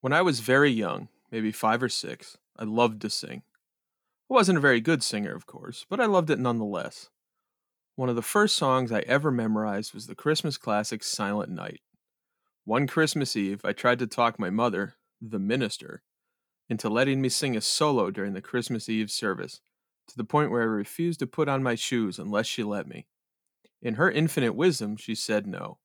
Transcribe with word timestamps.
When 0.00 0.12
I 0.12 0.22
was 0.22 0.38
very 0.38 0.70
young, 0.70 1.08
maybe 1.32 1.50
five 1.50 1.82
or 1.82 1.88
six, 1.88 2.38
I 2.56 2.62
loved 2.62 3.02
to 3.02 3.10
sing. 3.10 3.42
I 4.30 4.34
wasn't 4.34 4.58
a 4.58 4.60
very 4.60 4.80
good 4.80 5.02
singer, 5.02 5.34
of 5.34 5.46
course, 5.46 5.86
but 5.88 6.00
I 6.00 6.06
loved 6.06 6.30
it 6.30 6.38
nonetheless. 6.38 7.08
One 7.96 8.08
of 8.08 8.14
the 8.14 8.22
first 8.22 8.54
songs 8.54 8.92
I 8.92 9.00
ever 9.00 9.32
memorized 9.32 9.92
was 9.92 10.06
the 10.06 10.14
Christmas 10.14 10.56
classic 10.56 11.02
Silent 11.02 11.50
Night. 11.50 11.80
One 12.64 12.86
Christmas 12.86 13.34
Eve, 13.34 13.62
I 13.64 13.72
tried 13.72 13.98
to 13.98 14.06
talk 14.06 14.38
my 14.38 14.50
mother, 14.50 14.94
the 15.20 15.40
minister, 15.40 16.02
into 16.68 16.88
letting 16.88 17.20
me 17.20 17.28
sing 17.28 17.56
a 17.56 17.60
solo 17.60 18.12
during 18.12 18.34
the 18.34 18.42
Christmas 18.42 18.88
Eve 18.88 19.10
service, 19.10 19.60
to 20.06 20.16
the 20.16 20.22
point 20.22 20.52
where 20.52 20.62
I 20.62 20.66
refused 20.66 21.18
to 21.20 21.26
put 21.26 21.48
on 21.48 21.62
my 21.62 21.74
shoes 21.74 22.20
unless 22.20 22.46
she 22.46 22.62
let 22.62 22.86
me. 22.86 23.06
In 23.82 23.94
her 23.94 24.10
infinite 24.10 24.54
wisdom, 24.54 24.96
she 24.96 25.16
said 25.16 25.48
no. 25.48 25.78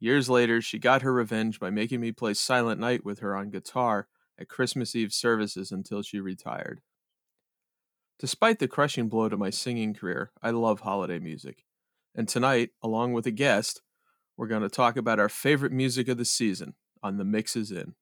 Years 0.00 0.30
later, 0.30 0.62
she 0.62 0.78
got 0.78 1.02
her 1.02 1.12
revenge 1.12 1.60
by 1.60 1.68
making 1.68 2.00
me 2.00 2.10
play 2.10 2.32
Silent 2.32 2.80
Night 2.80 3.04
with 3.04 3.18
her 3.18 3.36
on 3.36 3.50
guitar 3.50 4.08
at 4.38 4.48
Christmas 4.48 4.96
Eve 4.96 5.12
services 5.12 5.70
until 5.70 6.00
she 6.02 6.18
retired. 6.18 6.80
Despite 8.18 8.58
the 8.58 8.68
crushing 8.68 9.08
blow 9.08 9.28
to 9.28 9.36
my 9.36 9.50
singing 9.50 9.92
career, 9.92 10.32
I 10.42 10.50
love 10.50 10.80
holiday 10.80 11.18
music. 11.18 11.64
And 12.14 12.26
tonight, 12.26 12.70
along 12.82 13.12
with 13.12 13.26
a 13.26 13.30
guest, 13.30 13.82
we're 14.36 14.46
going 14.46 14.62
to 14.62 14.70
talk 14.70 14.96
about 14.96 15.20
our 15.20 15.28
favorite 15.28 15.72
music 15.72 16.08
of 16.08 16.16
the 16.16 16.24
season 16.24 16.74
on 17.02 17.18
The 17.18 17.24
Mixes 17.24 17.70
In. 17.70 17.94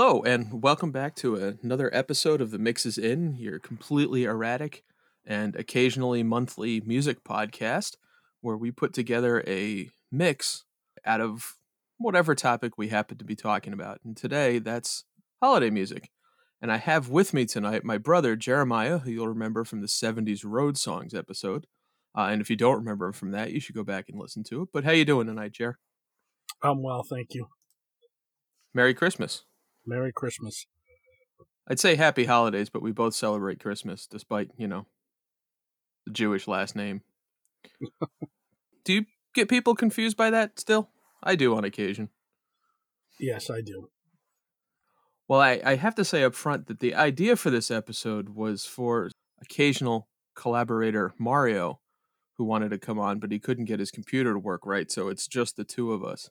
Hello, 0.00 0.22
and 0.22 0.62
welcome 0.62 0.92
back 0.92 1.16
to 1.16 1.58
another 1.60 1.92
episode 1.92 2.40
of 2.40 2.52
The 2.52 2.58
Mixes 2.60 2.98
In, 2.98 3.34
your 3.34 3.58
completely 3.58 4.22
erratic 4.22 4.84
and 5.26 5.56
occasionally 5.56 6.22
monthly 6.22 6.80
music 6.82 7.24
podcast 7.24 7.96
where 8.40 8.56
we 8.56 8.70
put 8.70 8.92
together 8.92 9.42
a 9.44 9.90
mix 10.12 10.62
out 11.04 11.20
of 11.20 11.56
whatever 11.96 12.36
topic 12.36 12.78
we 12.78 12.90
happen 12.90 13.18
to 13.18 13.24
be 13.24 13.34
talking 13.34 13.72
about. 13.72 13.98
And 14.04 14.16
today, 14.16 14.60
that's 14.60 15.02
holiday 15.42 15.68
music. 15.68 16.10
And 16.62 16.70
I 16.70 16.76
have 16.76 17.08
with 17.08 17.34
me 17.34 17.44
tonight 17.44 17.82
my 17.82 17.98
brother, 17.98 18.36
Jeremiah, 18.36 18.98
who 18.98 19.10
you'll 19.10 19.26
remember 19.26 19.64
from 19.64 19.80
the 19.80 19.88
70s 19.88 20.44
Road 20.44 20.78
Songs 20.78 21.12
episode. 21.12 21.66
Uh, 22.16 22.28
and 22.30 22.40
if 22.40 22.48
you 22.48 22.54
don't 22.54 22.76
remember 22.76 23.06
him 23.06 23.14
from 23.14 23.32
that, 23.32 23.50
you 23.50 23.58
should 23.58 23.74
go 23.74 23.82
back 23.82 24.08
and 24.08 24.16
listen 24.16 24.44
to 24.44 24.62
it. 24.62 24.68
But 24.72 24.84
how 24.84 24.92
you 24.92 25.04
doing 25.04 25.26
tonight, 25.26 25.54
Jer? 25.54 25.80
I'm 26.62 26.84
well, 26.84 27.02
thank 27.02 27.34
you. 27.34 27.48
Merry 28.72 28.94
Christmas. 28.94 29.42
Merry 29.88 30.12
Christmas. 30.12 30.66
I'd 31.66 31.80
say 31.80 31.96
happy 31.96 32.26
holidays, 32.26 32.68
but 32.68 32.82
we 32.82 32.92
both 32.92 33.14
celebrate 33.14 33.60
Christmas 33.60 34.06
despite, 34.06 34.50
you 34.56 34.68
know, 34.68 34.86
the 36.04 36.12
Jewish 36.12 36.46
last 36.46 36.76
name. 36.76 37.02
do 38.84 38.92
you 38.92 39.06
get 39.34 39.48
people 39.48 39.74
confused 39.74 40.16
by 40.16 40.30
that 40.30 40.60
still? 40.60 40.90
I 41.22 41.34
do 41.34 41.56
on 41.56 41.64
occasion. 41.64 42.10
Yes, 43.18 43.50
I 43.50 43.60
do. 43.62 43.88
Well, 45.26 45.40
I, 45.40 45.60
I 45.64 45.76
have 45.76 45.94
to 45.96 46.04
say 46.04 46.22
up 46.22 46.34
front 46.34 46.68
that 46.68 46.80
the 46.80 46.94
idea 46.94 47.36
for 47.36 47.50
this 47.50 47.70
episode 47.70 48.30
was 48.30 48.64
for 48.64 49.10
occasional 49.42 50.08
collaborator 50.34 51.12
Mario, 51.18 51.80
who 52.36 52.44
wanted 52.44 52.70
to 52.70 52.78
come 52.78 52.98
on, 52.98 53.18
but 53.18 53.32
he 53.32 53.38
couldn't 53.38 53.66
get 53.66 53.80
his 53.80 53.90
computer 53.90 54.32
to 54.32 54.38
work 54.38 54.64
right, 54.64 54.90
so 54.90 55.08
it's 55.08 55.26
just 55.26 55.56
the 55.56 55.64
two 55.64 55.92
of 55.92 56.04
us. 56.04 56.30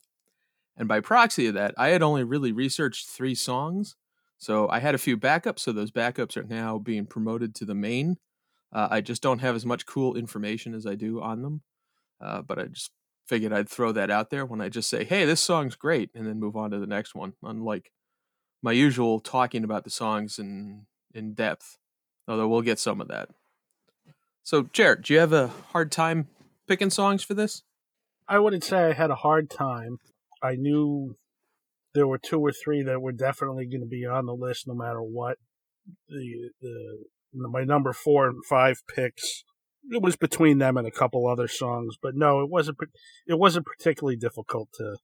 And 0.78 0.88
by 0.88 1.00
proxy 1.00 1.48
of 1.48 1.54
that, 1.54 1.74
I 1.76 1.88
had 1.88 2.02
only 2.02 2.24
really 2.24 2.52
researched 2.52 3.08
three 3.08 3.34
songs. 3.34 3.96
So 4.38 4.68
I 4.68 4.78
had 4.78 4.94
a 4.94 4.98
few 4.98 5.18
backups. 5.18 5.58
So 5.58 5.72
those 5.72 5.90
backups 5.90 6.36
are 6.36 6.44
now 6.44 6.78
being 6.78 7.04
promoted 7.04 7.54
to 7.56 7.64
the 7.64 7.74
main. 7.74 8.16
Uh, 8.72 8.86
I 8.90 9.00
just 9.00 9.20
don't 9.20 9.40
have 9.40 9.56
as 9.56 9.66
much 9.66 9.86
cool 9.86 10.14
information 10.14 10.74
as 10.74 10.86
I 10.86 10.94
do 10.94 11.20
on 11.20 11.42
them. 11.42 11.62
Uh, 12.20 12.42
but 12.42 12.58
I 12.58 12.64
just 12.66 12.92
figured 13.26 13.52
I'd 13.52 13.68
throw 13.68 13.92
that 13.92 14.10
out 14.10 14.30
there 14.30 14.46
when 14.46 14.60
I 14.60 14.68
just 14.68 14.88
say, 14.88 15.04
hey, 15.04 15.24
this 15.24 15.40
song's 15.40 15.76
great, 15.76 16.10
and 16.14 16.26
then 16.26 16.40
move 16.40 16.56
on 16.56 16.70
to 16.70 16.78
the 16.78 16.86
next 16.86 17.14
one, 17.14 17.34
unlike 17.42 17.92
my 18.62 18.72
usual 18.72 19.20
talking 19.20 19.64
about 19.64 19.84
the 19.84 19.90
songs 19.90 20.38
in, 20.38 20.86
in 21.12 21.34
depth. 21.34 21.76
Although 22.26 22.48
we'll 22.48 22.62
get 22.62 22.78
some 22.78 23.00
of 23.00 23.08
that. 23.08 23.30
So, 24.42 24.62
Jared, 24.72 25.02
do 25.02 25.12
you 25.12 25.20
have 25.20 25.32
a 25.32 25.48
hard 25.72 25.92
time 25.92 26.28
picking 26.66 26.90
songs 26.90 27.22
for 27.22 27.34
this? 27.34 27.62
I 28.26 28.38
wouldn't 28.38 28.64
say 28.64 28.84
I 28.84 28.92
had 28.92 29.10
a 29.10 29.16
hard 29.16 29.50
time. 29.50 29.98
I 30.42 30.54
knew 30.56 31.16
there 31.94 32.06
were 32.06 32.18
two 32.18 32.40
or 32.40 32.52
three 32.52 32.82
that 32.82 33.00
were 33.00 33.12
definitely 33.12 33.66
going 33.66 33.80
to 33.80 33.86
be 33.86 34.06
on 34.06 34.26
the 34.26 34.34
list 34.34 34.66
no 34.66 34.74
matter 34.74 35.00
what. 35.00 35.38
The 36.08 36.50
the 36.60 37.04
my 37.32 37.64
number 37.64 37.92
four 37.92 38.28
and 38.28 38.44
five 38.44 38.82
picks 38.94 39.44
it 39.90 40.02
was 40.02 40.16
between 40.16 40.58
them 40.58 40.76
and 40.76 40.86
a 40.86 40.90
couple 40.90 41.26
other 41.26 41.48
songs, 41.48 41.96
but 42.00 42.14
no, 42.14 42.40
it 42.40 42.50
wasn't 42.50 42.78
it 43.26 43.38
wasn't 43.38 43.66
particularly 43.66 44.16
difficult 44.16 44.68
to 44.74 44.96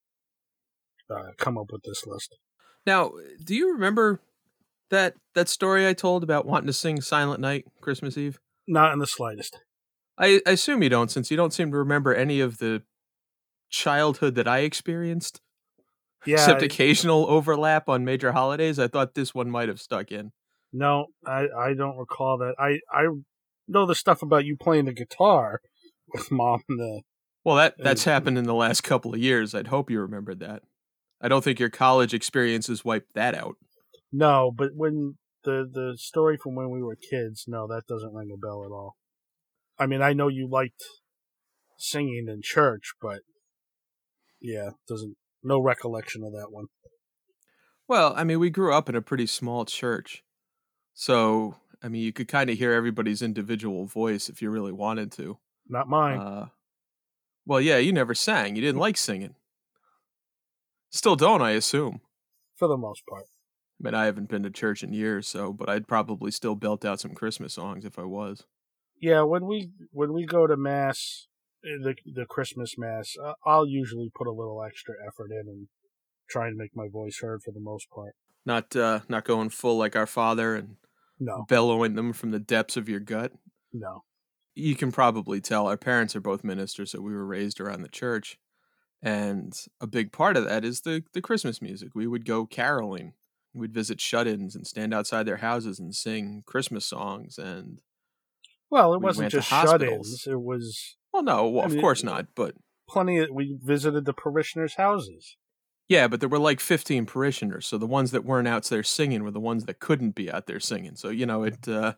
uh, 1.11 1.33
come 1.39 1.59
up 1.59 1.71
with 1.73 1.83
this 1.83 2.06
list. 2.06 2.37
Now, 2.87 3.12
do 3.43 3.55
you 3.55 3.73
remember 3.73 4.21
that 4.91 5.15
that 5.34 5.49
story 5.49 5.87
I 5.89 5.94
told 5.94 6.23
about 6.23 6.47
wanting 6.47 6.67
to 6.67 6.73
sing 6.73 7.00
Silent 7.00 7.41
Night 7.41 7.65
Christmas 7.81 8.19
Eve? 8.19 8.39
Not 8.67 8.93
in 8.93 8.99
the 8.99 9.06
slightest. 9.06 9.59
I, 10.19 10.41
I 10.47 10.53
assume 10.53 10.83
you 10.83 10.89
don't, 10.89 11.11
since 11.11 11.31
you 11.31 11.37
don't 11.37 11.53
seem 11.53 11.71
to 11.71 11.77
remember 11.77 12.15
any 12.15 12.41
of 12.41 12.59
the 12.59 12.83
childhood 13.71 14.35
that 14.37 14.49
I 14.49 14.61
experienced. 14.61 15.41
Yeah, 16.27 16.35
except 16.35 16.63
occasional 16.63 17.27
overlap 17.29 17.89
on 17.89 18.05
major 18.05 18.33
holidays. 18.33 18.79
I 18.79 18.89
thought 18.89 19.15
this 19.15 19.35
one 19.35 19.51
might 19.51 19.69
have 19.69 19.81
stuck 19.81 20.11
in. 20.11 20.33
No, 20.73 21.07
I 21.27 21.47
I 21.57 21.75
don't 21.75 21.99
recall 21.99 22.39
that. 22.39 22.55
I 22.59 22.81
I 22.91 23.09
know 23.69 23.87
the 23.87 23.95
stuff 23.95 24.23
about 24.23 24.45
you 24.45 24.57
playing 24.57 24.87
the 24.87 24.93
guitar 24.93 25.61
with 26.13 26.31
mom 26.31 26.63
and 26.69 26.79
the. 26.79 27.03
Well, 27.45 27.57
that 27.57 27.75
that's 27.79 28.05
happened 28.05 28.39
in 28.39 28.45
the 28.45 28.55
last 28.55 28.83
couple 28.83 29.13
of 29.13 29.21
years. 29.21 29.55
I'd 29.55 29.67
hope 29.67 29.91
you 29.91 30.01
remembered 30.01 30.41
that. 30.41 30.63
I 31.21 31.29
don't 31.29 31.45
think 31.45 31.61
your 31.61 31.71
college 31.71 32.15
experiences 32.15 32.85
wiped 32.85 33.15
that 33.15 33.35
out. 33.35 33.57
No, 34.11 34.51
but 34.55 34.71
when 34.75 35.17
the 35.45 35.69
the 35.71 35.97
story 35.97 36.37
from 36.37 36.55
when 36.55 36.71
we 36.71 36.83
were 36.83 36.97
kids, 36.97 37.45
no, 37.47 37.67
that 37.69 37.83
doesn't 37.87 38.15
ring 38.15 38.31
a 38.33 38.39
bell 38.39 38.65
at 38.65 38.73
all. 38.73 38.97
I 39.79 39.87
mean, 39.87 40.03
I 40.03 40.13
know 40.13 40.29
you 40.29 40.49
liked 40.51 40.83
singing 41.79 42.27
in 42.29 42.41
church, 42.43 42.95
but 43.01 43.21
yeah, 44.44 44.71
doesn't 44.87 45.16
no 45.43 45.60
recollection 45.60 46.22
of 46.22 46.32
that 46.32 46.53
one. 46.53 46.66
Well, 47.88 48.15
I 48.16 48.25
mean, 48.25 48.38
we 48.38 48.50
grew 48.50 48.72
up 48.72 48.88
in 48.88 48.94
a 48.94 49.03
pretty 49.03 49.27
small 49.27 49.65
church, 49.65 50.22
so 50.93 51.56
I 51.82 51.88
mean, 51.88 52.03
you 52.03 52.12
could 52.12 52.28
kind 52.28 52.50
of 52.50 52.59
hear 52.59 52.72
everybody's 52.72 53.22
individual 53.22 53.87
voice 53.87 54.29
if 54.29 54.43
you 54.43 54.50
really 54.50 54.73
wanted 54.73 55.11
to. 55.12 55.38
Not 55.69 55.88
mine. 55.88 56.19
Uh, 56.19 56.49
well, 57.46 57.61
yeah, 57.61 57.79
you 57.79 57.93
never 57.93 58.14
sang. 58.14 58.55
You 58.55 58.62
didn't 58.62 58.81
like 58.81 58.96
singing. 58.96 59.35
Still 60.90 61.17
don't, 61.17 61.43
I 61.43 61.52
assume. 61.52 62.00
For 62.56 62.69
the 62.69 62.76
most 62.76 63.02
part. 63.08 63.25
I 63.81 63.88
mean, 63.88 63.94
I 63.94 64.05
haven't 64.05 64.29
been 64.29 64.43
to 64.44 64.50
church 64.50 64.82
in 64.82 64.93
years, 64.93 65.26
so 65.26 65.52
but 65.52 65.69
I'd 65.69 65.88
probably 65.88 66.31
still 66.31 66.55
belt 66.55 66.85
out 66.85 67.00
some 67.00 67.14
Christmas 67.14 67.55
songs 67.55 67.85
if 67.85 67.99
I 67.99 68.05
was. 68.05 68.44
Yeah, 69.00 69.23
when 69.23 69.47
we 69.47 69.70
when 69.90 70.12
we 70.12 70.26
go 70.26 70.47
to 70.47 70.56
mass, 70.56 71.29
the 71.64 71.94
the 72.05 72.26
Christmas 72.26 72.75
mass, 72.78 73.14
uh, 73.22 73.34
I'll 73.46 73.66
usually 73.66 74.11
put 74.14 74.26
a 74.26 74.32
little 74.32 74.62
extra 74.62 74.94
effort 75.06 75.31
in 75.31 75.49
and 75.49 75.69
try 76.28 76.49
and 76.49 76.56
make 76.56 76.70
my 76.75 76.88
voice 76.88 77.19
heard 77.20 77.43
for 77.43 77.52
the 77.52 77.61
most 77.61 77.88
part. 77.90 78.14
Not 78.46 78.76
uh, 78.76 79.00
not 79.08 79.25
going 79.25 79.50
full 79.50 79.76
like 79.76 79.96
our 79.96 80.06
Father 80.06 80.55
and 80.55 80.76
no 81.19 81.44
bellowing 81.49 81.94
them 81.94 82.12
from 82.12 82.31
the 82.31 82.40
depths 82.40 82.76
of 82.76 82.88
your 82.88 83.00
gut. 83.00 83.32
No, 83.72 84.05
you 84.55 84.76
can 84.76 84.93
probably 84.93 85.40
tell 85.40 85.66
our 85.66 85.76
parents 85.76 86.14
are 86.14 86.20
both 86.20 86.44
ministers, 86.44 86.93
so 86.93 87.00
we 87.00 87.14
were 87.14 87.26
raised 87.26 87.61
around 87.61 87.82
the 87.82 87.88
church, 87.88 88.38
and 89.02 89.58
a 89.81 89.87
big 89.87 90.12
part 90.12 90.37
of 90.37 90.44
that 90.44 90.64
is 90.64 90.82
the 90.82 91.02
the 91.14 91.22
Christmas 91.22 91.62
music. 91.62 91.90
We 91.94 92.06
would 92.06 92.26
go 92.26 92.46
caroling 92.46 93.14
we'd 93.55 93.72
visit 93.72 94.00
shut-ins 94.00 94.56
and 94.56 94.66
stand 94.66 94.93
outside 94.93 95.25
their 95.25 95.38
houses 95.38 95.78
and 95.78 95.94
sing 95.94 96.43
Christmas 96.44 96.84
songs 96.84 97.38
and 97.38 97.78
Well, 98.69 98.94
it 98.94 98.99
We 98.99 99.05
wasn't 99.05 99.31
just 99.31 99.49
shut-ins. 99.49 100.26
It 100.26 100.40
was 100.40 100.96
well 101.14 101.22
no, 101.22 101.49
well, 101.49 101.64
I 101.64 101.66
of 101.66 101.72
mean, 101.72 101.81
course 101.81 102.02
not, 102.02 102.34
but 102.34 102.55
plenty. 102.88 103.19
Of, 103.20 103.31
we 103.32 103.56
visited 103.62 104.05
the 104.05 104.12
parishioners' 104.12 104.75
houses. 104.75 105.37
yeah, 105.88 106.08
but 106.08 106.20
there 106.20 106.28
were 106.28 106.38
like 106.38 106.61
15 106.61 107.06
parishioners, 107.06 107.66
so 107.66 107.78
the 107.78 107.87
ones 107.87 108.11
that 108.11 108.25
weren't 108.25 108.49
out 108.49 108.64
there 108.64 108.82
singing 108.82 109.22
were 109.22 109.31
the 109.31 109.40
ones 109.40 109.64
that 109.66 109.81
couldn't 109.81 110.12
be 110.14 110.31
out 110.31 110.46
there 110.46 110.61
singing. 110.61 110.96
So, 110.96 111.08
you 111.11 111.26
know, 111.26 111.43
it 111.44 111.66
uh 111.69 111.94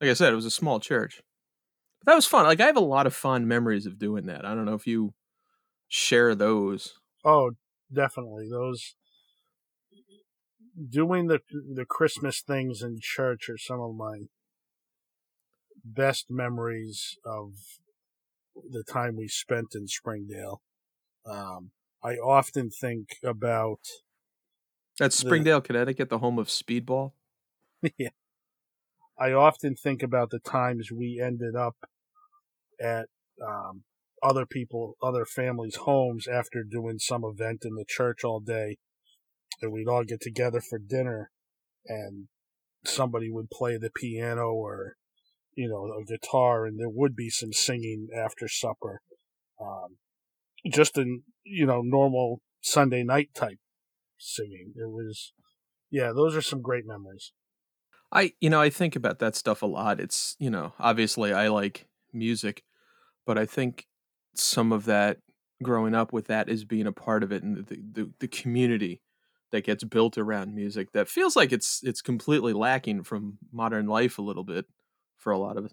like 0.00 0.10
I 0.10 0.14
said, 0.14 0.32
it 0.32 0.36
was 0.36 0.46
a 0.46 0.50
small 0.50 0.80
church. 0.80 1.22
But 2.00 2.12
that 2.12 2.16
was 2.16 2.26
fun. 2.26 2.46
Like 2.46 2.60
I 2.60 2.66
have 2.66 2.76
a 2.76 2.80
lot 2.80 3.06
of 3.06 3.14
fond 3.14 3.48
memories 3.48 3.86
of 3.86 3.98
doing 3.98 4.26
that. 4.26 4.44
I 4.44 4.54
don't 4.54 4.66
know 4.66 4.74
if 4.74 4.86
you 4.86 5.14
share 5.88 6.34
those. 6.34 6.94
Oh, 7.24 7.52
definitely 7.92 8.48
those 8.50 8.94
doing 10.88 11.26
the 11.26 11.40
the 11.74 11.84
Christmas 11.84 12.40
things 12.40 12.82
in 12.82 12.98
church 13.00 13.48
are 13.48 13.58
some 13.58 13.80
of 13.80 13.94
my 13.94 14.26
best 15.84 16.26
memories 16.30 17.16
of 17.24 17.52
the 18.70 18.84
time 18.84 19.16
we 19.16 19.28
spent 19.28 19.74
in 19.74 19.86
Springdale. 19.88 20.62
Um, 21.26 21.70
I 22.02 22.14
often 22.14 22.70
think 22.70 23.16
about 23.24 23.80
That's 24.98 25.16
The- 25.20 25.26
Springdale, 25.26 25.60
Connecticut, 25.60 26.08
the 26.08 26.18
home 26.18 26.38
of 26.38 26.48
speedball. 26.48 27.12
Yeah, 27.96 28.08
I 29.18 29.32
often 29.32 29.76
think 29.76 30.02
about 30.02 30.30
the 30.30 30.40
times 30.40 30.90
we 30.90 31.20
ended 31.24 31.54
up 31.54 31.76
at 32.80 33.06
um, 33.44 33.84
other 34.22 34.46
people, 34.46 34.96
other 35.02 35.24
families' 35.24 35.76
homes 35.76 36.26
after 36.26 36.64
doing 36.64 36.98
some 36.98 37.24
event 37.24 37.64
in 37.64 37.74
the 37.76 37.84
church 37.86 38.24
all 38.24 38.40
day, 38.40 38.78
and 39.62 39.72
we'd 39.72 39.88
all 39.88 40.04
get 40.04 40.20
together 40.20 40.60
for 40.60 40.78
dinner, 40.78 41.30
and 41.86 42.28
somebody 42.84 43.30
would 43.30 43.50
play 43.50 43.76
the 43.76 43.90
piano 43.90 44.52
or, 44.52 44.96
you 45.58 45.68
know, 45.68 45.92
a 46.00 46.04
guitar, 46.04 46.66
and 46.66 46.78
there 46.78 46.88
would 46.88 47.16
be 47.16 47.28
some 47.28 47.52
singing 47.52 48.06
after 48.16 48.46
supper, 48.46 49.00
um, 49.60 49.96
just 50.70 50.96
in 50.96 51.24
you 51.42 51.66
know 51.66 51.82
normal 51.82 52.40
Sunday 52.60 53.02
night 53.02 53.30
type 53.34 53.58
singing. 54.18 54.72
It 54.76 54.88
was, 54.88 55.32
yeah, 55.90 56.12
those 56.14 56.36
are 56.36 56.42
some 56.42 56.62
great 56.62 56.84
memories. 56.86 57.32
I, 58.12 58.34
you 58.40 58.48
know, 58.50 58.60
I 58.60 58.70
think 58.70 58.94
about 58.94 59.18
that 59.18 59.34
stuff 59.34 59.62
a 59.62 59.66
lot. 59.66 59.98
It's, 59.98 60.36
you 60.38 60.48
know, 60.48 60.74
obviously 60.78 61.32
I 61.32 61.48
like 61.48 61.88
music, 62.12 62.62
but 63.26 63.36
I 63.36 63.44
think 63.44 63.86
some 64.34 64.72
of 64.72 64.84
that 64.84 65.18
growing 65.60 65.94
up 65.94 66.12
with 66.12 66.28
that 66.28 66.48
is 66.48 66.64
being 66.64 66.86
a 66.86 66.92
part 66.92 67.24
of 67.24 67.32
it 67.32 67.42
and 67.42 67.66
the, 67.66 67.76
the, 67.92 68.10
the 68.20 68.28
community 68.28 69.02
that 69.50 69.64
gets 69.64 69.82
built 69.82 70.16
around 70.16 70.54
music 70.54 70.92
that 70.92 71.08
feels 71.08 71.34
like 71.34 71.52
it's 71.52 71.80
it's 71.82 72.00
completely 72.00 72.52
lacking 72.52 73.02
from 73.02 73.38
modern 73.50 73.86
life 73.86 74.18
a 74.18 74.22
little 74.22 74.44
bit 74.44 74.66
for 75.28 75.32
a 75.32 75.38
lot 75.38 75.58
of 75.58 75.66
it. 75.66 75.72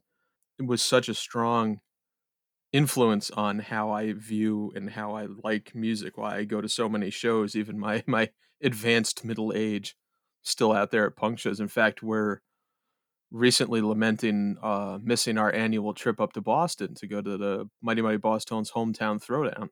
Was 0.59 0.81
such 0.81 1.07
a 1.07 1.13
strong 1.13 1.79
influence 2.73 3.31
on 3.31 3.59
how 3.59 3.89
I 3.89 4.11
view 4.11 4.73
and 4.75 4.89
how 4.89 5.15
I 5.15 5.27
like 5.45 5.73
music, 5.73 6.17
why 6.17 6.39
I 6.39 6.43
go 6.43 6.59
to 6.59 6.67
so 6.67 6.89
many 6.89 7.09
shows, 7.09 7.55
even 7.55 7.79
my 7.79 8.03
my 8.07 8.31
advanced 8.61 9.23
middle 9.23 9.53
age 9.55 9.95
still 10.41 10.73
out 10.73 10.91
there 10.91 11.07
at 11.07 11.15
punk 11.15 11.39
shows. 11.39 11.61
In 11.61 11.69
fact, 11.69 12.03
we're 12.03 12.39
recently 13.31 13.81
lamenting 13.81 14.57
uh, 14.61 14.99
missing 15.01 15.37
our 15.37 15.53
annual 15.53 15.93
trip 15.93 16.19
up 16.19 16.33
to 16.33 16.41
Boston 16.41 16.93
to 16.95 17.07
go 17.07 17.21
to 17.21 17.37
the 17.37 17.69
Mighty 17.81 18.01
Mighty 18.01 18.17
Bosstones 18.17 18.73
hometown 18.73 19.25
throwdown, 19.25 19.69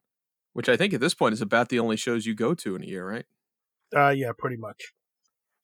which 0.54 0.70
I 0.70 0.78
think 0.78 0.94
at 0.94 1.02
this 1.02 1.14
point 1.14 1.34
is 1.34 1.42
about 1.42 1.68
the 1.68 1.80
only 1.80 1.98
shows 1.98 2.26
you 2.26 2.34
go 2.34 2.54
to 2.54 2.78
in 2.78 2.84
a 2.84 2.88
year, 2.88 3.06
right? 3.06 3.26
Uh, 3.94 4.12
yeah, 4.12 4.32
pretty 4.38 4.58
much. 4.58 4.94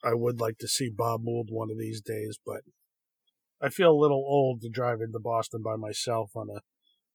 I 0.03 0.13
would 0.13 0.41
like 0.41 0.57
to 0.57 0.67
see 0.67 0.89
Bob 0.89 1.21
Mould 1.23 1.47
one 1.51 1.71
of 1.71 1.77
these 1.77 2.01
days, 2.01 2.37
but 2.45 2.63
I 3.61 3.69
feel 3.69 3.91
a 3.91 4.01
little 4.01 4.23
old 4.25 4.61
to 4.61 4.69
drive 4.69 5.01
into 5.01 5.19
Boston 5.19 5.61
by 5.63 5.75
myself 5.75 6.31
on 6.35 6.49
a 6.49 6.61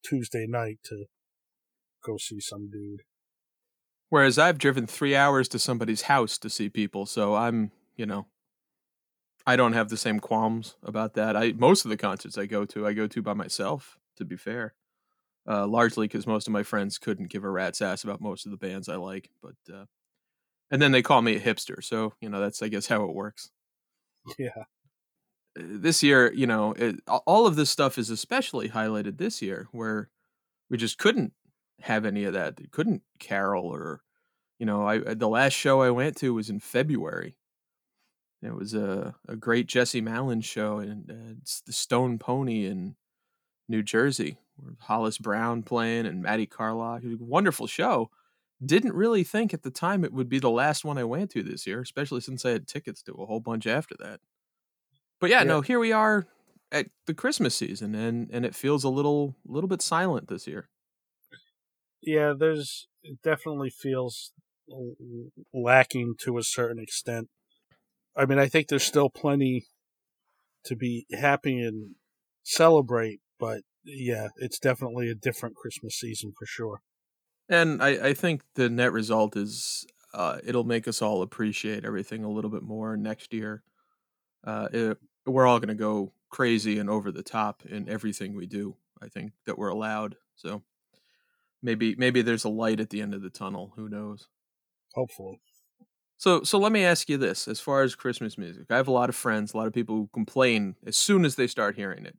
Tuesday 0.04 0.46
night 0.48 0.78
to 0.84 1.06
go 2.04 2.16
see 2.18 2.40
some 2.40 2.70
dude. 2.70 3.02
Whereas 4.10 4.38
I've 4.38 4.58
driven 4.58 4.86
three 4.86 5.16
hours 5.16 5.48
to 5.48 5.58
somebody's 5.58 6.02
house 6.02 6.38
to 6.38 6.50
see 6.50 6.68
people, 6.68 7.06
so 7.06 7.34
I'm, 7.34 7.72
you 7.96 8.06
know, 8.06 8.26
I 9.46 9.56
don't 9.56 9.72
have 9.72 9.88
the 9.88 9.96
same 9.96 10.20
qualms 10.20 10.76
about 10.82 11.14
that. 11.14 11.36
I 11.36 11.52
most 11.52 11.84
of 11.84 11.90
the 11.90 11.96
concerts 11.96 12.38
I 12.38 12.46
go 12.46 12.64
to, 12.66 12.86
I 12.86 12.92
go 12.92 13.06
to 13.06 13.22
by 13.22 13.34
myself. 13.34 13.98
To 14.18 14.24
be 14.24 14.36
fair, 14.36 14.74
uh, 15.48 15.66
largely 15.66 16.06
because 16.06 16.26
most 16.26 16.46
of 16.46 16.52
my 16.52 16.62
friends 16.62 16.98
couldn't 16.98 17.30
give 17.30 17.42
a 17.42 17.50
rat's 17.50 17.82
ass 17.82 18.04
about 18.04 18.20
most 18.20 18.46
of 18.46 18.52
the 18.52 18.56
bands 18.56 18.88
I 18.88 18.94
like, 18.94 19.30
but 19.42 19.56
uh, 19.72 19.86
and 20.70 20.80
then 20.80 20.92
they 20.92 21.02
call 21.02 21.20
me 21.20 21.34
a 21.34 21.40
hipster, 21.40 21.82
so 21.82 22.14
you 22.20 22.28
know 22.28 22.40
that's 22.40 22.62
I 22.62 22.68
guess 22.68 22.86
how 22.86 23.04
it 23.04 23.14
works. 23.14 23.50
Yeah. 24.38 24.64
This 25.56 26.02
year, 26.02 26.32
you 26.32 26.46
know, 26.46 26.72
it, 26.72 26.96
all 27.06 27.46
of 27.46 27.56
this 27.56 27.70
stuff 27.70 27.98
is 27.98 28.10
especially 28.10 28.68
highlighted 28.68 29.18
this 29.18 29.40
year, 29.40 29.68
where 29.72 30.10
we 30.68 30.76
just 30.76 30.98
couldn't 30.98 31.32
have 31.80 32.04
any 32.04 32.24
of 32.24 32.32
that. 32.32 32.58
Couldn't 32.72 33.02
carol 33.18 33.66
or, 33.66 34.02
you 34.58 34.66
know, 34.66 34.86
I 34.86 34.98
the 34.98 35.28
last 35.28 35.52
show 35.52 35.82
I 35.82 35.90
went 35.90 36.16
to 36.18 36.34
was 36.34 36.50
in 36.50 36.60
February. 36.60 37.36
It 38.42 38.54
was 38.54 38.74
a, 38.74 39.14
a 39.26 39.36
great 39.36 39.66
Jesse 39.66 40.02
Malin 40.02 40.42
show, 40.42 40.78
and 40.78 41.10
uh, 41.10 41.38
it's 41.40 41.62
the 41.62 41.72
Stone 41.72 42.18
Pony 42.18 42.66
in 42.66 42.96
New 43.68 43.82
Jersey, 43.82 44.36
Hollis 44.80 45.16
Brown 45.18 45.62
playing 45.62 46.04
and 46.04 46.22
Matty 46.22 46.46
Carlock. 46.46 47.02
It 47.02 47.08
was 47.08 47.20
a 47.20 47.24
wonderful 47.24 47.66
show. 47.66 48.10
Didn't 48.64 48.94
really 48.94 49.24
think 49.24 49.54
at 49.54 49.62
the 49.62 49.70
time 49.70 50.04
it 50.04 50.12
would 50.12 50.28
be 50.28 50.38
the 50.38 50.50
last 50.50 50.84
one 50.84 50.98
I 50.98 51.04
went 51.04 51.30
to 51.30 51.42
this 51.42 51.66
year, 51.66 51.80
especially 51.80 52.20
since 52.20 52.44
I 52.44 52.50
had 52.50 52.66
tickets 52.68 53.02
to 53.04 53.12
a 53.12 53.26
whole 53.26 53.40
bunch 53.40 53.66
after 53.66 53.94
that. 54.00 54.20
But 55.20 55.30
yeah, 55.30 55.42
Yeah. 55.42 55.44
no, 55.44 55.60
here 55.60 55.78
we 55.78 55.92
are 55.92 56.26
at 56.72 56.88
the 57.06 57.14
Christmas 57.14 57.56
season, 57.56 57.94
and 57.94 58.30
and 58.30 58.44
it 58.44 58.54
feels 58.54 58.84
a 58.84 58.88
little 58.88 59.36
little 59.44 59.68
bit 59.68 59.82
silent 59.82 60.28
this 60.28 60.46
year. 60.46 60.68
Yeah, 62.02 62.34
there's 62.38 62.88
it 63.02 63.20
definitely 63.22 63.70
feels 63.70 64.32
lacking 65.52 66.14
to 66.20 66.38
a 66.38 66.42
certain 66.42 66.78
extent. 66.82 67.28
I 68.16 68.26
mean, 68.26 68.38
I 68.38 68.48
think 68.48 68.68
there's 68.68 68.84
still 68.84 69.10
plenty 69.10 69.66
to 70.64 70.76
be 70.76 71.06
happy 71.12 71.60
and 71.60 71.96
celebrate, 72.42 73.20
but 73.38 73.62
yeah, 73.84 74.28
it's 74.36 74.58
definitely 74.58 75.10
a 75.10 75.14
different 75.14 75.56
Christmas 75.56 75.94
season 75.98 76.32
for 76.38 76.46
sure. 76.46 76.80
And 77.48 77.82
I, 77.82 78.08
I 78.08 78.14
think 78.14 78.42
the 78.54 78.70
net 78.70 78.92
result 78.92 79.36
is 79.36 79.86
uh, 80.12 80.40
it'll 80.44 80.64
make 80.64 80.88
us 80.88 81.02
all 81.02 81.22
appreciate 81.22 81.84
everything 81.84 82.24
a 82.24 82.30
little 82.30 82.50
bit 82.50 82.62
more 82.62 82.96
next 82.96 83.32
year. 83.32 83.62
Uh, 84.44 84.68
it, 84.72 84.98
we're 85.26 85.46
all 85.46 85.58
going 85.58 85.68
to 85.68 85.74
go 85.74 86.12
crazy 86.30 86.78
and 86.78 86.90
over 86.90 87.10
the 87.10 87.22
top 87.22 87.62
in 87.66 87.88
everything 87.88 88.34
we 88.34 88.46
do. 88.46 88.76
I 89.02 89.08
think 89.08 89.32
that 89.46 89.58
we're 89.58 89.68
allowed. 89.68 90.16
So 90.36 90.62
maybe 91.62 91.94
maybe 91.96 92.22
there's 92.22 92.44
a 92.44 92.48
light 92.48 92.80
at 92.80 92.90
the 92.90 93.00
end 93.00 93.14
of 93.14 93.22
the 93.22 93.30
tunnel. 93.30 93.72
Who 93.76 93.88
knows? 93.88 94.28
Hopefully. 94.94 95.40
So 96.16 96.42
so 96.42 96.58
let 96.58 96.72
me 96.72 96.84
ask 96.84 97.08
you 97.08 97.16
this: 97.16 97.48
as 97.48 97.60
far 97.60 97.82
as 97.82 97.94
Christmas 97.94 98.38
music, 98.38 98.66
I 98.70 98.76
have 98.76 98.88
a 98.88 98.92
lot 98.92 99.08
of 99.08 99.16
friends, 99.16 99.52
a 99.52 99.56
lot 99.56 99.66
of 99.66 99.72
people 99.72 99.96
who 99.96 100.10
complain 100.12 100.76
as 100.86 100.96
soon 100.96 101.24
as 101.24 101.36
they 101.36 101.46
start 101.46 101.76
hearing 101.76 102.06
it. 102.06 102.16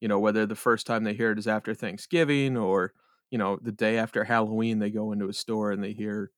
You 0.00 0.08
know, 0.08 0.18
whether 0.18 0.46
the 0.46 0.54
first 0.54 0.86
time 0.86 1.04
they 1.04 1.14
hear 1.14 1.32
it 1.32 1.38
is 1.38 1.48
after 1.48 1.74
Thanksgiving 1.74 2.56
or 2.56 2.92
you 3.30 3.38
know 3.38 3.58
the 3.60 3.72
day 3.72 3.98
after 3.98 4.24
Halloween, 4.24 4.78
they 4.78 4.90
go 4.90 5.12
into 5.12 5.28
a 5.28 5.32
store 5.32 5.72
and 5.72 5.82
they 5.82 5.92
hear 5.92 6.30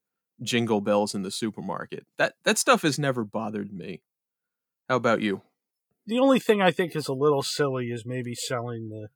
jingle 0.43 0.81
bells 0.81 1.15
in 1.15 1.23
the 1.23 1.31
supermarket. 1.31 2.07
That 2.19 2.35
that 2.45 2.59
stuff 2.59 2.83
has 2.83 2.99
never 2.99 3.25
bothered 3.25 3.73
me. 3.73 4.03
How 4.91 4.97
about 4.97 5.21
you? 5.21 5.43
The 6.05 6.19
only 6.19 6.41
thing 6.41 6.61
I 6.61 6.73
think 6.73 6.97
is 6.97 7.07
a 7.07 7.13
little 7.13 7.45
silly 7.45 7.91
is 7.91 8.03
maybe 8.05 8.35
selling 8.35 8.89
the 8.89 9.07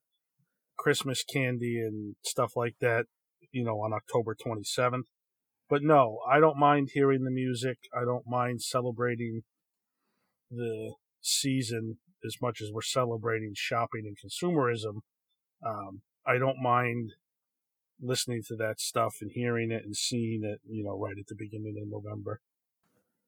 Christmas 0.79 1.25
candy 1.25 1.81
and 1.81 2.15
stuff 2.23 2.53
like 2.55 2.77
that, 2.81 3.07
you 3.51 3.65
know, 3.65 3.81
on 3.81 3.93
October 3.93 4.37
27th. 4.37 5.09
But 5.69 5.83
no, 5.83 6.21
I 6.31 6.39
don't 6.39 6.61
mind 6.61 6.91
hearing 6.95 7.25
the 7.25 7.33
music. 7.33 7.79
I 7.93 8.05
don't 8.05 8.23
mind 8.25 8.63
celebrating 8.63 9.43
the 10.49 10.93
season 11.21 11.99
as 12.25 12.37
much 12.41 12.61
as 12.61 12.71
we're 12.73 12.83
celebrating 12.83 13.55
shopping 13.57 14.05
and 14.07 14.17
consumerism. 14.17 15.01
Um, 15.67 16.03
I 16.25 16.39
don't 16.39 16.63
mind 16.63 17.15
listening 18.01 18.43
to 18.47 18.55
that 18.59 18.79
stuff 18.79 19.17
and 19.21 19.33
hearing 19.35 19.73
it 19.73 19.83
and 19.85 19.97
seeing 19.97 20.45
it, 20.45 20.61
you 20.65 20.85
know, 20.85 20.97
right 20.97 21.19
at 21.19 21.27
the 21.27 21.35
beginning 21.37 21.75
of 21.83 21.89
November. 21.89 22.41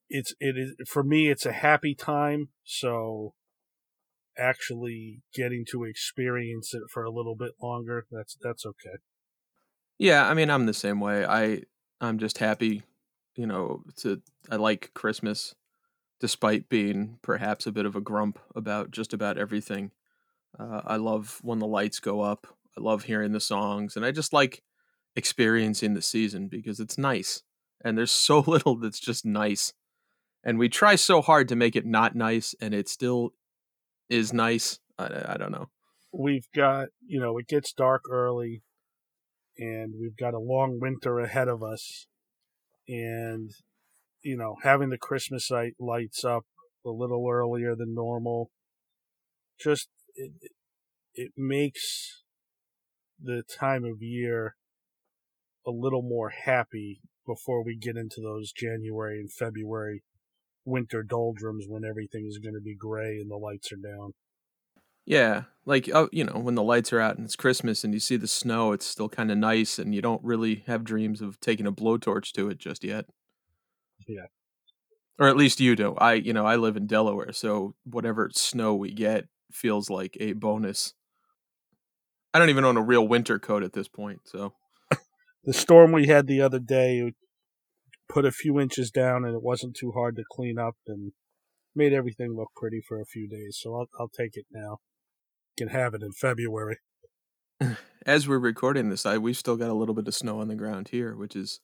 It's 0.09 0.35
it 0.41 0.57
is 0.57 0.75
for 0.89 1.03
me. 1.03 1.29
It's 1.29 1.47
a 1.47 1.53
happy 1.53 1.95
time, 1.95 2.49
so 2.65 3.35
actually 4.39 5.23
getting 5.35 5.65
to 5.71 5.85
experience 5.85 6.75
it 6.75 6.83
for 6.93 7.05
a 7.05 7.11
little 7.11 7.35
bit 7.35 7.53
longer 7.63 8.07
that's 8.11 8.37
that's 8.43 8.67
okay. 8.67 8.99
Yeah, 9.99 10.29
I 10.29 10.35
mean, 10.35 10.51
I'm 10.51 10.67
the 10.67 10.75
same 10.75 11.01
way. 11.01 11.25
I 11.25 11.63
I'm 12.01 12.19
just 12.19 12.39
happy, 12.39 12.83
you 13.35 13.47
know, 13.47 13.83
to 13.99 14.21
I 14.51 14.57
like 14.57 14.93
Christmas 14.95 15.55
despite 16.21 16.69
being 16.69 17.19
perhaps 17.23 17.67
a 17.67 17.73
bit 17.73 17.87
of 17.87 17.97
a 17.97 18.01
grump 18.01 18.39
about 18.55 18.91
just 18.91 19.13
about 19.13 19.39
everything. 19.39 19.91
Uh, 20.59 20.81
I 20.85 20.97
love 20.97 21.39
when 21.43 21.59
the 21.59 21.67
lights 21.67 22.01
go 22.01 22.23
up. 22.23 22.47
I 22.77 22.81
love 22.81 23.05
hearing 23.05 23.33
the 23.33 23.41
songs 23.41 23.97
and 23.97 24.05
I 24.05 24.13
just 24.13 24.33
like 24.33 24.63
experiencing 25.15 25.95
the 25.95 26.03
season 26.03 26.49
because 26.49 26.81
it's 26.81 26.99
nice. 26.99 27.43
And 27.83 27.97
there's 27.97 28.11
so 28.11 28.41
little 28.47 28.77
that's 28.77 29.01
just 29.01 29.25
nice 29.25 29.73
and 30.45 30.59
we 30.59 30.69
try 30.69 30.95
so 30.95 31.21
hard 31.21 31.49
to 31.49 31.57
make 31.57 31.77
it 31.77 31.87
not 31.87 32.15
nice, 32.15 32.55
and 32.61 32.75
it 32.75 32.89
still 32.89 33.31
is 34.09 34.33
nice. 34.33 34.79
I, 34.99 35.35
I 35.35 35.37
don't 35.37 35.53
know. 35.53 35.69
We've 36.13 36.47
got 36.55 36.89
you 37.07 37.21
know 37.21 37.39
it 37.39 37.49
gets 37.49 37.73
dark 37.73 38.03
early, 38.11 38.63
and 39.59 39.95
we've 40.01 40.17
got 40.17 40.35
a 40.35 40.39
long 40.39 40.79
winter 40.81 41.19
ahead 41.19 41.49
of 41.49 41.63
us, 41.63 42.07
and 42.89 43.51
you 44.23 44.37
know 44.37 44.57
having 44.63 44.91
the 44.91 44.99
Christmas 44.99 45.51
light 45.51 45.75
lights 45.79 46.25
up 46.25 46.45
a 46.85 46.91
little 46.91 47.27
earlier 47.29 47.75
than 47.75 47.95
normal, 47.95 48.51
just 49.59 49.89
it, 50.15 50.33
it 51.15 51.33
makes 51.37 52.23
the 53.21 53.43
time 53.43 53.85
of 53.85 54.03
year 54.03 54.57
a 55.67 55.71
little 55.71 56.03
more 56.03 56.31
happy 56.45 57.01
before 57.27 57.65
we 57.65 57.77
get 57.77 57.97
into 57.97 58.21
those 58.21 58.53
January 58.53 59.19
and 59.19 59.33
February 59.33 60.03
winter 60.67 61.03
doldrums 61.03 61.67
when 61.69 61.85
everything 61.85 62.27
is 62.27 62.39
going 62.39 62.55
to 62.55 62.61
be 62.61 62.75
gray 62.75 63.19
and 63.19 63.31
the 63.31 63.37
lights 63.37 63.73
are 63.73 63.77
down. 63.77 64.13
Yeah, 65.07 65.45
like 65.65 65.89
uh, 65.95 66.09
you 66.11 66.25
know, 66.25 66.39
when 66.39 66.57
the 66.57 66.65
lights 66.65 66.93
are 66.93 67.01
out 67.01 67.17
and 67.17 67.25
it's 67.25 67.37
Christmas 67.37 67.85
and 67.85 67.95
you 67.95 68.01
see 68.01 68.17
the 68.17 68.27
snow, 68.27 68.73
it's 68.73 68.87
still 68.87 69.09
kind 69.09 69.31
of 69.31 69.39
nice, 69.39 69.79
and 69.79 69.95
you 69.95 70.03
don't 70.03 70.23
really 70.25 70.65
have 70.67 70.83
dreams 70.83 71.23
of 71.23 71.39
taking 71.39 71.67
a 71.67 71.73
blowtorch 71.73 72.33
to 72.33 72.51
it 72.51 72.59
just 72.59 72.83
yet. 72.83 73.07
Yeah, 74.09 74.27
or 75.19 75.29
at 75.29 75.37
least 75.37 75.61
you 75.61 75.77
do. 75.77 75.95
I, 75.95 76.15
you 76.15 76.33
know, 76.33 76.45
I 76.45 76.57
live 76.57 76.77
in 76.77 76.87
Delaware, 76.87 77.33
so 77.33 77.75
whatever 77.85 78.31
snow 78.35 78.75
we 78.75 78.93
get 78.93 79.27
feels 79.53 79.89
like 79.89 80.17
a 80.21 80.33
bonus. 80.33 80.93
I 82.35 82.39
don't 82.39 82.51
even 82.51 82.65
own 82.65 82.77
a 82.77 82.83
real 82.83 83.07
winter 83.07 83.39
coat 83.39 83.63
at 83.63 83.73
this 83.73 83.89
point, 83.89 84.23
so 84.25 84.55
the 85.45 85.55
storm 85.55 85.93
we 85.93 86.09
had 86.09 86.27
the 86.27 86.41
other 86.41 86.59
day 86.59 87.13
put 88.09 88.25
a 88.25 88.33
few 88.33 88.61
inches 88.61 88.91
down 88.91 89.25
and 89.25 89.35
it 89.35 89.43
wasn't 89.43 89.77
too 89.77 89.93
hard 89.93 90.17
to 90.17 90.25
clean 90.31 90.59
up 90.59 90.77
and 90.87 91.13
made 91.75 91.93
everything 91.93 92.35
look 92.35 92.51
pretty 92.57 92.81
for 92.81 93.01
a 93.01 93.07
few 93.07 93.29
days. 93.29 93.59
So 93.61 93.75
I'll, 93.75 93.87
I'll 93.99 94.09
take 94.09 94.37
it 94.37 94.47
now. 94.51 94.79
Can 95.57 95.69
have 95.69 95.95
it 95.95 96.03
in 96.03 96.13
February. 96.13 96.79
As 98.07 98.29
we're 98.29 98.39
recording 98.39 98.91
this, 98.91 99.07
I 99.07 99.19
we've 99.19 99.37
still 99.37 99.57
got 99.57 99.71
a 99.71 99.75
little 99.75 99.95
bit 99.95 100.07
of 100.07 100.15
snow 100.15 100.41
on 100.41 100.49
the 100.49 100.55
ground 100.55 100.89
here, 100.89 101.17
which 101.17 101.35
is 101.35 101.61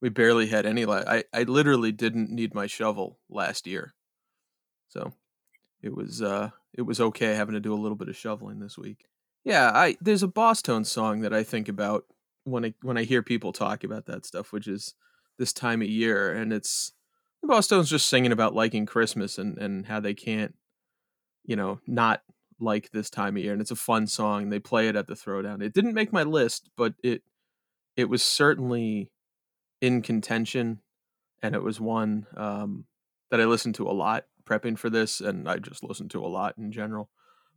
we 0.00 0.08
barely 0.08 0.48
had 0.48 0.66
any. 0.66 0.84
La- 0.84 1.04
I 1.06 1.24
I 1.32 1.44
literally 1.44 1.92
didn't 1.92 2.30
need 2.30 2.54
my 2.54 2.66
shovel 2.66 3.18
last 3.30 3.66
year, 3.66 3.94
so 4.88 5.12
it 5.80 5.94
was 5.94 6.20
uh 6.20 6.50
it 6.74 6.82
was 6.82 7.00
okay 7.00 7.34
having 7.34 7.54
to 7.54 7.60
do 7.60 7.72
a 7.72 7.76
little 7.78 7.96
bit 7.96 8.08
of 8.08 8.16
shoveling 8.16 8.58
this 8.58 8.76
week. 8.76 9.06
Yeah, 9.44 9.70
I 9.72 9.96
there's 10.00 10.22
a 10.24 10.28
Bosstones 10.28 10.86
song 10.86 11.20
that 11.20 11.32
I 11.32 11.42
think 11.42 11.68
about 11.68 12.04
when 12.44 12.64
I 12.64 12.74
when 12.82 12.98
I 12.98 13.04
hear 13.04 13.22
people 13.22 13.52
talk 13.52 13.84
about 13.84 14.06
that 14.06 14.26
stuff, 14.26 14.52
which 14.52 14.66
is 14.66 14.94
this 15.38 15.52
time 15.52 15.82
of 15.82 15.88
year, 15.88 16.32
and 16.32 16.52
it's 16.52 16.92
the 17.42 17.48
Bosstones 17.48 17.86
just 17.86 18.08
singing 18.08 18.32
about 18.32 18.54
liking 18.54 18.86
Christmas 18.86 19.38
and 19.38 19.58
and 19.58 19.86
how 19.86 20.00
they 20.00 20.14
can't, 20.14 20.54
you 21.44 21.56
know, 21.56 21.80
not 21.86 22.22
like 22.60 22.90
this 22.90 23.10
time 23.10 23.36
of 23.36 23.42
year, 23.42 23.52
and 23.52 23.60
it's 23.60 23.70
a 23.70 23.76
fun 23.76 24.06
song. 24.06 24.50
They 24.50 24.58
play 24.58 24.88
it 24.88 24.96
at 24.96 25.06
the 25.06 25.14
throwdown. 25.14 25.62
It 25.62 25.72
didn't 25.72 25.94
make 25.94 26.12
my 26.12 26.24
list, 26.24 26.70
but 26.76 26.94
it 27.02 27.22
it 27.96 28.08
was 28.08 28.22
certainly 28.22 29.10
in 29.80 30.02
contention, 30.02 30.80
and 31.42 31.54
it 31.54 31.62
was 31.62 31.80
one 31.80 32.26
um, 32.36 32.84
that 33.30 33.40
I 33.40 33.44
listened 33.44 33.76
to 33.76 33.88
a 33.88 33.92
lot 33.92 34.24
prepping 34.44 34.78
for 34.78 34.90
this, 34.90 35.20
and 35.20 35.48
I 35.48 35.58
just 35.58 35.84
listened 35.84 36.10
to 36.12 36.24
a 36.24 36.28
lot 36.28 36.56
in 36.58 36.72
general. 36.72 37.10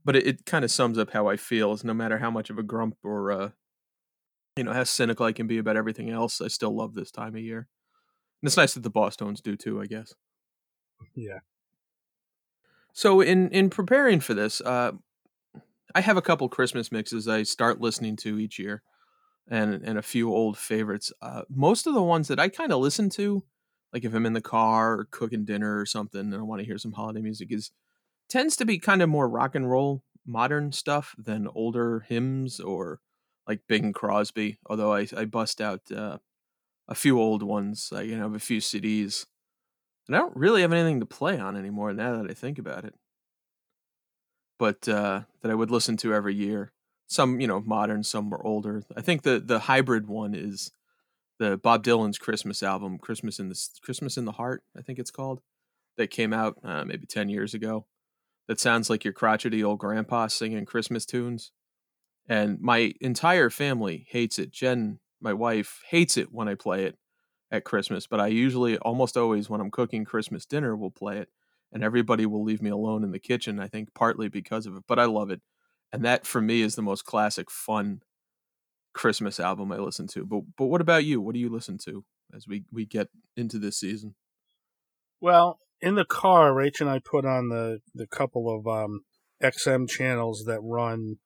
But 0.03 0.15
it, 0.15 0.27
it 0.27 0.45
kind 0.45 0.65
of 0.65 0.71
sums 0.71 0.97
up 0.97 1.11
how 1.11 1.27
I 1.27 1.38
feel. 1.38 1.71
Is 1.73 1.83
no 1.83 1.93
matter 1.93 2.17
how 2.19 2.31
much 2.31 2.50
of 2.50 2.57
a 2.57 2.63
grump 2.63 2.97
or 3.03 3.31
uh, 3.31 3.50
you 4.55 4.63
know 4.63 4.74
how 4.74 4.84
cynical 4.84 5.25
I 5.25 5.34
can 5.34 5.48
be 5.48 5.58
about 5.58 5.77
everything 5.77 6.10
else, 6.10 6.41
I 6.41 6.48
still 6.48 6.75
love 6.75 6.93
this 6.93 7.12
time 7.12 7.36
of 7.36 7.41
year. 7.41 7.67
And 8.41 8.48
it's 8.48 8.58
nice 8.58 8.74
that 8.74 8.84
the 8.84 8.91
Bosstones 8.91 9.41
do 9.41 9.55
too, 9.55 9.81
I 9.81 9.86
guess. 9.86 10.13
Yeah. 11.15 11.39
So 12.93 13.22
in 13.22 13.50
in 13.50 13.70
preparing 13.70 14.20
for 14.20 14.34
this, 14.34 14.62
uh, 14.62 14.91
I 15.96 16.01
have 16.01 16.17
a 16.17 16.22
couple 16.22 16.50
Christmas 16.50 16.91
mixes 16.91 17.27
I 17.27 17.43
start 17.43 17.81
listening 17.81 18.15
to 18.17 18.38
each 18.38 18.60
year, 18.60 18.84
and 19.48 19.81
and 19.84 19.98
a 19.98 20.03
few 20.03 20.34
old 20.34 20.58
favorites. 20.58 21.12
Uh, 21.22 21.43
most 21.50 21.88
of 21.88 21.93
the 21.93 22.03
ones 22.03 22.27
that 22.27 22.39
I 22.39 22.50
kind 22.50 22.74
of 22.74 22.81
listen 22.81 23.10
to, 23.12 23.43
like 23.93 24.03
if 24.03 24.13
I'm 24.13 24.25
in 24.25 24.34
the 24.34 24.41
car 24.41 25.00
or 25.00 25.08
cooking 25.10 25.46
dinner 25.46 25.79
or 25.79 25.86
something, 25.86 26.20
and 26.20 26.36
I 26.36 26.41
want 26.41 26.60
to 26.60 26.65
hear 26.65 26.77
some 26.77 26.93
holiday 26.93 27.22
music, 27.22 27.51
is 27.51 27.72
tends 28.27 28.55
to 28.58 28.65
be 28.65 28.79
kind 28.79 29.01
of 29.01 29.10
more 29.10 29.29
rock 29.29 29.55
and 29.55 29.70
roll, 29.70 30.03
modern 30.25 30.72
stuff 30.72 31.15
than 31.17 31.48
older 31.53 32.01
hymns 32.01 32.60
or 32.60 33.00
like 33.48 33.67
Bing 33.67 33.93
Crosby. 33.93 34.57
Although 34.65 34.93
I 34.93 35.07
I 35.15 35.25
bust 35.25 35.62
out 35.62 35.91
uh, 35.91 36.17
a 36.88 36.95
few 36.95 37.19
old 37.19 37.43
ones, 37.43 37.91
I 37.93 38.01
you 38.01 38.15
know 38.15 38.24
have 38.24 38.36
a 38.36 38.39
few 38.39 38.60
CDs, 38.60 39.25
and 40.07 40.15
I 40.15 40.19
don't 40.19 40.36
really 40.36 40.62
have 40.62 40.74
anything 40.74 41.00
to 41.00 41.05
play 41.05 41.39
on 41.39 41.55
anymore 41.55 41.93
now 41.93 42.21
that 42.21 42.29
I 42.29 42.33
think 42.33 42.60
about 42.60 42.86
it. 42.86 42.95
But 44.60 44.88
uh, 44.88 45.21
that 45.41 45.51
I 45.51 45.55
would 45.55 45.71
listen 45.71 45.98
to 45.98 46.13
every 46.13 46.36
year. 46.36 46.71
Some 47.07 47.39
you 47.39 47.48
know 47.48 47.62
modern, 47.62 48.03
some 48.03 48.29
were 48.29 48.45
older. 48.45 48.83
I 48.95 49.01
think 49.01 49.24
the 49.24 49.39
the 49.39 49.60
hybrid 49.60 50.07
one 50.07 50.33
is 50.33 50.71
the 51.39 51.57
Bob 51.57 51.83
Dylan's 51.83 52.19
Christmas 52.19 52.62
album, 52.62 53.00
Christmas 53.00 53.39
in 53.39 53.50
the 53.50 53.60
Christmas 53.81 54.17
in 54.17 54.25
the 54.25 54.33
Heart, 54.33 54.63
I 54.77 54.81
think 54.81 55.00
it's 55.00 55.12
called, 55.12 55.41
that 55.98 56.12
came 56.12 56.33
out 56.33 56.57
uh, 56.63 56.86
maybe 56.86 57.05
ten 57.07 57.29
years 57.29 57.53
ago. 57.53 57.88
That 58.48 58.60
sounds 58.60 58.89
like 58.89 59.03
your 59.03 59.13
crotchety 59.13 59.63
old 59.63 59.79
grandpa 59.79 60.27
singing 60.27 60.65
Christmas 60.65 61.05
tunes 61.05 61.51
and 62.28 62.60
my 62.60 62.94
entire 63.01 63.50
family 63.50 64.06
hates 64.10 64.40
it. 64.40 64.51
Jen, 64.51 65.00
my 65.20 65.34
wife, 65.34 65.82
hates 65.90 66.18
it 66.18 66.32
when 66.32 66.48
I 66.48 66.56
play 66.56 66.86
it 66.86 66.98
at 67.51 67.66
Christmas, 67.66 68.08
but 68.08 68.20
I 68.20 68.28
usually 68.28 68.78
almost 68.78 69.18
always 69.18 69.50
when 69.50 69.62
I'm 69.62 69.72
cooking 69.72 70.06
Christmas 70.06 70.46
dinner 70.46 70.75
will 70.75 70.92
play 70.92 71.18
it 71.18 71.30
and 71.72 71.84
everybody 71.84 72.25
will 72.25 72.44
leave 72.44 72.62
me 72.62 72.70
alone 72.70 73.04
in 73.04 73.12
the 73.12 73.20
kitchen, 73.20 73.60
I 73.60 73.68
think 73.68 73.94
partly 73.94 74.28
because 74.28 74.66
of 74.66 74.75
it, 74.75 74.84
but 74.88 75.00
I 75.00 75.06
love 75.06 75.30
it. 75.30 75.42
And 75.92 76.04
that 76.06 76.25
for 76.25 76.42
me 76.42 76.62
is 76.62 76.75
the 76.75 76.82
most 76.82 77.06
classic 77.06 77.51
fun 77.51 78.01
Christmas 78.94 79.40
album 79.40 79.72
I 79.72 79.78
listen 79.78 80.08
to. 80.08 80.25
But 80.25 80.42
but 80.58 80.66
what 80.66 80.82
about 80.82 81.06
you? 81.06 81.22
What 81.22 81.34
do 81.34 81.40
you 81.40 81.50
listen 81.50 81.78
to 81.86 82.06
as 82.34 82.48
we 82.48 82.63
we 82.72 82.86
get 82.86 83.10
into 83.36 83.58
this 83.58 83.78
season? 83.80 84.16
Well, 85.20 85.60
in 85.82 85.96
the 85.96 86.06
car, 86.06 86.51
Rach 86.51 86.80
and 86.80 86.90
I 86.90 87.00
put 87.00 87.25
on 87.25 87.50
the 87.50 87.80
the 87.94 88.08
couple 88.08 88.54
of 88.54 88.68
um, 88.68 89.01
XM 89.42 89.90
channels 89.90 90.44
that 90.46 90.62
run 90.62 91.18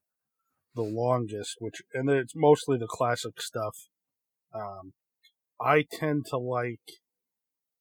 the 0.75 0.83
longest, 0.83 1.55
which 1.59 1.81
and 1.93 2.09
it's 2.09 2.33
mostly 2.35 2.77
the 2.77 2.87
classic 2.87 3.41
stuff. 3.41 3.87
Um, 4.53 4.93
I 5.59 5.85
tend 5.91 6.25
to 6.29 6.37
like 6.37 6.81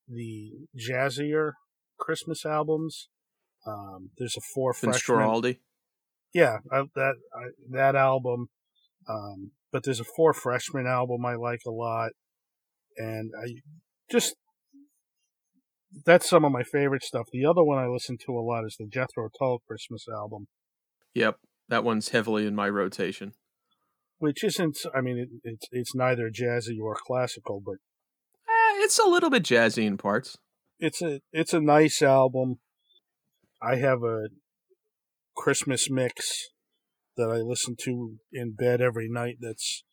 the 0.08 0.52
jazzier 0.76 1.52
Christmas 1.98 2.44
albums. 2.46 3.08
Um, 3.66 4.10
there's 4.18 4.36
a 4.36 4.42
four 4.54 4.72
Vince 4.72 4.96
freshman. 4.96 4.98
Yeah, 6.32 6.58
I, 6.70 6.82
that 6.94 7.14
I, 7.34 7.44
that 7.70 7.96
album. 7.96 8.48
Um, 9.08 9.52
but 9.74 9.82
there's 9.82 9.98
a 9.98 10.04
Four 10.04 10.32
Freshmen 10.32 10.86
album 10.86 11.26
I 11.26 11.34
like 11.34 11.62
a 11.66 11.70
lot, 11.72 12.12
and 12.96 13.32
I 13.36 13.54
just 14.08 14.36
that's 16.06 16.30
some 16.30 16.44
of 16.44 16.52
my 16.52 16.62
favorite 16.62 17.02
stuff. 17.02 17.26
The 17.32 17.44
other 17.44 17.64
one 17.64 17.78
I 17.78 17.88
listen 17.88 18.16
to 18.26 18.38
a 18.38 18.40
lot 18.40 18.64
is 18.64 18.76
the 18.78 18.86
Jethro 18.86 19.28
Tull 19.36 19.62
Christmas 19.66 20.06
album. 20.08 20.46
Yep, 21.14 21.38
that 21.68 21.85
one's 21.85 22.11
heavily 22.11 22.47
in 22.47 22.54
my 22.54 22.68
rotation. 22.68 23.33
Which 24.18 24.44
isn't, 24.44 24.78
I 24.94 25.00
mean, 25.00 25.18
it, 25.18 25.28
it's 25.42 25.66
it's 25.71 25.94
neither 25.94 26.30
jazzy 26.30 26.80
or 26.80 26.97
classical, 27.06 27.61
but 27.64 27.76
eh, 28.49 28.85
it's 28.85 28.99
a 28.99 29.09
little 29.09 29.30
bit 29.30 29.42
jazzy 29.42 29.85
in 29.85 29.97
parts. 29.97 30.37
It's 30.78 31.02
a 31.02 31.21
it's 31.33 31.52
a 31.52 31.61
nice 31.61 32.00
album. 32.02 32.61
I 33.61 33.76
have 33.76 34.02
a 34.02 34.28
Christmas 35.37 35.90
mix 35.90 36.49
that 37.16 37.30
I 37.30 37.38
listen 37.38 37.76
to 37.85 38.16
in 38.33 38.54
bed 38.54 38.80
every 38.80 39.09
night. 39.09 39.37
That's 39.40 39.85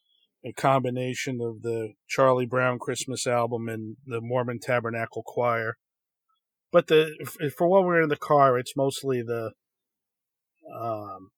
a 0.46 0.54
combination 0.54 1.40
of 1.42 1.62
the 1.62 1.94
Charlie 2.08 2.46
Brown 2.46 2.80
Christmas 2.80 3.28
album 3.28 3.68
and 3.70 3.98
the 4.06 4.22
Mormon 4.22 4.60
Tabernacle 4.60 5.24
Choir. 5.24 5.78
But 6.72 6.88
the 6.88 7.12
for 7.56 7.68
when 7.68 7.86
we're 7.86 8.02
in 8.02 8.10
the 8.10 8.16
car, 8.16 8.58
it's 8.58 8.76
mostly 8.76 9.22
the 9.22 9.52
um, 10.74 11.32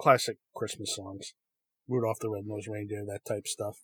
classic 0.00 0.38
Christmas 0.54 0.94
songs, 0.96 1.34
Rudolph 1.88 2.18
the 2.20 2.30
Red-Nosed 2.30 2.68
Reindeer, 2.68 3.04
that 3.06 3.24
type 3.26 3.46
stuff. 3.46 3.78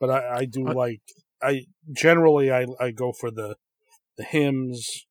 But 0.00 0.10
I, 0.10 0.36
I 0.38 0.44
do 0.44 0.66
uh, 0.66 0.74
like 0.74 1.00
I 1.42 1.66
generally 1.92 2.50
I 2.50 2.66
I 2.80 2.90
go 2.90 3.12
for 3.12 3.30
the 3.30 3.56
the 4.16 4.24
hymns, 4.24 5.06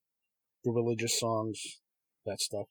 the 0.63 0.71
religious 0.71 1.19
songs, 1.19 1.79
that 2.25 2.41
stuff. 2.41 2.67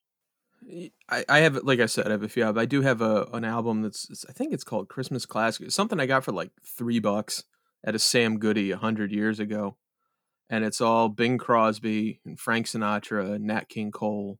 I, 1.08 1.24
I 1.28 1.38
have 1.40 1.56
like 1.56 1.80
I 1.80 1.86
said 1.86 2.06
I 2.08 2.10
have 2.10 2.22
a 2.22 2.28
few. 2.28 2.46
I 2.46 2.66
do 2.66 2.82
have 2.82 3.00
a 3.00 3.26
an 3.32 3.44
album 3.44 3.82
that's 3.82 4.24
I 4.28 4.32
think 4.32 4.52
it's 4.52 4.64
called 4.64 4.88
Christmas 4.88 5.24
Classic. 5.24 5.66
It's 5.66 5.74
something 5.74 5.98
I 5.98 6.06
got 6.06 6.24
for 6.24 6.32
like 6.32 6.50
three 6.76 6.98
bucks 6.98 7.44
at 7.82 7.94
a 7.94 7.98
Sam 7.98 8.38
Goody 8.38 8.70
a 8.70 8.76
hundred 8.76 9.10
years 9.10 9.40
ago, 9.40 9.78
and 10.50 10.64
it's 10.64 10.82
all 10.82 11.08
Bing 11.08 11.38
Crosby 11.38 12.20
and 12.26 12.38
Frank 12.38 12.66
Sinatra 12.66 13.36
and 13.36 13.46
Nat 13.46 13.70
King 13.70 13.90
Cole 13.90 14.38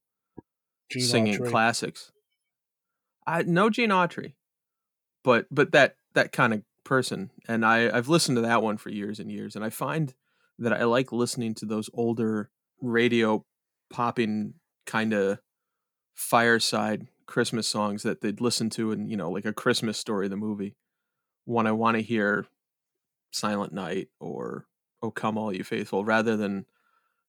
Gene 0.90 1.02
singing 1.02 1.38
Autry. 1.38 1.50
classics. 1.50 2.12
I 3.26 3.42
no 3.42 3.70
Gene 3.70 3.90
Autry, 3.90 4.34
but 5.24 5.46
but 5.50 5.72
that 5.72 5.96
that 6.14 6.32
kind 6.32 6.52
of 6.54 6.62
person, 6.84 7.30
and 7.48 7.64
I 7.64 7.96
I've 7.96 8.08
listened 8.08 8.36
to 8.36 8.42
that 8.42 8.62
one 8.62 8.76
for 8.76 8.90
years 8.90 9.20
and 9.20 9.30
years, 9.30 9.56
and 9.56 9.64
I 9.64 9.70
find 9.70 10.14
that 10.58 10.72
I 10.72 10.84
like 10.84 11.12
listening 11.12 11.54
to 11.56 11.66
those 11.66 11.88
older 11.94 12.50
radio 12.80 13.44
popping 13.90 14.54
kind 14.86 15.12
of 15.12 15.38
fireside 16.14 17.08
Christmas 17.26 17.66
songs 17.66 18.02
that 18.02 18.20
they'd 18.20 18.40
listen 18.40 18.70
to 18.70 18.92
and 18.92 19.10
you 19.10 19.16
know, 19.16 19.30
like 19.30 19.44
a 19.44 19.52
Christmas 19.52 19.98
story, 19.98 20.28
the 20.28 20.36
movie. 20.36 20.76
When 21.44 21.66
I 21.66 21.72
want 21.72 21.96
to 21.96 22.02
hear 22.02 22.46
Silent 23.32 23.72
Night 23.72 24.08
or 24.20 24.66
Oh 25.02 25.10
Come 25.10 25.38
All 25.38 25.52
You 25.52 25.64
Faithful, 25.64 26.04
rather 26.04 26.36
than 26.36 26.66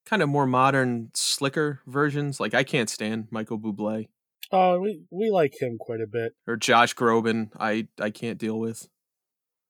kind 0.05 0.21
of 0.21 0.29
more 0.29 0.47
modern, 0.47 1.11
slicker 1.13 1.81
versions. 1.85 2.39
Like 2.39 2.53
I 2.53 2.63
can't 2.63 2.89
stand 2.89 3.27
Michael 3.31 3.59
Bublé. 3.59 4.07
Oh, 4.51 4.79
we 4.79 5.03
we 5.09 5.29
like 5.29 5.61
him 5.61 5.77
quite 5.79 6.01
a 6.01 6.07
bit. 6.07 6.33
Or 6.47 6.57
Josh 6.57 6.93
Groban, 6.93 7.51
I 7.59 7.87
I 7.99 8.09
can't 8.09 8.37
deal 8.37 8.59
with. 8.59 8.89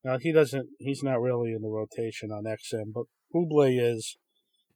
Now 0.03 0.17
he 0.17 0.31
doesn't. 0.31 0.69
He's 0.79 1.03
not 1.03 1.21
really 1.21 1.53
in 1.53 1.61
the 1.61 1.69
rotation 1.69 2.31
on 2.31 2.45
XM, 2.45 2.91
but 2.93 3.05
Bublé 3.33 3.79
is, 3.79 4.17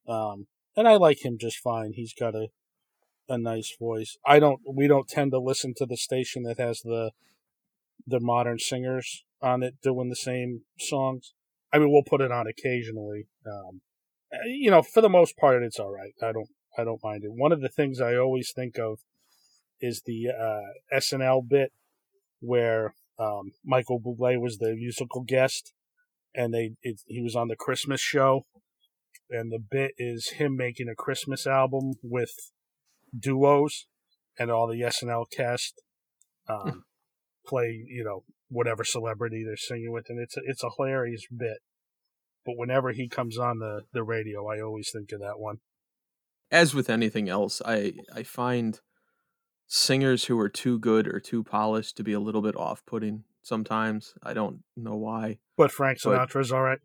um, 0.08 0.48
and 0.78 0.88
I 0.88 0.96
like 0.98 1.26
him 1.26 1.38
just 1.40 1.58
fine. 1.58 1.94
He's 1.94 2.14
got 2.14 2.36
a 2.36 2.50
a 3.28 3.38
nice 3.38 3.76
voice. 3.80 4.18
I 4.26 4.40
don't. 4.40 4.60
We 4.72 4.88
don't 4.88 5.08
tend 5.08 5.32
to 5.32 5.40
listen 5.40 5.74
to 5.78 5.86
the 5.86 5.98
station 5.98 6.44
that 6.44 6.60
has 6.60 6.82
the 6.82 7.12
the 8.06 8.20
modern 8.20 8.60
singers 8.60 9.24
on 9.42 9.64
it 9.64 9.76
doing 9.82 10.10
the 10.10 10.16
same 10.16 10.62
songs. 10.80 11.34
I 11.74 11.80
mean, 11.80 11.92
we'll 11.92 12.04
put 12.04 12.22
it 12.22 12.32
on 12.32 12.46
occasionally. 12.48 13.28
Um, 13.46 13.82
eh, 14.32 14.38
you 14.46 14.70
know, 14.70 14.84
for 14.84 15.02
the 15.02 15.10
most 15.10 15.36
part, 15.38 15.64
it's 15.64 15.80
all 15.80 15.92
right. 15.92 16.14
I 16.22 16.32
don't. 16.32 16.50
I 16.78 16.84
don't 16.84 17.04
mind 17.04 17.24
it. 17.24 17.32
One 17.34 17.52
of 17.52 17.62
the 17.62 17.70
things 17.70 18.00
I 18.02 18.16
always 18.16 18.52
think 18.54 18.78
of 18.78 19.00
is 19.82 20.04
the 20.06 20.30
uh, 20.30 20.98
SNL 20.98 21.48
bit 21.48 21.72
where 22.40 22.94
um, 23.20 23.52
Michael 23.64 24.00
Bublé 24.00 24.40
was 24.40 24.58
the 24.58 24.76
musical 24.76 25.24
guest, 25.24 25.74
and 26.34 26.54
they 26.54 26.72
it, 26.82 27.02
he 27.08 27.22
was 27.22 27.36
on 27.36 27.48
the 27.48 27.56
Christmas 27.56 28.02
show, 28.02 28.46
and 29.30 29.52
the 29.52 29.60
bit 29.60 29.92
is 29.98 30.32
him 30.32 30.56
making 30.56 30.90
a 30.90 30.96
Christmas 30.96 31.48
album 31.48 31.94
with 32.04 32.32
duos, 33.18 33.88
and 34.38 34.52
all 34.52 34.68
the 34.68 34.82
SNL 34.82 35.26
cast 35.32 35.82
um, 36.50 36.60
hmm. 36.60 36.80
play 37.48 37.86
you 37.88 38.04
know 38.04 38.24
whatever 38.50 38.84
celebrity 38.84 39.44
they're 39.46 39.58
singing 39.58 39.92
with, 39.92 40.06
and 40.10 40.20
it's 40.20 40.38
a, 40.38 40.42
it's 40.46 40.64
a 40.64 40.70
hilarious 40.78 41.26
bit. 41.36 41.58
But 42.46 42.58
whenever 42.58 42.92
he 42.92 43.10
comes 43.10 43.40
on 43.40 43.58
the, 43.58 43.82
the 43.92 44.04
radio, 44.04 44.48
I 44.48 44.62
always 44.62 44.92
think 44.92 45.12
of 45.12 45.20
that 45.20 45.40
one. 45.40 45.58
As 46.52 46.76
with 46.76 46.92
anything 46.92 47.28
else, 47.28 47.62
I 47.66 47.94
I 48.14 48.24
find 48.24 48.80
singers 49.68 50.26
who 50.26 50.40
are 50.40 50.50
too 50.50 50.80
good 50.80 51.08
or 51.08 51.20
too 51.20 51.44
polished 51.44 51.98
to 51.98 52.04
be 52.04 52.14
a 52.14 52.20
little 52.20 52.42
bit 52.42 52.56
off 52.56 52.86
putting 52.86 53.24
sometimes. 53.42 54.14
I 54.24 54.34
don't 54.34 54.64
know 54.76 54.96
why. 54.96 55.40
But 55.58 55.72
Frank 55.72 56.00
Sinatra's 56.00 56.50
but, 56.50 56.56
all 56.56 56.64
right. 56.64 56.80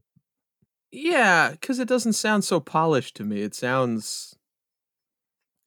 Yeah, 0.90 1.50
because 1.52 1.78
it 1.78 1.88
doesn't 1.88 2.14
sound 2.14 2.44
so 2.44 2.60
polished 2.60 3.16
to 3.16 3.24
me. 3.24 3.42
It 3.42 3.54
sounds, 3.54 4.36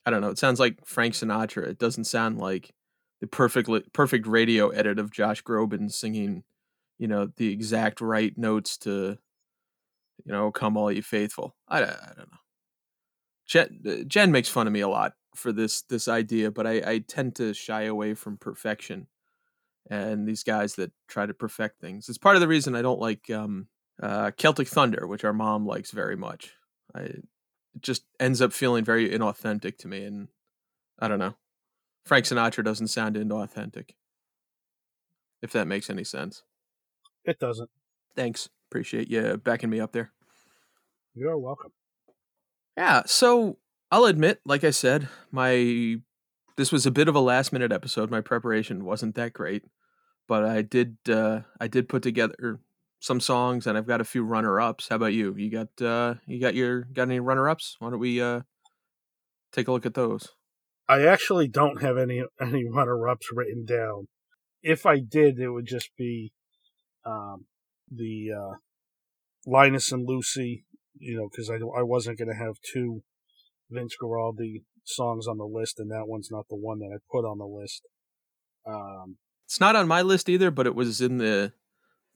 I 0.05 0.11
don't 0.11 0.21
know. 0.21 0.29
It 0.29 0.37
sounds 0.37 0.59
like 0.59 0.85
Frank 0.85 1.13
Sinatra. 1.13 1.67
It 1.67 1.79
doesn't 1.79 2.05
sound 2.05 2.39
like 2.39 2.71
the 3.21 3.27
perfect 3.27 3.69
perfect 3.93 4.27
radio 4.27 4.69
edit 4.69 4.99
of 4.99 5.11
Josh 5.11 5.41
Groban 5.43 5.91
singing, 5.91 6.43
you 6.97 7.07
know, 7.07 7.29
the 7.37 7.53
exact 7.53 8.01
right 8.01 8.37
notes 8.37 8.77
to, 8.79 9.17
you 10.25 10.31
know, 10.31 10.51
"Come 10.51 10.75
All 10.75 10.91
You 10.91 11.01
Faithful." 11.01 11.55
I, 11.69 11.83
I 11.83 12.13
don't 12.17 12.31
know. 12.31 12.37
Jen, 13.47 13.81
uh, 13.87 14.03
Jen 14.05 14.31
makes 14.31 14.49
fun 14.49 14.67
of 14.67 14.73
me 14.73 14.81
a 14.81 14.89
lot 14.89 15.13
for 15.35 15.51
this 15.51 15.81
this 15.83 16.07
idea, 16.07 16.51
but 16.51 16.67
I, 16.67 16.81
I 16.85 16.99
tend 16.99 17.35
to 17.35 17.53
shy 17.53 17.83
away 17.83 18.13
from 18.13 18.37
perfection 18.37 19.07
and 19.89 20.27
these 20.27 20.43
guys 20.43 20.75
that 20.75 20.91
try 21.07 21.25
to 21.25 21.33
perfect 21.33 21.79
things. 21.79 22.07
It's 22.07 22.17
part 22.17 22.35
of 22.35 22.41
the 22.41 22.47
reason 22.47 22.75
I 22.75 22.81
don't 22.81 22.99
like 22.99 23.29
um, 23.29 23.67
uh, 24.01 24.31
Celtic 24.37 24.67
Thunder, 24.67 25.07
which 25.07 25.23
our 25.23 25.33
mom 25.33 25.65
likes 25.65 25.91
very 25.91 26.15
much. 26.15 26.53
I 26.95 27.01
it 27.75 27.81
just 27.81 28.05
ends 28.19 28.41
up 28.41 28.53
feeling 28.53 28.85
very 28.85 29.09
inauthentic 29.09 29.77
to 29.79 29.87
me, 29.87 30.03
and 30.03 30.27
I 30.99 31.07
don't 31.07 31.19
know. 31.19 31.35
Frank 32.05 32.25
Sinatra 32.25 32.63
doesn't 32.63 32.87
sound 32.87 33.15
inauthentic. 33.15 33.91
If 35.41 35.51
that 35.53 35.67
makes 35.67 35.89
any 35.89 36.03
sense. 36.03 36.43
It 37.25 37.39
doesn't. 37.39 37.69
Thanks. 38.15 38.49
Appreciate 38.69 39.09
you 39.09 39.37
backing 39.37 39.69
me 39.69 39.79
up 39.79 39.91
there. 39.91 40.11
You're 41.15 41.37
welcome. 41.37 41.71
Yeah, 42.77 43.03
so 43.05 43.57
I'll 43.93 44.05
admit, 44.05 44.41
like 44.43 44.63
I 44.63 44.71
said, 44.71 45.07
my 45.31 45.97
this 46.57 46.71
was 46.71 46.87
a 46.87 46.91
bit 46.91 47.07
of 47.07 47.13
a 47.13 47.19
last 47.19 47.53
minute 47.53 47.71
episode. 47.71 48.09
My 48.09 48.21
preparation 48.21 48.85
wasn't 48.85 49.13
that 49.13 49.33
great, 49.33 49.65
but 50.27 50.43
I 50.43 50.63
did 50.63 50.97
uh 51.07 51.41
I 51.61 51.67
did 51.67 51.87
put 51.87 52.01
together 52.01 52.59
some 52.99 53.19
songs 53.19 53.67
and 53.67 53.77
I've 53.77 53.85
got 53.85 54.01
a 54.01 54.03
few 54.03 54.23
runner 54.23 54.59
ups. 54.59 54.87
How 54.89 54.95
about 54.95 55.13
you? 55.13 55.35
You 55.37 55.51
got 55.51 55.79
uh 55.79 56.15
you 56.25 56.41
got 56.41 56.55
your 56.55 56.85
got 56.85 57.03
any 57.03 57.19
runner 57.19 57.47
ups? 57.47 57.75
Why 57.77 57.91
don't 57.91 57.99
we 57.99 58.19
uh 58.19 58.41
take 59.51 59.67
a 59.67 59.71
look 59.71 59.85
at 59.85 59.93
those? 59.93 60.29
I 60.89 61.05
actually 61.05 61.47
don't 61.47 61.83
have 61.83 61.99
any 61.99 62.23
any 62.41 62.67
runner 62.67 63.07
ups 63.07 63.27
written 63.31 63.63
down. 63.63 64.07
If 64.63 64.87
I 64.87 65.01
did, 65.01 65.37
it 65.37 65.51
would 65.51 65.67
just 65.67 65.91
be 65.95 66.33
um 67.05 67.45
the 67.91 68.31
uh 68.35 68.55
Linus 69.45 69.91
and 69.91 70.09
Lucy, 70.09 70.65
you 70.97 71.15
know, 71.15 71.29
because 71.29 71.51
I 71.51 71.57
I 71.57 71.83
wasn't 71.83 72.17
going 72.17 72.29
to 72.29 72.43
have 72.43 72.55
two 72.73 73.03
Vince 73.73 73.95
Guaraldi 74.01 74.63
songs 74.83 75.27
on 75.27 75.37
the 75.37 75.45
list, 75.45 75.79
and 75.79 75.91
that 75.91 76.07
one's 76.07 76.29
not 76.31 76.47
the 76.49 76.55
one 76.55 76.79
that 76.79 76.91
I 76.93 76.97
put 77.11 77.25
on 77.25 77.37
the 77.37 77.45
list. 77.45 77.83
Um, 78.65 79.17
it's 79.45 79.59
not 79.59 79.75
on 79.75 79.87
my 79.87 80.01
list 80.01 80.29
either, 80.29 80.51
but 80.51 80.67
it 80.67 80.75
was 80.75 81.01
in 81.01 81.17
the 81.17 81.53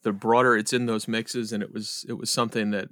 the 0.04 0.12
broader. 0.12 0.56
It's 0.56 0.74
in 0.74 0.86
those 0.86 1.08
mixes, 1.08 1.52
and 1.52 1.62
it 1.62 1.74
was 1.74 2.06
it 2.08 2.14
was 2.14 2.32
something 2.32 2.72
that 2.72 2.90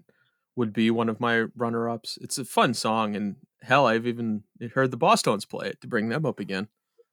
would 0.56 0.74
be 0.74 0.90
one 0.90 1.10
of 1.10 1.20
my 1.20 1.46
runner 1.56 1.90
ups. 1.90 2.18
It's 2.22 2.38
a 2.38 2.46
fun 2.46 2.74
song, 2.74 3.16
and 3.16 3.36
hell, 3.62 3.86
I've 3.86 4.08
even 4.08 4.44
heard 4.74 4.92
the 4.92 4.98
Bosstones 4.98 5.48
play 5.48 5.70
it 5.70 5.82
to 5.82 5.88
bring 5.88 6.10
them 6.10 6.26
up 6.26 6.40
again. 6.40 6.68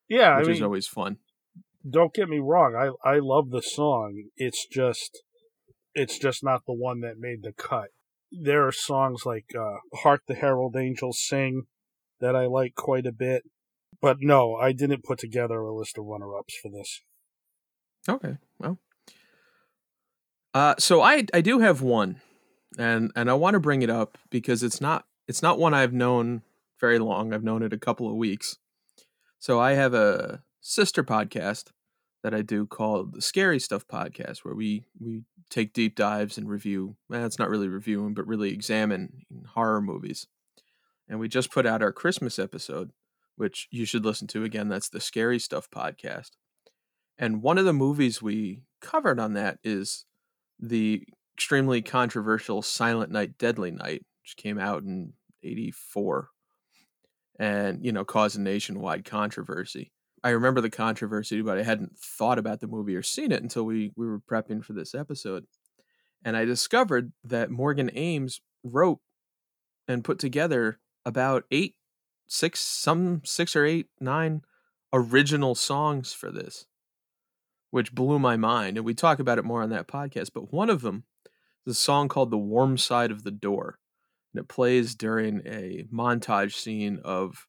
Yeah, 0.08 0.38
which 0.38 0.48
I 0.48 0.52
is 0.52 0.62
always 0.62 0.86
fun. 0.86 1.18
Don't 1.88 2.14
get 2.14 2.28
me 2.28 2.38
wrong, 2.38 2.74
I 2.76 3.08
I 3.08 3.18
love 3.18 3.50
the 3.50 3.62
song. 3.62 4.24
It's 4.36 4.66
just 4.66 5.22
it's 5.94 6.18
just 6.18 6.42
not 6.42 6.62
the 6.66 6.72
one 6.72 7.00
that 7.00 7.18
made 7.18 7.42
the 7.42 7.52
cut 7.52 7.88
there 8.32 8.66
are 8.66 8.72
songs 8.72 9.24
like 9.26 9.46
uh, 9.58 9.76
"Hark 9.94 10.22
the 10.26 10.34
Herald 10.34 10.76
Angels 10.76 11.20
Sing" 11.20 11.64
that 12.20 12.34
I 12.34 12.46
like 12.46 12.74
quite 12.74 13.06
a 13.06 13.12
bit. 13.12 13.44
But 14.00 14.18
no, 14.20 14.56
I 14.56 14.72
didn't 14.72 15.04
put 15.04 15.18
together 15.18 15.60
a 15.60 15.74
list 15.74 15.98
of 15.98 16.04
runner-ups 16.06 16.56
for 16.60 16.70
this. 16.70 17.02
Okay, 18.08 18.38
well, 18.58 18.78
uh, 20.54 20.74
so 20.78 21.00
I 21.00 21.26
I 21.32 21.40
do 21.40 21.60
have 21.60 21.82
one, 21.82 22.20
and 22.78 23.12
and 23.14 23.30
I 23.30 23.34
want 23.34 23.54
to 23.54 23.60
bring 23.60 23.82
it 23.82 23.90
up 23.90 24.18
because 24.30 24.62
it's 24.62 24.80
not 24.80 25.04
it's 25.28 25.42
not 25.42 25.58
one 25.58 25.74
I've 25.74 25.92
known 25.92 26.42
very 26.80 26.98
long. 26.98 27.32
I've 27.32 27.44
known 27.44 27.62
it 27.62 27.72
a 27.72 27.78
couple 27.78 28.08
of 28.08 28.16
weeks. 28.16 28.56
So 29.38 29.60
I 29.60 29.72
have 29.72 29.94
a 29.94 30.42
sister 30.60 31.02
podcast 31.02 31.70
that 32.22 32.34
I 32.34 32.42
do 32.42 32.66
called 32.66 33.14
the 33.14 33.22
Scary 33.22 33.58
Stuff 33.58 33.86
Podcast, 33.86 34.38
where 34.38 34.54
we 34.54 34.84
we 35.00 35.22
take 35.50 35.72
deep 35.72 35.96
dives 35.96 36.38
and 36.38 36.48
review. 36.48 36.96
Well, 37.08 37.24
it's 37.24 37.38
not 37.38 37.50
really 37.50 37.68
reviewing, 37.68 38.14
but 38.14 38.26
really 38.26 38.52
examine 38.52 39.24
horror 39.54 39.82
movies. 39.82 40.26
And 41.08 41.18
we 41.18 41.28
just 41.28 41.50
put 41.50 41.66
out 41.66 41.82
our 41.82 41.92
Christmas 41.92 42.38
episode, 42.38 42.92
which 43.36 43.68
you 43.70 43.84
should 43.84 44.04
listen 44.04 44.28
to 44.28 44.44
again. 44.44 44.68
That's 44.68 44.88
the 44.88 45.00
Scary 45.00 45.38
Stuff 45.38 45.68
Podcast. 45.70 46.30
And 47.18 47.42
one 47.42 47.58
of 47.58 47.64
the 47.64 47.72
movies 47.72 48.22
we 48.22 48.62
covered 48.80 49.20
on 49.20 49.34
that 49.34 49.58
is 49.62 50.06
the 50.58 51.04
extremely 51.34 51.82
controversial 51.82 52.62
Silent 52.62 53.10
Night, 53.10 53.36
Deadly 53.36 53.70
Night, 53.70 54.04
which 54.22 54.36
came 54.36 54.58
out 54.58 54.82
in 54.82 55.12
'84, 55.42 56.28
and 57.38 57.84
you 57.84 57.92
know 57.92 58.04
caused 58.04 58.38
a 58.38 58.40
nationwide 58.40 59.04
controversy. 59.04 59.92
I 60.24 60.30
remember 60.30 60.60
the 60.60 60.70
controversy, 60.70 61.42
but 61.42 61.58
I 61.58 61.62
hadn't 61.62 61.98
thought 61.98 62.38
about 62.38 62.60
the 62.60 62.68
movie 62.68 62.94
or 62.94 63.02
seen 63.02 63.32
it 63.32 63.42
until 63.42 63.64
we 63.64 63.90
we 63.96 64.06
were 64.06 64.20
prepping 64.20 64.64
for 64.64 64.72
this 64.72 64.94
episode. 64.94 65.46
And 66.24 66.36
I 66.36 66.44
discovered 66.44 67.12
that 67.24 67.50
Morgan 67.50 67.90
Ames 67.94 68.40
wrote 68.62 69.00
and 69.88 70.04
put 70.04 70.18
together 70.18 70.78
about 71.04 71.44
eight, 71.50 71.74
six, 72.28 72.60
some 72.60 73.22
six 73.24 73.56
or 73.56 73.64
eight, 73.64 73.88
nine 74.00 74.42
original 74.92 75.54
songs 75.54 76.12
for 76.12 76.30
this, 76.30 76.66
which 77.70 77.94
blew 77.94 78.20
my 78.20 78.36
mind. 78.36 78.76
And 78.76 78.86
we 78.86 78.94
talk 78.94 79.18
about 79.18 79.38
it 79.38 79.44
more 79.44 79.62
on 79.62 79.70
that 79.70 79.88
podcast. 79.88 80.30
But 80.32 80.52
one 80.52 80.70
of 80.70 80.82
them 80.82 81.04
is 81.66 81.72
a 81.76 81.80
song 81.80 82.08
called 82.08 82.30
The 82.30 82.38
Warm 82.38 82.78
Side 82.78 83.10
of 83.10 83.24
the 83.24 83.32
Door. 83.32 83.78
And 84.32 84.40
it 84.40 84.48
plays 84.48 84.94
during 84.94 85.42
a 85.44 85.84
montage 85.92 86.54
scene 86.54 87.00
of 87.04 87.48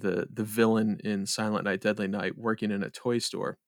the 0.00 0.28
the 0.32 0.44
villain 0.44 1.00
in 1.04 1.26
Silent 1.26 1.64
Night 1.64 1.80
Deadly 1.80 2.08
Night 2.08 2.38
working 2.38 2.70
in 2.70 2.82
a 2.82 2.90
toy 2.90 3.18
store. 3.18 3.58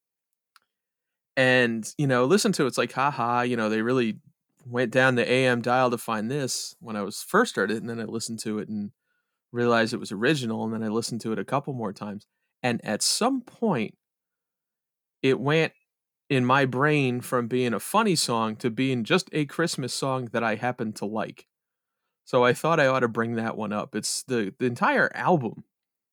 And, 1.36 1.88
you 1.96 2.06
know, 2.06 2.24
listen 2.24 2.52
to 2.52 2.64
it, 2.64 2.68
it's 2.68 2.78
like, 2.78 2.92
haha, 2.92 3.42
you 3.42 3.56
know, 3.56 3.68
they 3.68 3.82
really 3.82 4.18
went 4.66 4.90
down 4.92 5.14
the 5.14 5.30
AM 5.30 5.62
dial 5.62 5.90
to 5.90 5.98
find 5.98 6.30
this 6.30 6.74
when 6.80 6.96
I 6.96 7.02
was 7.02 7.22
first 7.22 7.56
it, 7.56 7.70
and 7.70 7.88
then 7.88 8.00
I 8.00 8.04
listened 8.04 8.40
to 8.40 8.58
it 8.58 8.68
and 8.68 8.90
realized 9.52 9.94
it 9.94 10.00
was 10.00 10.12
original, 10.12 10.64
and 10.64 10.74
then 10.74 10.82
I 10.82 10.88
listened 10.88 11.20
to 11.22 11.32
it 11.32 11.38
a 11.38 11.44
couple 11.44 11.74
more 11.74 11.92
times. 11.92 12.26
And 12.62 12.84
at 12.84 13.02
some 13.02 13.40
point, 13.42 13.94
it 15.22 15.40
went 15.40 15.72
in 16.28 16.44
my 16.44 16.64
brain 16.66 17.20
from 17.20 17.48
being 17.48 17.72
a 17.72 17.80
funny 17.80 18.14
song 18.16 18.56
to 18.56 18.70
being 18.70 19.04
just 19.04 19.28
a 19.32 19.46
Christmas 19.46 19.94
song 19.94 20.26
that 20.32 20.44
I 20.44 20.56
happen 20.56 20.92
to 20.94 21.06
like. 21.06 21.46
So 22.24 22.44
I 22.44 22.52
thought 22.52 22.80
I 22.80 22.86
ought 22.86 23.00
to 23.00 23.08
bring 23.08 23.36
that 23.36 23.56
one 23.56 23.72
up. 23.72 23.94
It's 23.94 24.22
the 24.24 24.54
the 24.58 24.66
entire 24.66 25.10
album, 25.14 25.64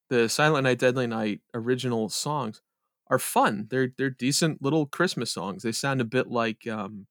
the 0.10 0.30
Silent 0.30 0.63
Night 0.63 0.80
Deadly 0.80 1.08
Night 1.08 1.41
original 1.54 2.10
songs 2.10 2.62
are 3.08 3.20
fun. 3.20 3.68
They're 3.70 3.89
they're 3.98 4.10
decent 4.10 4.62
little 4.62 4.86
Christmas 4.86 5.32
songs. 5.32 5.63
They 5.63 5.72
sound 5.72 6.02
a 6.02 6.06
bit 6.06 6.28
like 6.28 6.68
um 6.68 7.08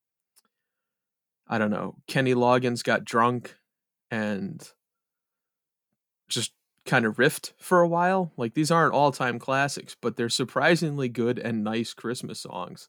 I 1.46 1.58
don't 1.58 1.70
know, 1.70 1.96
Kenny 2.06 2.34
Loggins 2.34 2.82
got 2.82 3.04
drunk 3.04 3.56
and 4.10 4.66
just 6.28 6.52
kind 6.86 7.04
of 7.06 7.16
riffed 7.16 7.52
for 7.58 7.80
a 7.80 7.88
while. 7.88 8.32
Like 8.36 8.54
these 8.54 8.70
aren't 8.70 8.94
all-time 8.94 9.38
classics, 9.38 9.96
but 10.00 10.16
they're 10.16 10.28
surprisingly 10.28 11.08
good 11.08 11.38
and 11.38 11.64
nice 11.64 11.92
Christmas 11.94 12.40
songs. 12.40 12.88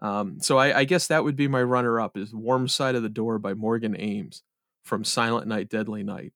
Um, 0.00 0.40
so 0.40 0.58
I, 0.58 0.78
I 0.80 0.84
guess 0.84 1.06
that 1.08 1.24
would 1.24 1.36
be 1.36 1.48
my 1.48 1.62
runner-up 1.62 2.16
is 2.16 2.34
"Warm 2.34 2.68
Side 2.68 2.94
of 2.94 3.02
the 3.02 3.08
Door" 3.10 3.40
by 3.40 3.54
Morgan 3.54 3.94
Ames 3.98 4.42
from 4.82 5.04
Silent 5.04 5.46
Night, 5.46 5.68
Deadly 5.68 6.02
Night. 6.02 6.32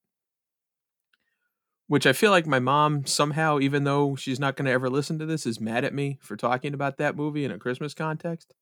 Which 1.87 2.07
I 2.07 2.15
feel 2.15 2.31
like 2.31 2.47
my 2.47 2.61
mom 2.61 3.05
somehow, 3.05 3.61
even 3.61 3.85
though 3.85 4.17
she's 4.17 4.41
not 4.41 4.57
going 4.57 4.65
to 4.67 4.73
ever 4.73 4.89
listen 4.89 5.19
to 5.19 5.27
this, 5.27 5.45
is 5.45 5.61
mad 5.61 5.85
at 5.85 5.93
me 5.93 6.19
for 6.23 6.37
talking 6.37 6.73
about 6.73 6.97
that 6.97 7.15
movie 7.15 7.45
in 7.45 7.51
a 7.51 7.59
Christmas 7.59 7.93
context 7.93 8.55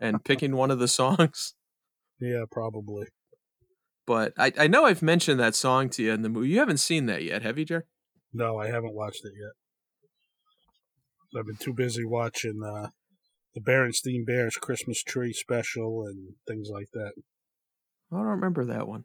and 0.00 0.24
picking 0.24 0.54
one 0.54 0.70
of 0.70 0.78
the 0.78 0.86
songs. 0.88 1.54
Yeah, 2.20 2.44
probably. 2.50 3.08
But 4.06 4.34
I, 4.38 4.52
I 4.58 4.66
know 4.66 4.84
I've 4.84 5.02
mentioned 5.02 5.40
that 5.40 5.54
song 5.54 5.88
to 5.90 6.02
you 6.02 6.12
in 6.12 6.22
the 6.22 6.28
movie. 6.28 6.48
You 6.48 6.58
haven't 6.58 6.78
seen 6.78 7.06
that 7.06 7.22
yet, 7.22 7.42
have 7.42 7.58
you, 7.58 7.64
Jer? 7.64 7.86
No, 8.32 8.58
I 8.58 8.68
haven't 8.68 8.94
watched 8.94 9.24
it 9.24 9.32
yet. 9.36 9.52
I've 11.38 11.46
been 11.46 11.56
too 11.56 11.72
busy 11.72 12.04
watching 12.04 12.60
uh, 12.64 12.88
the 13.54 13.60
Berenstein 13.60 14.26
Bears 14.26 14.56
Christmas 14.56 15.02
tree 15.02 15.32
special 15.32 16.04
and 16.06 16.34
things 16.46 16.68
like 16.72 16.88
that. 16.92 17.12
I 18.12 18.16
don't 18.16 18.26
remember 18.26 18.64
that 18.64 18.88
one. 18.88 19.04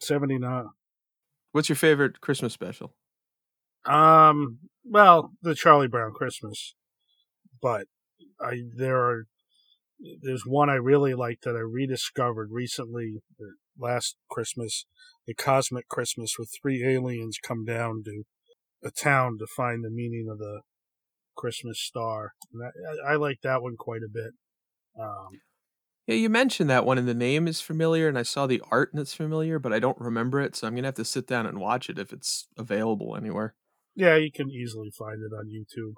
79. 0.00 0.66
What's 1.52 1.68
your 1.68 1.76
favorite 1.76 2.20
Christmas 2.20 2.52
special? 2.52 2.94
Um, 3.84 4.58
well, 4.84 5.32
the 5.42 5.54
Charlie 5.54 5.88
Brown 5.88 6.12
Christmas. 6.12 6.74
But 7.60 7.86
I 8.40 8.62
there 8.76 8.98
are 8.98 9.26
there's 10.22 10.44
one 10.46 10.70
I 10.70 10.74
really 10.74 11.14
like 11.14 11.40
that 11.42 11.56
I 11.56 11.60
rediscovered 11.60 12.50
recently 12.52 13.16
last 13.78 14.16
Christmas, 14.30 14.86
the 15.26 15.34
Cosmic 15.34 15.88
Christmas 15.88 16.34
with 16.38 16.50
three 16.50 16.84
aliens 16.84 17.38
come 17.42 17.64
down 17.64 18.02
to 18.04 18.24
a 18.84 18.90
town 18.90 19.38
to 19.38 19.46
find 19.46 19.84
the 19.84 19.90
meaning 19.90 20.28
of 20.30 20.38
the 20.38 20.60
Christmas 21.36 21.80
star. 21.80 22.34
I, 23.06 23.12
I, 23.12 23.16
like 23.16 23.40
that 23.42 23.62
one 23.62 23.76
quite 23.76 24.02
a 24.02 24.12
bit. 24.12 24.32
Um, 25.00 25.40
yeah, 26.08 26.14
you 26.14 26.30
mentioned 26.30 26.70
that 26.70 26.86
one, 26.86 26.96
and 26.96 27.06
the 27.06 27.12
name 27.12 27.46
is 27.46 27.60
familiar, 27.60 28.08
and 28.08 28.18
I 28.18 28.22
saw 28.22 28.46
the 28.46 28.62
art 28.70 28.94
and 28.94 29.00
it's 29.00 29.12
familiar, 29.12 29.58
but 29.58 29.74
I 29.74 29.78
don't 29.78 30.00
remember 30.00 30.40
it, 30.40 30.56
so 30.56 30.66
I'm 30.66 30.74
gonna 30.74 30.88
have 30.88 30.94
to 30.94 31.04
sit 31.04 31.26
down 31.26 31.44
and 31.44 31.60
watch 31.60 31.90
it 31.90 31.98
if 31.98 32.14
it's 32.14 32.48
available 32.56 33.14
anywhere. 33.14 33.54
Yeah, 33.94 34.16
you 34.16 34.32
can 34.32 34.48
easily 34.50 34.90
find 34.90 35.20
it 35.22 35.34
on 35.36 35.50
YouTube. 35.50 35.92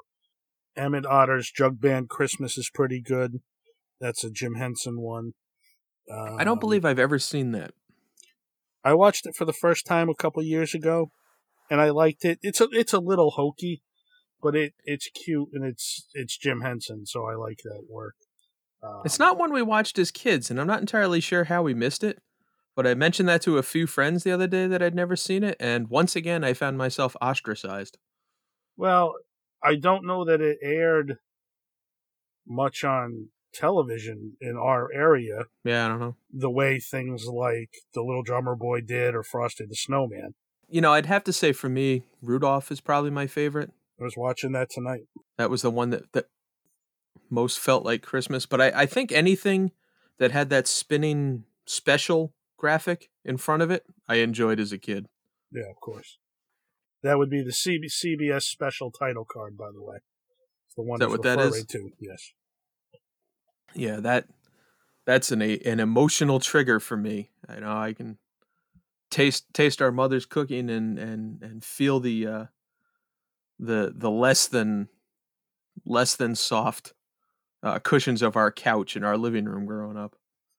Emmett 0.76 1.06
Otter's 1.06 1.52
Jug 1.52 1.80
Band 1.80 2.08
Christmas 2.08 2.58
is 2.58 2.68
pretty 2.74 3.00
good. 3.00 3.40
That's 4.00 4.24
a 4.24 4.30
Jim 4.30 4.54
Henson 4.54 5.00
one. 5.00 5.34
Um, 6.10 6.36
I 6.40 6.42
don't 6.42 6.54
um, 6.54 6.58
believe 6.58 6.84
I've 6.84 6.98
ever 6.98 7.20
seen 7.20 7.52
that. 7.52 7.72
I 8.82 8.94
watched 8.94 9.26
it 9.26 9.36
for 9.36 9.44
the 9.44 9.52
first 9.52 9.86
time 9.86 10.08
a 10.08 10.14
couple 10.16 10.42
years 10.42 10.74
ago, 10.74 11.12
and 11.70 11.80
I 11.80 11.90
liked 11.90 12.24
it. 12.24 12.40
It's 12.42 12.60
a 12.60 12.66
it's 12.72 12.92
a 12.92 12.98
little 12.98 13.30
hokey, 13.30 13.84
but 14.42 14.56
it 14.56 14.74
it's 14.84 15.08
cute 15.10 15.50
and 15.52 15.64
it's 15.64 16.08
it's 16.14 16.36
Jim 16.36 16.62
Henson, 16.62 17.06
so 17.06 17.26
I 17.26 17.36
like 17.36 17.60
that 17.62 17.84
work. 17.88 18.16
Um, 18.82 19.02
it's 19.04 19.18
not 19.18 19.38
one 19.38 19.52
we 19.52 19.62
watched 19.62 19.98
as 19.98 20.10
kids, 20.10 20.50
and 20.50 20.60
I'm 20.60 20.66
not 20.66 20.80
entirely 20.80 21.20
sure 21.20 21.44
how 21.44 21.62
we 21.62 21.74
missed 21.74 22.04
it. 22.04 22.18
But 22.76 22.86
I 22.86 22.94
mentioned 22.94 23.28
that 23.28 23.42
to 23.42 23.58
a 23.58 23.62
few 23.62 23.86
friends 23.86 24.24
the 24.24 24.32
other 24.32 24.46
day 24.46 24.66
that 24.66 24.82
I'd 24.82 24.94
never 24.94 25.16
seen 25.16 25.42
it, 25.44 25.56
and 25.60 25.88
once 25.88 26.16
again 26.16 26.44
I 26.44 26.54
found 26.54 26.78
myself 26.78 27.16
ostracized. 27.20 27.98
Well, 28.76 29.16
I 29.62 29.76
don't 29.76 30.06
know 30.06 30.24
that 30.24 30.40
it 30.40 30.58
aired 30.62 31.18
much 32.46 32.84
on 32.84 33.28
television 33.52 34.36
in 34.40 34.56
our 34.56 34.88
area. 34.92 35.44
Yeah, 35.64 35.86
I 35.86 35.88
don't 35.88 36.00
know. 36.00 36.16
The 36.32 36.50
way 36.50 36.78
things 36.78 37.26
like 37.26 37.70
The 37.94 38.02
Little 38.02 38.22
Drummer 38.22 38.54
Boy 38.54 38.80
did 38.80 39.14
or 39.14 39.22
Frosty 39.22 39.66
the 39.66 39.74
Snowman. 39.74 40.34
You 40.68 40.80
know, 40.80 40.92
I'd 40.92 41.06
have 41.06 41.24
to 41.24 41.32
say 41.32 41.52
for 41.52 41.68
me, 41.68 42.04
Rudolph 42.22 42.70
is 42.70 42.80
probably 42.80 43.10
my 43.10 43.26
favorite. 43.26 43.72
I 44.00 44.04
was 44.04 44.16
watching 44.16 44.52
that 44.52 44.70
tonight. 44.70 45.02
That 45.36 45.50
was 45.50 45.62
the 45.62 45.70
one 45.70 45.90
that, 45.90 46.12
that 46.12 46.26
most 47.30 47.58
felt 47.58 47.84
like 47.84 48.02
Christmas. 48.02 48.46
But 48.46 48.60
I, 48.60 48.72
I 48.82 48.86
think 48.86 49.12
anything 49.12 49.72
that 50.18 50.32
had 50.32 50.50
that 50.50 50.66
spinning 50.66 51.44
special 51.66 52.34
graphic 52.56 53.10
in 53.24 53.36
front 53.36 53.62
of 53.62 53.70
it, 53.70 53.84
I 54.08 54.16
enjoyed 54.16 54.60
as 54.60 54.72
a 54.72 54.78
kid. 54.78 55.06
Yeah, 55.52 55.70
of 55.70 55.76
course. 55.76 56.18
That 57.02 57.18
would 57.18 57.30
be 57.30 57.42
the 57.42 57.50
CB- 57.50 57.90
CBS 57.90 58.42
special 58.42 58.90
title 58.90 59.24
card, 59.24 59.56
by 59.56 59.70
the 59.72 59.82
way. 59.82 59.98
It's 60.66 60.74
the 60.74 60.82
one 60.82 61.00
is 61.00 61.08
that 61.08 61.10
what 61.10 61.22
that 61.22 61.40
is? 61.40 61.64
To. 61.66 61.90
Yes. 61.98 62.32
Yeah, 63.74 64.00
that 64.00 64.26
that's 65.06 65.32
an 65.32 65.42
a, 65.42 65.58
an 65.60 65.80
emotional 65.80 66.40
trigger 66.40 66.80
for 66.80 66.96
me. 66.96 67.30
I 67.48 67.60
know 67.60 67.76
I 67.76 67.92
can 67.92 68.18
taste 69.10 69.52
taste 69.52 69.80
our 69.80 69.92
mother's 69.92 70.26
cooking 70.26 70.70
and 70.70 70.98
and 70.98 71.42
and 71.42 71.64
feel 71.64 72.00
the 72.00 72.26
uh 72.26 72.44
the 73.58 73.92
the 73.94 74.10
less 74.10 74.46
than 74.46 74.88
less 75.84 76.16
than 76.16 76.34
soft 76.34 76.92
uh, 77.62 77.78
cushions 77.78 78.22
of 78.22 78.36
our 78.36 78.50
couch 78.50 78.96
in 78.96 79.04
our 79.04 79.16
living 79.16 79.44
room 79.44 79.66
growing 79.66 79.96
up. 79.96 80.16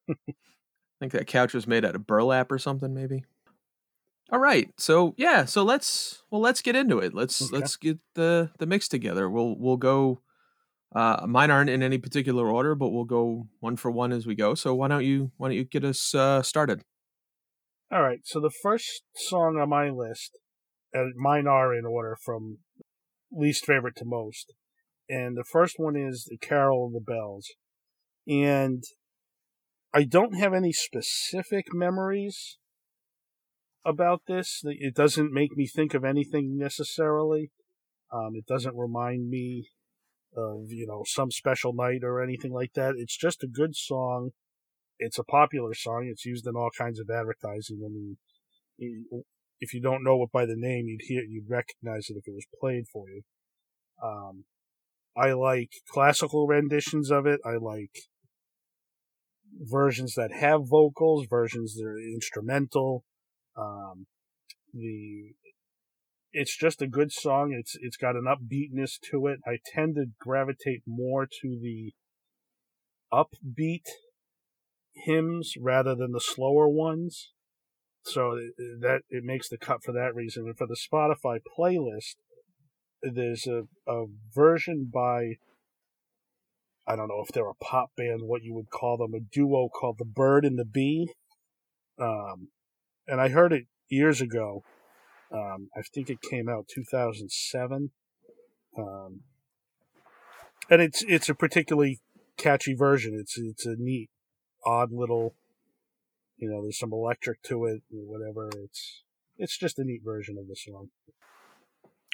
I 0.10 0.16
think 1.00 1.14
that 1.14 1.28
couch 1.28 1.54
was 1.54 1.68
made 1.68 1.86
out 1.86 1.96
of 1.96 2.08
burlap 2.08 2.52
or 2.52 2.60
something, 2.60 2.94
maybe. 2.94 3.24
All 4.32 4.40
right, 4.40 4.70
so 4.78 5.14
yeah, 5.18 5.44
so 5.44 5.64
let's 5.64 6.24
well 6.32 6.40
let's 6.40 6.62
get 6.62 6.76
into 6.76 7.00
it. 7.00 7.14
Let's 7.14 7.42
okay. 7.42 7.58
let's 7.58 7.76
get 7.76 8.00
the 8.16 8.50
the 8.60 8.66
mix 8.66 8.88
together. 8.88 9.30
We'll 9.30 9.56
we'll 9.58 9.78
go. 9.78 10.22
Uh, 10.96 11.26
mine 11.26 11.52
aren't 11.52 11.70
in 11.70 11.84
any 11.84 11.98
particular 11.98 12.50
order, 12.50 12.76
but 12.76 12.90
we'll 12.90 13.06
go 13.06 13.48
one 13.60 13.78
for 13.78 13.92
one 13.92 14.12
as 14.12 14.26
we 14.26 14.36
go. 14.36 14.56
So 14.56 14.74
why 14.74 14.88
don't 14.88 15.04
you 15.04 15.32
why 15.38 15.50
don't 15.50 15.58
you 15.58 15.66
get 15.66 15.84
us 15.84 16.16
uh, 16.16 16.42
started? 16.44 16.84
All 17.92 18.02
right. 18.02 18.20
So 18.24 18.40
the 18.40 18.52
first 18.64 19.04
song 19.16 19.58
on 19.62 19.70
my 19.70 19.90
list, 19.90 20.38
and 20.94 21.14
mine 21.18 21.48
are 21.48 21.76
in 21.76 21.86
order 21.86 22.18
from 22.24 22.60
least 23.34 23.66
favorite 23.66 23.96
to 23.98 24.06
most 24.06 24.54
and 25.12 25.36
the 25.36 25.44
first 25.44 25.76
one 25.78 25.98
is 25.98 26.26
the 26.30 26.38
Carol 26.38 26.88
of 26.88 26.94
the 26.94 27.02
Bells. 27.02 27.50
And 28.26 28.82
I 29.94 30.06
don't 30.06 30.40
have 30.40 30.54
any 30.54 30.72
specific 30.72 31.74
memories 31.74 32.58
about 33.86 34.22
this. 34.26 34.62
It 34.64 34.96
doesn't 34.96 35.34
make 35.34 35.58
me 35.58 35.68
think 35.68 35.94
of 35.94 36.06
anything 36.06 36.58
necessarily. 36.58 37.52
Um, 38.10 38.36
it 38.36 38.46
doesn't 38.46 38.78
remind 38.78 39.30
me 39.30 39.72
of, 40.34 40.68
you 40.70 40.88
know, 40.88 41.04
some 41.06 41.30
special 41.30 41.74
night 41.74 42.04
or 42.04 42.24
anything 42.24 42.54
like 42.54 42.72
that. 42.76 42.94
It's 42.96 43.18
just 43.18 43.44
a 43.44 43.48
good 43.48 43.76
song. 43.76 44.30
It's 44.98 45.20
a 45.20 45.26
popular 45.26 45.74
song. 45.74 46.08
It's 46.10 46.26
used 46.26 46.48
in 46.48 46.56
all 46.56 46.70
kinds 46.78 47.02
of 47.02 47.10
advertising. 47.10 47.82
I 47.86 47.90
mean, 47.90 48.18
if 49.60 49.74
you 49.74 49.82
don't 49.82 50.06
know 50.06 50.24
it 50.24 50.32
by 50.32 50.46
the 50.46 50.56
name, 50.56 50.86
you'd 50.88 51.02
hear, 51.04 51.24
you'd 51.28 51.50
recognize 51.50 52.06
it 52.10 52.16
if 52.16 52.30
it 52.30 52.34
was 52.34 52.46
played 52.62 52.86
for 52.94 53.10
you. 53.10 53.24
Um, 54.02 54.46
I 55.16 55.34
like 55.34 55.72
classical 55.90 56.48
renditions 56.48 57.12
of 57.12 57.26
it. 57.26 57.40
I 57.46 57.58
like 57.58 57.92
versions 59.60 60.16
that 60.16 60.32
have 60.32 60.70
vocals, 60.70 61.28
versions 61.30 61.76
that 61.76 61.86
are 61.86 61.98
instrumental. 61.98 63.04
Um, 63.58 64.08
the 64.74 65.34
it's 66.34 66.58
just 66.58 66.82
a 66.82 66.88
good 66.88 67.12
song. 67.12 67.54
It's 67.58 67.76
it's 67.82 67.98
got 67.98 68.16
an 68.16 68.26
upbeatness 68.26 69.00
to 69.12 69.28
it. 69.28 69.40
I 69.46 69.60
tend 69.66 69.96
to 69.96 70.06
gravitate 70.20 70.84
more 70.88 71.26
to 71.26 71.60
the 71.62 71.94
upbeat 73.14 73.88
hymns 74.94 75.54
rather 75.60 75.96
than 75.96 76.12
the 76.12 76.22
slower 76.22 76.70
ones. 76.70 77.32
So 78.04 78.40
that 78.80 79.02
it 79.10 79.24
makes 79.24 79.50
the 79.50 79.58
cut 79.58 79.84
for 79.84 79.92
that 79.92 80.16
reason. 80.16 80.46
And 80.46 80.58
for 80.58 80.66
the 80.66 80.78
Spotify 80.78 81.40
playlist, 81.58 82.16
there's 83.02 83.48
a, 83.48 83.64
a 83.88 84.06
version 84.34 84.90
by 84.94 85.38
I 86.88 86.96
don't 86.96 87.08
know 87.08 87.24
if 87.26 87.34
they're 87.34 87.50
a 87.50 87.54
pop 87.56 87.92
band, 87.96 88.22
what 88.24 88.44
you 88.44 88.54
would 88.54 88.70
call 88.70 88.98
them, 88.98 89.14
a 89.14 89.20
duo 89.20 89.70
called 89.70 89.98
the 90.00 90.06
Bird 90.06 90.44
and 90.44 90.58
the 90.58 90.66
Bee. 90.66 91.12
Um, 92.00 92.50
and 93.08 93.22
I 93.22 93.30
heard 93.30 93.54
it 93.54 93.66
years 93.88 94.20
ago. 94.20 94.64
Um, 95.32 95.70
I 95.78 95.82
think 95.82 96.10
it 96.10 96.22
came 96.22 96.50
out 96.50 96.68
2007. 96.68 97.92
Um, 98.78 99.22
and 100.70 100.82
it's 100.82 101.04
it's 101.04 101.30
a 101.30 101.36
particularly 101.36 102.00
catchy 102.38 102.74
version. 102.74 103.18
It's 103.20 103.38
it's 103.38 103.66
a 103.66 103.76
neat, 103.78 104.10
odd 104.66 104.92
little, 104.92 105.36
you 106.38 106.50
know, 106.50 106.62
there's 106.62 106.80
some 106.80 106.94
electric 106.94 107.44
to 107.44 107.66
it, 107.66 107.84
whatever. 107.90 108.50
It's 108.64 109.04
it's 109.38 109.58
just 109.58 109.80
a 109.80 109.84
neat 109.84 110.02
version 110.04 110.38
of 110.38 110.48
the 110.48 110.56
song. 110.56 110.90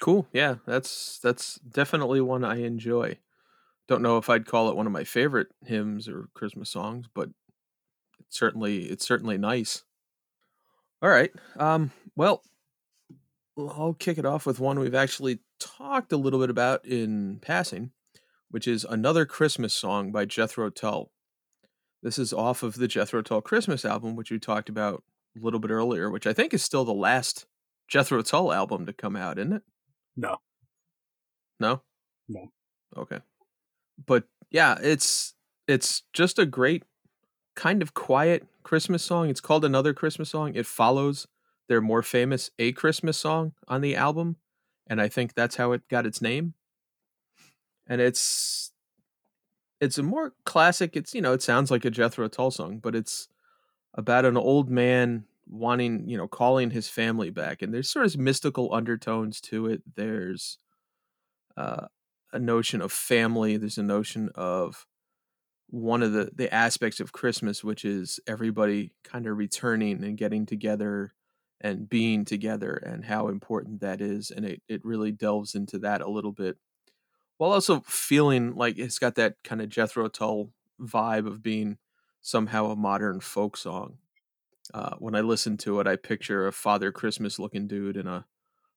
Cool. 0.02 0.28
Yeah, 0.32 0.56
that's 0.66 1.20
that's 1.20 1.56
definitely 1.56 2.22
one 2.22 2.44
I 2.44 2.58
enjoy. 2.62 3.18
Don't 3.88 4.02
know 4.02 4.18
if 4.18 4.30
I'd 4.30 4.46
call 4.46 4.70
it 4.70 4.76
one 4.76 4.86
of 4.88 4.94
my 4.94 5.04
favorite 5.04 5.48
hymns 5.66 6.08
or 6.08 6.30
Christmas 6.34 6.70
songs, 6.70 7.08
but 7.14 7.30
it's 8.20 8.38
certainly 8.38 8.86
it's 8.86 9.08
certainly 9.08 9.38
nice. 9.38 9.84
All 11.02 11.10
right. 11.10 11.32
Um, 11.58 11.92
well, 12.16 12.44
I'll 13.58 13.94
kick 13.94 14.18
it 14.18 14.26
off 14.26 14.46
with 14.46 14.60
one 14.60 14.80
we've 14.80 14.94
actually 14.96 15.40
talked 15.60 16.12
a 16.12 16.18
little 16.18 16.40
bit 16.40 16.50
about 16.50 16.86
in 16.86 17.40
passing, 17.42 17.92
which 18.50 18.68
is 18.68 18.86
another 18.86 19.26
Christmas 19.26 19.74
song 19.74 20.12
by 20.12 20.26
Jethro 20.26 20.70
Tull. 20.70 21.12
This 22.04 22.20
is 22.20 22.34
off 22.34 22.64
of 22.64 22.76
the 22.76 22.88
Jethro 22.88 23.22
Tull 23.22 23.42
Christmas 23.42 23.86
album, 23.86 24.16
which 24.16 24.32
we 24.32 24.40
talked 24.40 24.70
about 24.70 25.04
a 25.38 25.44
little 25.44 25.60
bit 25.60 25.72
earlier, 25.72 26.10
which 26.12 26.28
I 26.28 26.34
think 26.34 26.54
is 26.54 26.64
still 26.64 26.86
the 26.86 26.94
last 26.94 27.46
Jethro 27.88 28.22
Tull 28.22 28.54
album 28.54 28.86
to 28.86 28.94
come 28.94 29.16
out, 29.16 29.40
isn't 29.40 29.54
it? 29.54 29.64
No. 30.18 30.38
No? 31.60 31.82
No. 32.28 32.52
Okay. 32.98 33.20
But 34.06 34.26
yeah, 34.50 34.78
it's 34.82 35.36
it's 35.68 36.04
just 36.12 36.40
a 36.40 36.46
great 36.46 36.84
kind 37.56 37.82
of 37.82 37.94
quiet 37.94 38.48
Christmas 38.64 39.04
song. 39.04 39.30
It's 39.30 39.42
called 39.42 39.64
Another 39.64 39.94
Christmas 39.94 40.30
Song. 40.30 40.54
It 40.56 40.66
follows 40.66 41.28
their 41.70 41.82
more 41.82 42.02
famous 42.02 42.50
A 42.60 42.72
Christmas 42.72 43.18
song 43.18 43.54
on 43.68 43.82
the 43.82 43.96
album, 43.96 44.38
and 44.88 45.00
I 45.02 45.08
think 45.08 45.34
that's 45.34 45.56
how 45.56 45.72
it 45.72 45.88
got 45.90 46.06
its 46.06 46.22
name. 46.22 46.54
And 47.88 48.02
it's 48.02 48.72
it's 49.80 49.98
a 49.98 50.04
more 50.04 50.34
classic. 50.46 50.96
It's 50.96 51.14
you 51.14 51.22
know, 51.22 51.34
it 51.34 51.42
sounds 51.44 51.70
like 51.70 51.86
a 51.86 51.92
Jethro 51.92 52.28
Tull 52.28 52.52
song, 52.52 52.80
but 52.80 52.96
it's 52.96 53.28
about 53.94 54.26
an 54.26 54.38
old 54.38 54.70
man 54.70 55.26
wanting, 55.50 56.08
you 56.08 56.18
know, 56.18 56.28
calling 56.28 56.72
his 56.72 56.90
family 56.90 57.30
back, 57.30 57.62
and 57.62 57.74
there's 57.74 57.90
sort 57.90 58.06
of 58.06 58.18
mystical 58.18 58.74
undertones 58.74 59.42
to 59.42 59.68
it. 59.68 59.82
There's 59.96 60.58
uh, 61.56 61.88
a 62.34 62.40
notion 62.40 62.82
of 62.82 62.92
family. 62.92 63.58
There's 63.58 63.78
a 63.78 63.84
notion 63.84 64.30
of 64.36 64.86
one 65.70 66.04
of 66.04 66.14
the 66.14 66.32
the 66.34 66.54
aspects 66.54 67.00
of 67.00 67.12
Christmas, 67.12 67.64
which 67.64 67.86
is 67.86 68.20
everybody 68.28 68.94
kind 69.04 69.28
of 69.28 69.38
returning 69.38 70.04
and 70.04 70.18
getting 70.18 70.46
together 70.46 71.14
and 71.62 71.90
being 71.90 72.26
together, 72.26 72.74
and 72.74 73.06
how 73.06 73.28
important 73.30 73.82
that 73.82 74.02
is. 74.02 74.32
And 74.32 74.46
it 74.46 74.62
it 74.68 74.86
really 74.86 75.12
delves 75.12 75.56
into 75.56 75.80
that 75.80 76.02
a 76.02 76.10
little 76.10 76.32
bit, 76.32 76.58
while 77.38 77.52
also 77.52 77.82
feeling 77.82 78.56
like 78.56 78.78
it's 78.78 79.00
got 79.00 79.16
that 79.16 79.36
kind 79.44 79.62
of 79.62 79.70
Jethro 79.70 80.08
Tull 80.10 80.52
vibe 80.80 81.28
of 81.28 81.42
being 81.44 81.78
somehow 82.22 82.68
a 82.68 82.76
modern 82.76 83.20
folk 83.20 83.58
song. 83.58 83.98
Uh, 84.74 84.96
when 85.00 85.16
I 85.16 85.22
listen 85.22 85.58
to 85.58 85.80
it, 85.80 85.88
I 85.88 85.96
picture 85.96 86.48
a 86.48 86.52
Father 86.52 86.92
Christmas 86.92 87.40
looking 87.40 87.68
dude 87.68 87.98
in 87.98 88.08
a 88.08 88.26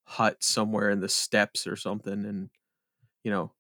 hut 0.05 0.42
somewhere 0.42 0.90
in 0.90 1.00
the 1.00 1.09
steppes 1.09 1.66
or 1.66 1.76
something, 1.76 2.24
and 2.24 2.50
you 3.24 3.31
know, 3.31 3.53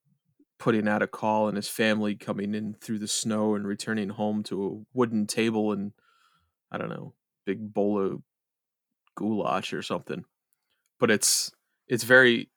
putting 0.58 0.88
out 0.88 1.02
a 1.02 1.06
call 1.06 1.48
and 1.48 1.56
his 1.56 1.68
family 1.68 2.14
coming 2.14 2.54
in 2.54 2.74
through 2.74 2.98
the 2.98 3.08
snow 3.08 3.54
and 3.54 3.66
returning 3.66 4.10
home 4.10 4.42
to 4.44 4.66
a 4.66 4.96
wooden 4.96 5.26
table 5.26 5.72
and 5.72 5.92
I 6.70 6.78
don't 6.78 6.90
know, 6.90 7.14
big 7.46 7.72
bowl 7.72 7.98
of 7.98 8.22
goulash 9.16 9.72
or 9.72 9.82
something. 9.82 10.24
But 10.98 11.10
it's 11.10 11.50
it's 11.88 12.04
very 12.04 12.50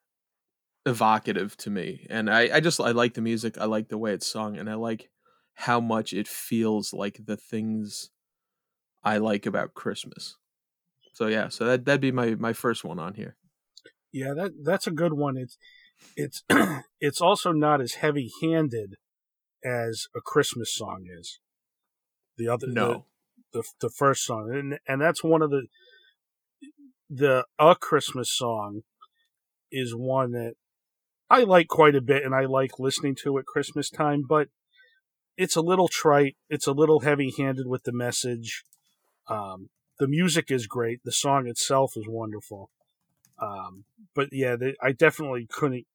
evocative 0.86 1.56
to 1.58 1.70
me. 1.70 2.06
And 2.10 2.30
I, 2.30 2.56
I 2.56 2.60
just 2.60 2.80
I 2.80 2.90
like 2.92 3.14
the 3.14 3.22
music, 3.22 3.58
I 3.58 3.66
like 3.66 3.88
the 3.88 3.98
way 3.98 4.12
it's 4.12 4.26
sung, 4.26 4.56
and 4.56 4.70
I 4.70 4.74
like 4.74 5.10
how 5.54 5.80
much 5.80 6.12
it 6.12 6.28
feels 6.28 6.92
like 6.92 7.20
the 7.24 7.36
things 7.36 8.10
I 9.04 9.18
like 9.18 9.46
about 9.46 9.74
Christmas. 9.74 10.36
So 11.12 11.26
yeah, 11.26 11.48
so 11.48 11.64
that 11.66 11.84
that'd 11.84 12.00
be 12.00 12.12
my 12.12 12.34
my 12.34 12.52
first 12.52 12.84
one 12.84 12.98
on 12.98 13.14
here. 13.14 13.36
Yeah, 14.12 14.32
that 14.34 14.52
that's 14.64 14.86
a 14.86 14.92
good 14.92 15.12
one. 15.12 15.36
It's 15.36 15.56
it's 16.16 16.42
it's 17.00 17.20
also 17.20 17.52
not 17.52 17.80
as 17.80 17.94
heavy 17.94 18.30
handed 18.42 18.94
as 19.64 20.06
a 20.14 20.20
Christmas 20.20 20.74
song 20.74 21.04
is. 21.18 21.40
The 22.36 22.48
other 22.48 22.66
no. 22.68 23.06
The, 23.52 23.60
the, 23.60 23.88
the 23.88 23.90
first 23.90 24.24
song. 24.24 24.50
And 24.52 24.78
and 24.86 25.00
that's 25.00 25.22
one 25.22 25.42
of 25.42 25.50
the 25.50 25.66
the 27.08 27.44
a 27.58 27.74
Christmas 27.74 28.30
song 28.30 28.80
is 29.70 29.94
one 29.94 30.32
that 30.32 30.54
I 31.30 31.44
like 31.44 31.68
quite 31.68 31.94
a 31.94 32.00
bit 32.00 32.24
and 32.24 32.34
I 32.34 32.44
like 32.44 32.78
listening 32.78 33.16
to 33.22 33.38
at 33.38 33.46
Christmas 33.46 33.90
time, 33.90 34.22
but 34.28 34.48
it's 35.36 35.56
a 35.56 35.60
little 35.62 35.88
trite, 35.88 36.36
it's 36.48 36.66
a 36.66 36.72
little 36.72 37.00
heavy 37.00 37.32
handed 37.36 37.66
with 37.66 37.84
the 37.84 37.92
message. 37.92 38.62
Um, 39.28 39.70
the 39.98 40.08
music 40.08 40.50
is 40.50 40.66
great, 40.66 41.00
the 41.04 41.12
song 41.12 41.46
itself 41.46 41.92
is 41.96 42.04
wonderful. 42.08 42.70
Um, 43.40 43.84
but 44.14 44.28
yeah, 44.32 44.56
they, 44.56 44.74
I 44.82 44.92
definitely 44.92 45.46
couldn't 45.50 45.86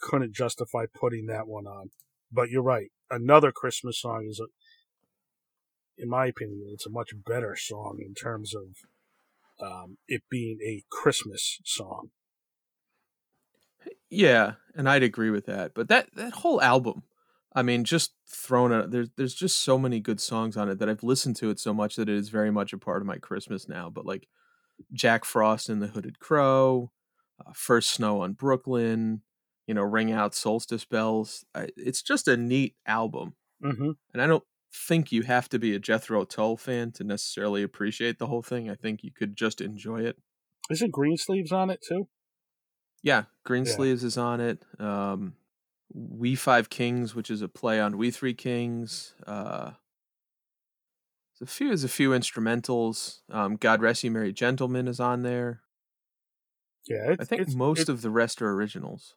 couldn't 0.00 0.34
justify 0.34 0.84
putting 0.92 1.26
that 1.26 1.46
one 1.46 1.66
on. 1.66 1.90
But 2.30 2.50
you're 2.50 2.62
right. 2.62 2.90
Another 3.10 3.52
Christmas 3.52 4.00
song 4.00 4.26
is, 4.28 4.40
a, 4.40 4.46
in 6.02 6.08
my 6.08 6.26
opinion, 6.26 6.70
it's 6.72 6.86
a 6.86 6.90
much 6.90 7.12
better 7.26 7.56
song 7.56 7.98
in 8.04 8.14
terms 8.14 8.54
of 8.54 8.64
um, 9.64 9.98
it 10.08 10.22
being 10.30 10.58
a 10.64 10.82
Christmas 10.90 11.60
song. 11.64 12.10
Yeah, 14.08 14.54
and 14.74 14.88
I'd 14.88 15.02
agree 15.02 15.30
with 15.30 15.46
that. 15.46 15.72
But 15.74 15.88
that 15.88 16.08
that 16.14 16.32
whole 16.32 16.60
album, 16.60 17.02
I 17.54 17.62
mean, 17.62 17.84
just 17.84 18.14
thrown 18.28 18.72
out 18.72 18.90
there's 18.90 19.10
there's 19.16 19.34
just 19.34 19.62
so 19.62 19.78
many 19.78 20.00
good 20.00 20.20
songs 20.20 20.56
on 20.56 20.68
it 20.68 20.78
that 20.78 20.88
I've 20.88 21.02
listened 21.02 21.36
to 21.36 21.50
it 21.50 21.60
so 21.60 21.74
much 21.74 21.96
that 21.96 22.08
it 22.08 22.16
is 22.16 22.30
very 22.30 22.50
much 22.50 22.72
a 22.72 22.78
part 22.78 23.02
of 23.02 23.06
my 23.06 23.18
Christmas 23.18 23.68
now. 23.68 23.90
But 23.90 24.06
like 24.06 24.28
Jack 24.92 25.24
Frost 25.24 25.68
and 25.68 25.82
the 25.82 25.88
Hooded 25.88 26.18
Crow, 26.18 26.90
uh, 27.44 27.52
First 27.54 27.90
Snow 27.90 28.22
on 28.22 28.32
Brooklyn, 28.32 29.22
you 29.66 29.74
know, 29.74 29.82
ring 29.82 30.12
out 30.12 30.34
solstice 30.34 30.84
bells. 30.84 31.44
I, 31.54 31.68
it's 31.76 32.02
just 32.02 32.26
a 32.26 32.36
neat 32.36 32.74
album, 32.86 33.34
mm-hmm. 33.62 33.90
and 34.12 34.22
I 34.22 34.26
don't 34.26 34.44
think 34.74 35.12
you 35.12 35.22
have 35.22 35.48
to 35.50 35.58
be 35.58 35.74
a 35.74 35.78
Jethro 35.78 36.24
Tull 36.24 36.56
fan 36.56 36.92
to 36.92 37.04
necessarily 37.04 37.62
appreciate 37.62 38.18
the 38.18 38.26
whole 38.26 38.42
thing. 38.42 38.70
I 38.70 38.74
think 38.74 39.04
you 39.04 39.10
could 39.12 39.36
just 39.36 39.60
enjoy 39.60 40.00
it. 40.00 40.16
Isn't 40.70 40.92
Greensleeves 40.92 41.52
on 41.52 41.68
it 41.70 41.80
too? 41.86 42.08
Yeah, 43.02 43.24
Greensleeves 43.44 44.02
yeah. 44.02 44.06
is 44.06 44.16
on 44.16 44.40
it. 44.40 44.64
Um, 44.78 45.34
we 45.92 46.34
Five 46.34 46.70
Kings, 46.70 47.14
which 47.14 47.30
is 47.30 47.42
a 47.42 47.48
play 47.48 47.80
on 47.80 47.98
We 47.98 48.10
Three 48.10 48.34
Kings. 48.34 49.14
Uh, 49.26 49.72
there's 51.38 51.50
a 51.50 51.52
few, 51.52 51.68
there's 51.68 51.84
a 51.84 51.88
few 51.88 52.10
instrumentals. 52.10 53.20
Um, 53.30 53.56
God 53.56 53.80
Rest 53.80 54.04
You 54.04 54.10
Merry 54.10 54.32
Gentlemen 54.32 54.88
is 54.88 55.00
on 55.00 55.22
there. 55.22 55.62
Yeah, 56.86 57.14
I 57.18 57.24
think 57.24 57.54
most 57.54 57.88
of 57.88 58.02
the 58.02 58.10
rest 58.10 58.42
are 58.42 58.50
originals. 58.50 59.14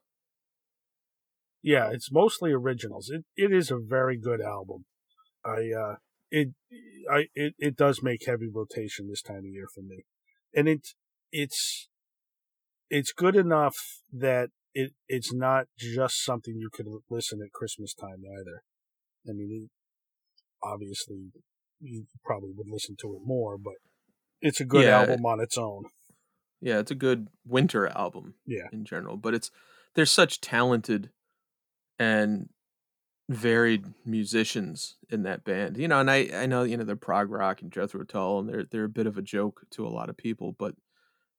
Yeah, 1.64 1.90
it's 1.92 2.12
mostly 2.12 2.52
originals. 2.52 3.10
It 3.10 3.26
it 3.36 3.52
is 3.52 3.72
a 3.72 3.80
very 3.80 4.18
good 4.18 4.40
album. 4.40 4.86
I 5.44 5.72
uh 5.72 5.96
it 6.30 6.50
I 7.12 7.26
it, 7.34 7.56
it 7.58 7.76
does 7.76 8.04
make 8.04 8.28
heavy 8.28 8.48
rotation 8.54 9.08
this 9.10 9.24
time 9.24 9.40
of 9.40 9.46
year 9.46 9.66
for 9.74 9.82
me. 9.82 10.06
And 10.54 10.70
it 10.70 10.90
it's 11.32 11.90
it's 12.92 13.12
good 13.12 13.36
enough 13.36 13.76
that 14.14 14.50
it 14.76 14.92
it's 15.08 15.34
not 15.34 15.66
just 15.80 16.24
something 16.24 16.56
you 16.58 16.70
could 16.72 16.88
listen 17.10 17.40
at 17.44 17.52
Christmas 17.52 17.94
time 17.94 18.22
either. 18.26 18.62
I 19.28 19.34
mean, 19.34 19.70
obviously 20.64 21.32
you 21.80 22.06
probably 22.24 22.52
would 22.56 22.68
listen 22.70 22.96
to 23.02 23.16
it 23.16 23.22
more, 23.26 23.58
but 23.58 23.76
it's 24.42 24.60
a 24.60 24.66
good 24.66 24.86
yeah, 24.86 25.00
album 25.00 25.26
on 25.26 25.40
its 25.40 25.58
own. 25.58 25.86
Yeah, 26.62 26.80
it's 26.80 26.92
a 26.92 26.96
good 26.96 27.30
winter 27.46 27.88
album. 27.88 28.36
Yeah, 28.46 28.68
in 28.72 28.86
general, 28.86 29.18
but 29.18 29.34
it's 29.34 29.50
there's 29.96 30.12
such 30.12 30.42
talented 30.42 31.10
and 31.98 32.50
varied 33.30 33.86
musicians 34.06 34.98
in 35.10 35.24
that 35.24 35.44
band. 35.44 35.78
You 35.78 35.88
know, 35.88 36.00
and 36.00 36.12
I 36.12 36.30
I 36.34 36.46
know 36.46 36.64
you 36.64 36.78
know 36.78 36.84
they're 36.84 36.96
prog 36.96 37.32
rock 37.32 37.62
and 37.62 37.72
Jethro 37.72 38.04
Tull, 38.04 38.40
and 38.40 38.50
they're 38.50 38.66
they're 38.70 38.84
a 38.84 38.90
bit 38.90 39.08
of 39.08 39.18
a 39.18 39.22
joke 39.22 39.62
to 39.72 39.88
a 39.88 39.90
lot 39.90 40.10
of 40.10 40.18
people, 40.18 40.52
but 40.52 40.76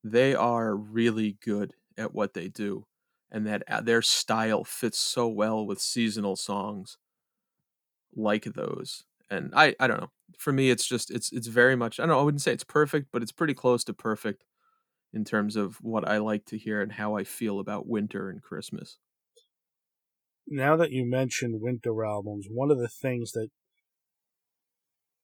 they 0.03 0.35
are 0.35 0.75
really 0.75 1.37
good 1.44 1.75
at 1.99 2.14
what 2.14 2.35
they 2.35 2.49
do, 2.49 2.87
and 3.30 3.46
that 3.46 3.62
uh, 3.68 3.80
their 3.80 4.02
style 4.02 4.64
fits 4.64 4.98
so 4.98 5.28
well 5.28 5.66
with 5.66 5.80
seasonal 5.80 6.36
songs 6.36 6.98
like 8.14 8.44
those. 8.44 9.04
And 9.30 9.52
I 9.54 9.74
I 9.80 9.86
don't 9.86 10.00
know. 10.00 10.10
For 10.38 10.52
me, 10.52 10.70
it's 10.70 10.86
just 10.86 11.10
it's 11.10 11.32
it's 11.32 11.48
very 11.48 11.76
much 11.76 11.98
I 11.98 12.04
don't 12.04 12.10
know. 12.10 12.20
I 12.20 12.22
wouldn't 12.22 12.42
say 12.42 12.52
it's 12.52 12.64
perfect, 12.64 13.08
but 13.12 13.22
it's 13.22 13.32
pretty 13.32 13.54
close 13.54 13.84
to 13.84 13.92
perfect 13.92 14.44
in 15.12 15.24
terms 15.24 15.56
of 15.56 15.76
what 15.82 16.06
I 16.06 16.18
like 16.18 16.44
to 16.46 16.58
hear 16.58 16.80
and 16.82 16.92
how 16.92 17.16
I 17.16 17.24
feel 17.24 17.58
about 17.58 17.86
winter 17.86 18.28
and 18.28 18.42
Christmas 18.42 18.98
now 20.46 20.76
that 20.76 20.92
you 20.92 21.04
mentioned 21.04 21.60
winter 21.60 22.04
albums, 22.04 22.46
one 22.50 22.70
of 22.70 22.78
the 22.78 22.88
things 22.88 23.32
that 23.32 23.48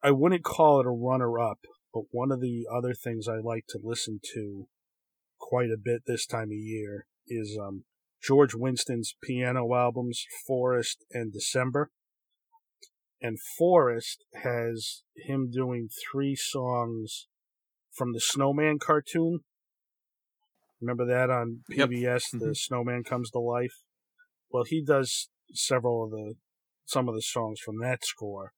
I 0.02 0.10
wouldn't 0.10 0.42
call 0.42 0.80
it 0.80 0.86
a 0.86 0.90
runner 0.90 1.38
up, 1.38 1.60
but 1.94 2.04
one 2.10 2.32
of 2.32 2.40
the 2.40 2.66
other 2.72 2.92
things 2.92 3.28
I 3.28 3.36
like 3.36 3.66
to 3.68 3.78
listen 3.82 4.20
to 4.34 4.66
quite 5.38 5.70
a 5.70 5.78
bit 5.82 6.02
this 6.06 6.26
time 6.26 6.48
of 6.48 6.56
year 6.56 7.06
is 7.28 7.56
um, 7.60 7.84
George 8.22 8.54
Winston's 8.54 9.14
piano 9.22 9.74
albums, 9.74 10.24
Forest 10.46 11.04
and 11.11 11.32
December. 11.32 11.90
And 13.20 13.38
Forest 13.58 14.24
has 14.42 15.02
him 15.16 15.50
doing 15.52 15.88
three 16.11 16.35
songs 16.35 17.28
from 17.92 18.12
the 18.12 18.20
Snowman 18.20 18.78
cartoon. 18.78 19.40
Remember 20.80 21.06
that 21.06 21.30
on 21.30 21.61
PBS, 21.70 22.02
yep. 22.02 22.20
the 22.32 22.38
mm-hmm. 22.38 22.52
Snowman 22.54 23.04
Comes 23.04 23.30
to 23.30 23.38
Life? 23.38 23.74
well, 24.52 24.64
he 24.64 24.82
does 24.82 25.28
several 25.52 26.04
of 26.04 26.11
the 26.11 26.35
some 26.85 27.08
of 27.08 27.14
the 27.14 27.22
songs 27.22 27.58
from 27.64 27.78
that 27.80 28.04
score, 28.04 28.52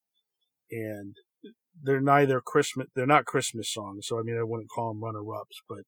and 0.71 1.15
they're 1.83 2.01
neither 2.01 2.41
Christmas. 2.41 2.89
They're 2.95 3.07
not 3.07 3.25
Christmas 3.25 3.73
songs, 3.73 4.07
so 4.09 4.19
I 4.19 4.23
mean, 4.23 4.37
I 4.37 4.43
wouldn't 4.43 4.71
call 4.71 4.93
them 4.93 5.03
runner-ups, 5.03 5.63
but 5.69 5.81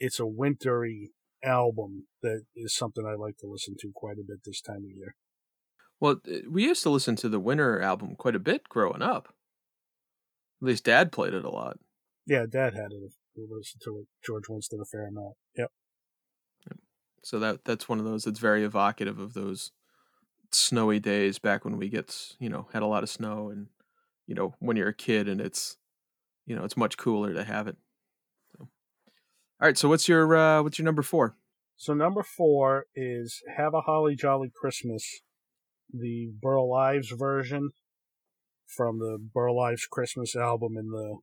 it's 0.00 0.18
a 0.18 0.26
wintry 0.26 1.10
album 1.44 2.06
that 2.22 2.42
is 2.54 2.74
something 2.74 3.04
I 3.06 3.14
like 3.14 3.36
to 3.38 3.46
listen 3.46 3.76
to 3.80 3.92
quite 3.94 4.18
a 4.18 4.24
bit 4.26 4.40
this 4.44 4.60
time 4.60 4.84
of 4.84 4.96
year. 4.96 5.14
Well, 6.00 6.20
uh, 6.28 6.38
we 6.50 6.64
used 6.64 6.82
to 6.82 6.90
listen 6.90 7.16
to 7.16 7.28
the 7.28 7.40
Winter 7.40 7.80
album 7.80 8.16
quite 8.16 8.36
a 8.36 8.40
bit 8.40 8.68
growing 8.68 9.02
up. 9.02 9.34
At 10.62 10.66
least 10.66 10.84
Dad 10.84 11.12
played 11.12 11.34
it 11.34 11.44
a 11.44 11.50
lot. 11.50 11.78
Yeah, 12.26 12.46
Dad 12.50 12.74
had 12.74 12.92
it. 12.92 13.12
We 13.36 13.46
listened 13.48 13.82
to 13.84 13.98
it. 13.98 14.06
George 14.24 14.48
Winston 14.48 14.80
a 14.80 14.84
fair 14.84 15.06
amount. 15.06 15.34
Yep. 15.56 15.70
So 17.22 17.38
that 17.40 17.64
that's 17.64 17.88
one 17.88 17.98
of 17.98 18.04
those 18.04 18.24
that's 18.24 18.38
very 18.38 18.64
evocative 18.64 19.18
of 19.18 19.34
those 19.34 19.72
snowy 20.52 21.00
days 21.00 21.38
back 21.38 21.64
when 21.64 21.76
we 21.76 21.88
get 21.88 22.36
you 22.38 22.48
know 22.48 22.68
had 22.72 22.82
a 22.82 22.86
lot 22.86 23.02
of 23.02 23.10
snow 23.10 23.50
and 23.50 23.66
you 24.28 24.34
know 24.34 24.54
when 24.60 24.76
you're 24.76 24.88
a 24.88 24.94
kid 24.94 25.28
and 25.28 25.40
it's 25.40 25.76
you 26.46 26.54
know 26.54 26.64
it's 26.64 26.76
much 26.76 26.96
cooler 26.96 27.34
to 27.34 27.44
have 27.44 27.66
it. 27.66 27.76
All 29.58 29.66
right, 29.66 29.78
so 29.78 29.88
what's 29.88 30.06
your 30.06 30.36
uh, 30.36 30.62
what's 30.62 30.78
your 30.78 30.84
number 30.84 31.02
four? 31.02 31.34
So 31.76 31.94
number 31.94 32.22
four 32.22 32.84
is 32.94 33.42
"Have 33.56 33.72
a 33.72 33.80
Holly 33.80 34.14
Jolly 34.14 34.52
Christmas," 34.54 35.22
the 35.90 36.30
Burl 36.42 36.74
Ives 36.74 37.10
version 37.10 37.70
from 38.66 38.98
the 38.98 39.18
Burl 39.18 39.58
Ives 39.58 39.86
Christmas 39.86 40.36
album 40.36 40.76
in 40.76 40.90
the 40.90 41.16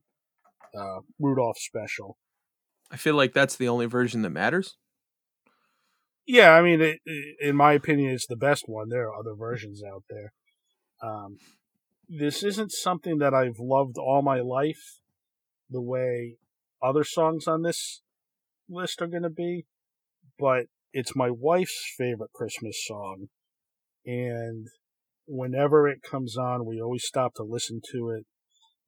uh, 0.76 1.00
Rudolph 1.20 1.58
special. 1.58 2.18
I 2.90 2.96
feel 2.96 3.14
like 3.14 3.34
that's 3.34 3.54
the 3.54 3.68
only 3.68 3.86
version 3.86 4.22
that 4.22 4.30
matters. 4.30 4.78
Yeah, 6.26 6.50
I 6.50 6.62
mean, 6.62 6.80
it, 6.80 7.00
it, 7.04 7.36
in 7.40 7.54
my 7.54 7.74
opinion, 7.74 8.12
it's 8.12 8.26
the 8.26 8.34
best 8.34 8.64
one. 8.66 8.88
There 8.88 9.08
are 9.08 9.16
other 9.16 9.34
versions 9.34 9.82
out 9.84 10.04
there. 10.10 10.32
Um, 11.00 11.38
this 12.08 12.42
isn't 12.42 12.72
something 12.72 13.18
that 13.18 13.32
I've 13.32 13.60
loved 13.60 13.96
all 13.96 14.22
my 14.22 14.40
life, 14.40 15.00
the 15.70 15.82
way 15.82 16.38
other 16.82 17.04
songs 17.04 17.46
on 17.46 17.62
this 17.62 18.02
list 18.68 19.02
are 19.02 19.06
going 19.06 19.22
to 19.22 19.30
be, 19.30 19.66
but 20.38 20.66
it's 20.92 21.16
my 21.16 21.30
wife's 21.30 21.92
favorite 21.98 22.32
Christmas 22.32 22.82
song, 22.84 23.28
and 24.06 24.68
whenever 25.26 25.88
it 25.88 26.02
comes 26.02 26.36
on, 26.36 26.66
we 26.66 26.80
always 26.80 27.04
stop 27.04 27.34
to 27.34 27.42
listen 27.42 27.80
to 27.92 28.10
it. 28.10 28.26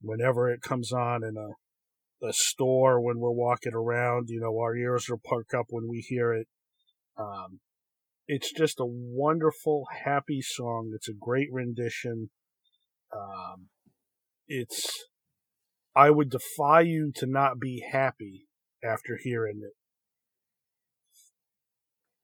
Whenever 0.00 0.50
it 0.50 0.60
comes 0.60 0.92
on 0.92 1.24
in 1.24 1.36
a, 1.36 2.26
a 2.26 2.32
store 2.32 3.00
when 3.00 3.18
we're 3.18 3.30
walking 3.30 3.74
around, 3.74 4.28
you 4.28 4.40
know, 4.40 4.58
our 4.58 4.76
ears 4.76 5.06
will 5.08 5.20
perk 5.24 5.54
up 5.58 5.66
when 5.70 5.88
we 5.88 5.98
hear 5.98 6.32
it. 6.32 6.46
Um, 7.18 7.60
it's 8.28 8.52
just 8.52 8.78
a 8.78 8.86
wonderful, 8.86 9.84
happy 10.04 10.42
song. 10.42 10.92
It's 10.94 11.08
a 11.08 11.14
great 11.18 11.48
rendition. 11.50 12.30
Um, 13.16 13.68
it's, 14.46 14.90
I 15.94 16.10
would 16.10 16.30
defy 16.30 16.82
you 16.82 17.12
to 17.16 17.26
not 17.26 17.58
be 17.58 17.84
happy 17.90 18.45
after 18.86 19.18
hearing 19.22 19.60
it. 19.62 19.72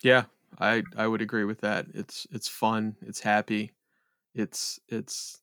Yeah, 0.03 0.25
I 0.59 0.83
I 0.96 1.07
would 1.07 1.22
agree 1.22 1.44
with 1.44 1.61
that. 1.61 1.87
It's 1.94 2.27
it's 2.31 2.48
fun. 2.48 2.96
It's 3.03 3.20
happy. 3.20 3.72
It's 4.35 4.81
it's 4.88 5.40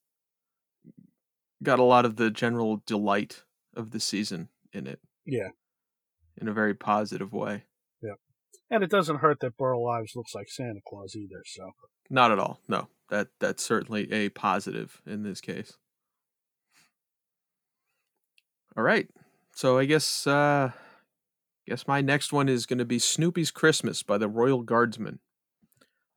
got 1.63 1.79
a 1.79 1.83
lot 1.83 2.05
of 2.05 2.15
the 2.15 2.29
general 2.29 2.81
delight 2.85 3.43
of 3.75 3.91
the 3.91 3.99
season 3.99 4.49
in 4.73 4.87
it. 4.87 4.99
Yeah, 5.25 5.49
in 6.37 6.47
a 6.47 6.53
very 6.53 6.73
positive 6.73 7.33
way. 7.33 7.63
Yeah. 8.01 8.13
And 8.71 8.83
it 8.83 8.89
doesn't 8.89 9.17
hurt 9.17 9.39
that 9.41 9.57
Burl 9.57 9.87
Ives 9.87 10.15
looks 10.15 10.35
like 10.35 10.49
Santa 10.49 10.79
Claus 10.87 11.15
either. 11.15 11.43
So 11.45 11.71
not 12.09 12.31
at 12.31 12.39
all. 12.39 12.59
No, 12.67 12.87
that 13.09 13.27
that's 13.39 13.63
certainly 13.63 14.11
a 14.11 14.29
positive 14.29 15.01
in 15.05 15.23
this 15.23 15.41
case. 15.41 15.77
All 18.77 18.83
right, 18.83 19.09
so 19.55 19.77
I 19.77 19.85
guess 19.85 20.25
uh, 20.25 20.71
guess 21.69 21.87
my 21.87 22.01
next 22.01 22.33
one 22.33 22.49
is 22.49 22.65
going 22.65 22.79
to 22.79 22.85
be 22.85 22.97
Snoopy's 22.97 23.51
Christmas 23.51 24.01
by 24.01 24.17
the 24.17 24.27
Royal 24.27 24.63
Guardsmen, 24.63 25.19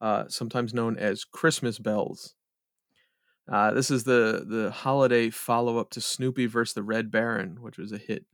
uh, 0.01 0.25
sometimes 0.29 0.73
known 0.73 0.97
as 0.97 1.25
Christmas 1.25 1.79
Bells. 1.79 2.35
Uh, 3.51 3.71
this 3.73 3.91
is 3.91 4.05
the 4.05 4.45
the 4.49 4.71
holiday 4.71 5.29
follow 5.29 5.77
up 5.77 5.91
to 5.91 6.01
Snoopy 6.01 6.47
versus 6.47 6.75
the 6.75 6.83
Red 6.83 7.11
Baron, 7.11 7.59
which 7.61 7.77
was 7.77 7.93
a 7.93 7.99
hit 7.99 8.25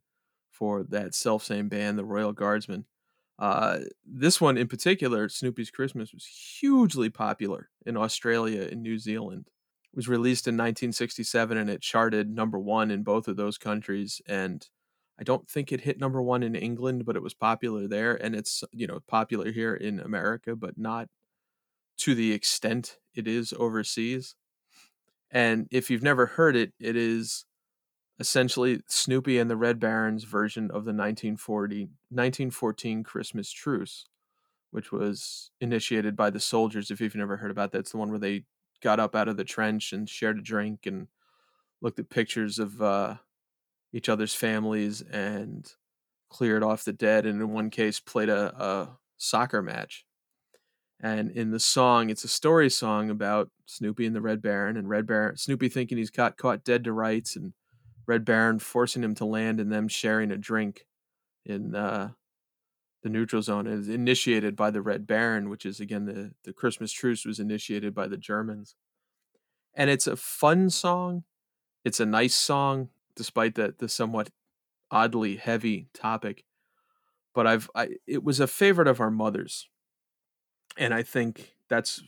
for 0.52 0.84
that 0.84 1.12
self 1.12 1.42
same 1.42 1.68
band, 1.68 1.98
the 1.98 2.04
Royal 2.04 2.32
Guardsmen. 2.32 2.84
Uh, 3.36 3.80
this 4.06 4.40
one 4.40 4.56
in 4.56 4.68
particular, 4.68 5.28
Snoopy's 5.28 5.70
Christmas, 5.70 6.12
was 6.12 6.24
hugely 6.60 7.10
popular 7.10 7.68
in 7.84 7.96
Australia 7.96 8.68
and 8.70 8.82
New 8.82 8.98
Zealand. 8.98 9.46
It 9.92 9.96
was 9.96 10.08
released 10.08 10.46
in 10.46 10.54
1967 10.54 11.56
and 11.56 11.68
it 11.68 11.80
charted 11.80 12.30
number 12.30 12.58
one 12.58 12.92
in 12.92 13.02
both 13.02 13.26
of 13.26 13.36
those 13.36 13.58
countries. 13.58 14.20
And 14.28 14.68
I 15.18 15.24
don't 15.24 15.48
think 15.48 15.72
it 15.72 15.80
hit 15.80 15.98
number 15.98 16.22
one 16.22 16.42
in 16.42 16.54
England, 16.54 17.04
but 17.04 17.16
it 17.16 17.22
was 17.22 17.34
popular 17.34 17.88
there. 17.88 18.14
And 18.14 18.36
it's, 18.36 18.62
you 18.72 18.86
know, 18.86 19.00
popular 19.08 19.50
here 19.50 19.74
in 19.74 19.98
America, 19.98 20.54
but 20.54 20.78
not 20.78 21.08
to 21.98 22.14
the 22.14 22.32
extent 22.32 22.98
it 23.14 23.26
is 23.26 23.52
overseas. 23.58 24.36
And 25.30 25.66
if 25.70 25.90
you've 25.90 26.02
never 26.02 26.26
heard 26.26 26.56
it, 26.56 26.72
it 26.78 26.96
is 26.96 27.44
essentially 28.20 28.80
Snoopy 28.88 29.38
and 29.38 29.50
the 29.50 29.56
Red 29.56 29.78
Barons 29.78 30.24
version 30.24 30.64
of 30.66 30.84
the 30.84 30.92
1940, 30.92 31.82
1914 32.10 33.04
Christmas 33.04 33.50
truce, 33.50 34.06
which 34.70 34.90
was 34.90 35.50
initiated 35.60 36.16
by 36.16 36.30
the 36.30 36.40
soldiers. 36.40 36.90
If 36.90 37.00
you've 37.00 37.14
never 37.14 37.36
heard 37.36 37.50
about 37.50 37.72
that, 37.72 37.80
it's 37.80 37.92
the 37.92 37.98
one 37.98 38.10
where 38.10 38.18
they 38.18 38.44
got 38.80 39.00
up 39.00 39.14
out 39.14 39.28
of 39.28 39.36
the 39.36 39.44
trench 39.44 39.92
and 39.92 40.08
shared 40.08 40.38
a 40.38 40.42
drink 40.42 40.86
and 40.86 41.08
looked 41.80 41.98
at 41.98 42.10
pictures 42.10 42.58
of 42.58 42.80
uh, 42.80 43.16
each 43.92 44.08
other's 44.08 44.34
families 44.34 45.00
and 45.02 45.72
cleared 46.28 46.62
off 46.62 46.84
the 46.84 46.92
dead. 46.92 47.26
And 47.26 47.40
in 47.40 47.52
one 47.52 47.70
case, 47.70 48.00
played 48.00 48.28
a, 48.28 48.54
a 48.62 48.98
soccer 49.16 49.62
match. 49.62 50.04
And 51.00 51.30
in 51.30 51.52
the 51.52 51.60
song, 51.60 52.10
it's 52.10 52.24
a 52.24 52.28
story 52.28 52.68
song 52.68 53.08
about 53.08 53.50
Snoopy 53.66 54.06
and 54.06 54.16
the 54.16 54.20
Red 54.20 54.42
Baron, 54.42 54.76
and 54.76 54.88
Red 54.88 55.06
Baron 55.06 55.36
Snoopy 55.36 55.68
thinking 55.68 55.96
he's 55.96 56.10
got 56.10 56.36
caught 56.36 56.64
dead 56.64 56.82
to 56.84 56.92
rights, 56.92 57.36
and 57.36 57.52
Red 58.06 58.24
Baron 58.24 58.58
forcing 58.58 59.04
him 59.04 59.14
to 59.16 59.24
land 59.24 59.60
and 59.60 59.70
them 59.70 59.86
sharing 59.86 60.32
a 60.32 60.36
drink 60.36 60.86
in 61.44 61.76
uh, 61.76 62.10
the 63.02 63.08
neutral 63.08 63.42
zone. 63.42 63.66
is 63.66 63.88
initiated 63.88 64.56
by 64.56 64.70
the 64.72 64.82
Red 64.82 65.06
Baron, 65.06 65.50
which 65.50 65.64
is 65.64 65.78
again 65.78 66.06
the 66.06 66.32
the 66.44 66.52
Christmas 66.52 66.90
truce 66.90 67.24
was 67.24 67.38
initiated 67.38 67.94
by 67.94 68.08
the 68.08 68.16
Germans. 68.16 68.74
And 69.74 69.90
it's 69.90 70.08
a 70.08 70.16
fun 70.16 70.70
song. 70.70 71.22
It's 71.84 72.00
a 72.00 72.06
nice 72.06 72.34
song, 72.34 72.88
despite 73.18 73.54
the 73.56 73.74
the 73.76 73.88
somewhat 73.88 74.30
oddly 74.90 75.36
heavy 75.36 75.88
topic. 75.92 76.44
But 77.34 77.46
I've 77.46 77.70
I, 77.74 77.90
it 78.06 78.24
was 78.24 78.40
a 78.40 78.46
favorite 78.46 78.88
of 78.88 79.00
our 79.00 79.10
mothers, 79.10 79.68
and 80.78 80.94
I 80.94 81.02
think 81.02 81.54
that's 81.68 82.02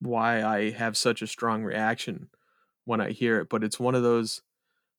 why 0.00 0.42
I 0.42 0.70
have 0.70 0.96
such 0.96 1.22
a 1.22 1.26
strong 1.26 1.64
reaction 1.64 2.28
when 2.84 3.00
I 3.00 3.10
hear 3.10 3.40
it. 3.40 3.48
But 3.48 3.64
it's 3.64 3.80
one 3.80 3.96
of 3.96 4.04
those 4.04 4.42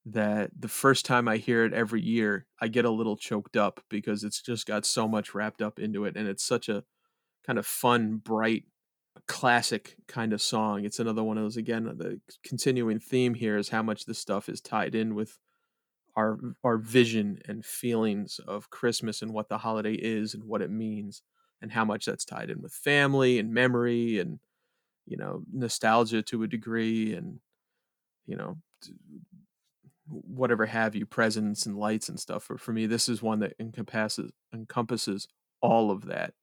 that 0.06 0.52
the 0.60 0.68
first 0.68 1.06
time 1.06 1.28
I 1.28 1.38
hear 1.38 1.64
it 1.64 1.74
every 1.74 2.02
year, 2.02 2.48
I 2.60 2.68
get 2.68 2.86
a 2.86 2.92
little 2.92 3.18
choked 3.18 3.56
up 3.56 3.82
because 3.90 4.24
it's 4.24 4.42
just 4.42 4.66
got 4.66 4.86
so 4.86 5.08
much 5.08 5.34
wrapped 5.36 5.62
up 5.62 5.80
into 5.80 6.06
it. 6.06 6.18
And 6.18 6.28
it's 6.28 6.44
such 6.44 6.70
a 6.70 6.84
kind 7.46 7.60
of 7.60 7.66
fun, 7.66 8.18
bright, 8.18 8.66
classic 9.28 9.98
kind 10.08 10.34
of 10.34 10.42
song. 10.42 10.86
It's 10.86 11.00
another 11.00 11.24
one 11.24 11.38
of 11.38 11.44
those, 11.44 11.58
again, 11.58 11.84
the 11.84 12.20
continuing 12.44 13.00
theme 13.00 13.36
here 13.36 13.58
is 13.58 13.70
how 13.70 13.84
much 13.84 14.06
this 14.06 14.20
stuff 14.20 14.50
is 14.50 14.62
tied 14.62 14.96
in 14.96 15.14
with 15.14 15.38
our 16.16 16.38
our 16.64 16.78
vision 16.78 17.40
and 17.48 17.66
feelings 17.66 18.40
of 18.48 18.70
Christmas 18.70 19.22
and 19.22 19.34
what 19.34 19.50
the 19.50 19.60
holiday 19.60 19.94
is 19.94 20.34
and 20.34 20.44
what 20.44 20.62
it 20.62 20.72
means 20.72 21.22
and 21.62 21.72
how 21.72 21.86
much 21.86 22.06
that's 22.06 22.26
tied 22.26 22.50
in 22.50 22.62
with 22.62 22.74
family 22.74 23.40
and 23.40 23.54
memory 23.54 24.20
and 24.20 24.40
you 25.06 25.18
know 25.18 25.44
nostalgia 25.52 26.22
to 26.22 26.44
a 26.44 26.48
degree 26.48 27.14
and 27.14 27.40
you 28.26 28.36
know 28.36 28.58
whatever 30.08 30.66
have 30.66 30.96
you 30.96 31.06
presents 31.06 31.66
and 31.66 31.78
lights 31.78 32.10
and 32.10 32.20
stuff. 32.20 32.44
For, 32.44 32.58
for 32.58 32.74
me 32.74 32.86
this 32.86 33.08
is 33.08 33.22
one 33.22 33.40
that 33.40 33.54
encompasses 33.60 34.32
encompasses 34.54 35.28
all 35.62 35.92
of 35.92 36.06
that. 36.06 36.34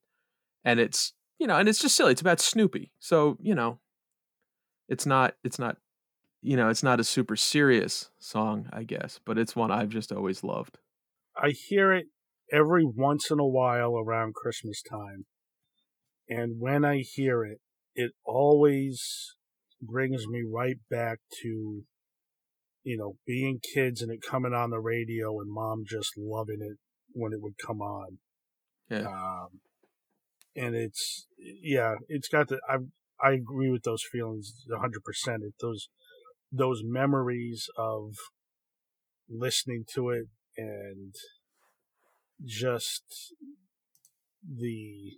And 0.63 0.79
it's 0.79 1.13
you 1.37 1.47
know 1.47 1.57
and 1.57 1.69
it's 1.69 1.79
just 1.79 1.95
silly 1.95 2.11
it's 2.11 2.21
about 2.21 2.39
snoopy. 2.39 2.91
So 2.99 3.37
you 3.41 3.55
know 3.55 3.79
it's 4.87 5.05
not 5.05 5.35
it's 5.43 5.59
not 5.59 5.77
you 6.41 6.55
know 6.55 6.69
it's 6.69 6.83
not 6.83 6.99
a 6.99 7.03
super 7.03 7.35
serious 7.35 8.09
song 8.19 8.67
i 8.71 8.83
guess 8.83 9.19
but 9.25 9.37
it's 9.37 9.55
one 9.55 9.71
i've 9.71 9.89
just 9.89 10.11
always 10.11 10.43
loved 10.43 10.77
i 11.41 11.49
hear 11.49 11.93
it 11.93 12.07
every 12.51 12.85
once 12.85 13.29
in 13.31 13.39
a 13.39 13.47
while 13.47 13.97
around 13.97 14.33
christmas 14.33 14.81
time 14.81 15.25
and 16.27 16.59
when 16.59 16.85
i 16.85 16.97
hear 16.97 17.43
it 17.43 17.59
it 17.95 18.11
always 18.25 19.35
brings 19.81 20.27
me 20.27 20.43
right 20.45 20.77
back 20.89 21.19
to 21.41 21.83
you 22.83 22.97
know, 22.97 23.15
being 23.25 23.59
kids 23.73 24.01
and 24.01 24.11
it 24.11 24.21
coming 24.27 24.53
on 24.53 24.69
the 24.69 24.79
radio 24.79 25.39
and 25.39 25.51
mom 25.51 25.83
just 25.85 26.13
loving 26.17 26.59
it 26.61 26.77
when 27.11 27.33
it 27.33 27.41
would 27.41 27.57
come 27.63 27.81
on. 27.81 28.17
Yeah. 28.89 29.07
Um, 29.07 29.59
and 30.55 30.75
it's, 30.75 31.27
yeah, 31.37 31.95
it's 32.07 32.27
got 32.27 32.47
the, 32.47 32.59
I, 32.67 32.77
I 33.21 33.33
agree 33.33 33.69
with 33.69 33.83
those 33.83 34.03
feelings 34.11 34.65
100%. 34.71 34.87
It, 35.43 35.53
those, 35.61 35.89
those 36.51 36.81
memories 36.83 37.67
of 37.77 38.15
listening 39.29 39.85
to 39.93 40.09
it 40.09 40.25
and 40.57 41.13
just 42.43 43.33
the 44.43 45.13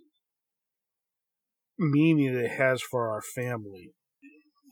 meaning 1.78 2.34
it 2.34 2.50
has 2.50 2.82
for 2.82 3.10
our 3.10 3.22
family 3.22 3.92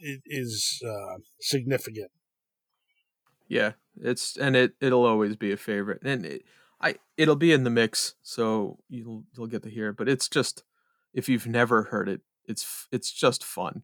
it 0.00 0.22
is 0.26 0.82
uh, 0.86 1.18
significant. 1.40 2.10
Yeah, 3.48 3.72
it's 4.00 4.36
and 4.36 4.56
it 4.56 4.74
it'll 4.80 5.04
always 5.04 5.36
be 5.36 5.52
a 5.52 5.56
favorite, 5.56 6.00
and 6.02 6.24
it, 6.24 6.42
I 6.80 6.96
it'll 7.16 7.36
be 7.36 7.52
in 7.52 7.64
the 7.64 7.70
mix, 7.70 8.14
so 8.22 8.78
you'll 8.88 9.24
you'll 9.36 9.46
get 9.46 9.62
to 9.64 9.70
hear 9.70 9.90
it. 9.90 9.96
But 9.96 10.08
it's 10.08 10.28
just 10.28 10.64
if 11.12 11.28
you've 11.28 11.46
never 11.46 11.84
heard 11.84 12.08
it, 12.08 12.22
it's 12.46 12.88
it's 12.92 13.12
just 13.12 13.44
fun. 13.44 13.82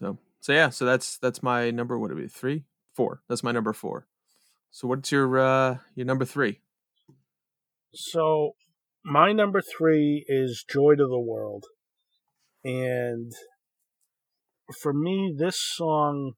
So 0.00 0.18
so 0.46 0.52
yeah, 0.52 0.68
so 0.68 0.84
that's 0.84 1.18
that's 1.18 1.42
my 1.42 1.72
number. 1.72 1.98
What 1.98 2.10
would 2.12 2.20
it 2.20 2.22
be? 2.22 2.28
Three, 2.28 2.66
four. 2.94 3.20
That's 3.28 3.42
my 3.42 3.50
number 3.50 3.72
four. 3.72 4.06
So 4.70 4.86
what's 4.86 5.10
your 5.10 5.40
uh 5.40 5.78
your 5.96 6.06
number 6.06 6.24
three? 6.24 6.60
So 7.92 8.52
my 9.04 9.32
number 9.32 9.60
three 9.60 10.24
is 10.28 10.64
Joy 10.70 10.94
to 10.94 11.08
the 11.08 11.18
World. 11.18 11.64
And 12.62 13.32
for 14.80 14.92
me, 14.92 15.34
this 15.36 15.56
song 15.60 16.34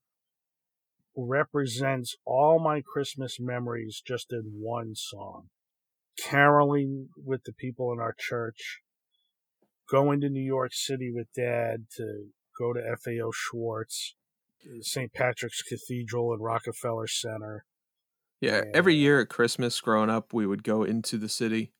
represents 1.14 2.16
all 2.24 2.59
my 2.59 2.80
Christmas 2.80 3.36
memories 3.38 4.00
just 4.02 4.32
in 4.32 4.54
one 4.59 4.94
song. 4.94 5.48
Caroling 6.18 7.11
with 7.14 7.42
the 7.44 7.52
people 7.52 7.92
in 7.92 8.00
our 8.00 8.14
church, 8.18 8.80
going 9.90 10.22
to 10.22 10.30
New 10.30 10.40
York 10.40 10.70
City 10.72 11.12
with 11.14 11.26
dad 11.36 11.88
to 11.98 12.28
go 12.59 12.72
to 12.72 12.96
FAO 12.96 13.30
Schwarz, 13.32 14.14
St. 14.80 15.12
Patrick's 15.12 15.62
Cathedral 15.62 16.32
and 16.32 16.42
Rockefeller 16.42 17.06
Center. 17.06 17.64
Yeah, 18.40 18.62
every 18.72 18.94
year 18.94 19.20
at 19.20 19.28
Christmas 19.28 19.80
growing 19.80 20.11
up, 20.11 20.32
we 20.32 20.46
would 20.46 20.62
go 20.62 20.82
into 20.82 21.18
the 21.18 21.28
city 21.28 21.72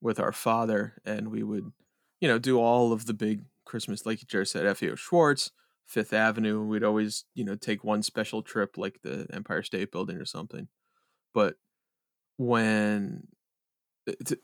with 0.00 0.18
our 0.18 0.32
father 0.32 0.94
and 1.04 1.28
we 1.28 1.42
would, 1.42 1.72
you 2.20 2.28
know, 2.28 2.38
do 2.38 2.58
all 2.58 2.92
of 2.92 3.06
the 3.06 3.14
big 3.14 3.42
Christmas, 3.64 4.06
like 4.06 4.26
Jared 4.26 4.48
said, 4.48 4.76
FAO 4.76 4.94
Schwarz, 4.94 5.50
Fifth 5.84 6.12
Avenue. 6.12 6.64
We'd 6.64 6.84
always, 6.84 7.24
you 7.34 7.44
know, 7.44 7.54
take 7.54 7.84
one 7.84 8.02
special 8.02 8.42
trip 8.42 8.78
like 8.78 9.00
the 9.02 9.26
Empire 9.32 9.62
State 9.62 9.92
Building 9.92 10.16
or 10.16 10.24
something. 10.24 10.68
But 11.34 11.56
when 12.38 13.28
uh, 14.08 14.36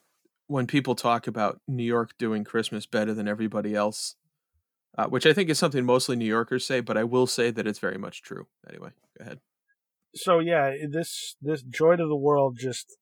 when 0.47 0.67
people 0.67 0.95
talk 0.95 1.27
about 1.27 1.61
New 1.67 1.85
York 1.85 2.13
doing 2.19 2.45
Christmas 2.45 2.85
better 2.85 3.15
than 3.15 3.29
everybody 3.29 3.75
else, 3.75 4.17
uh, 4.97 5.07
which 5.07 5.27
I 5.27 5.33
think 5.33 5.49
is 5.49 5.59
something 5.59 5.85
mostly 5.85 6.17
New 6.17 6.27
Yorkers 6.27 6.67
say, 6.67 6.81
but 6.81 6.97
I 6.97 7.05
will 7.05 7.27
say 7.27 7.51
that 7.51 7.67
it's 7.67 7.79
very 7.79 7.99
much 7.99 8.23
true. 8.23 8.47
Anyway, 8.69 8.91
go 9.19 9.25
ahead. 9.25 9.41
So 10.15 10.39
yeah, 10.39 10.73
this 10.91 11.37
this 11.41 11.63
joy 11.63 11.97
to 11.97 12.07
the 12.07 12.17
world 12.17 12.59
just 12.61 12.99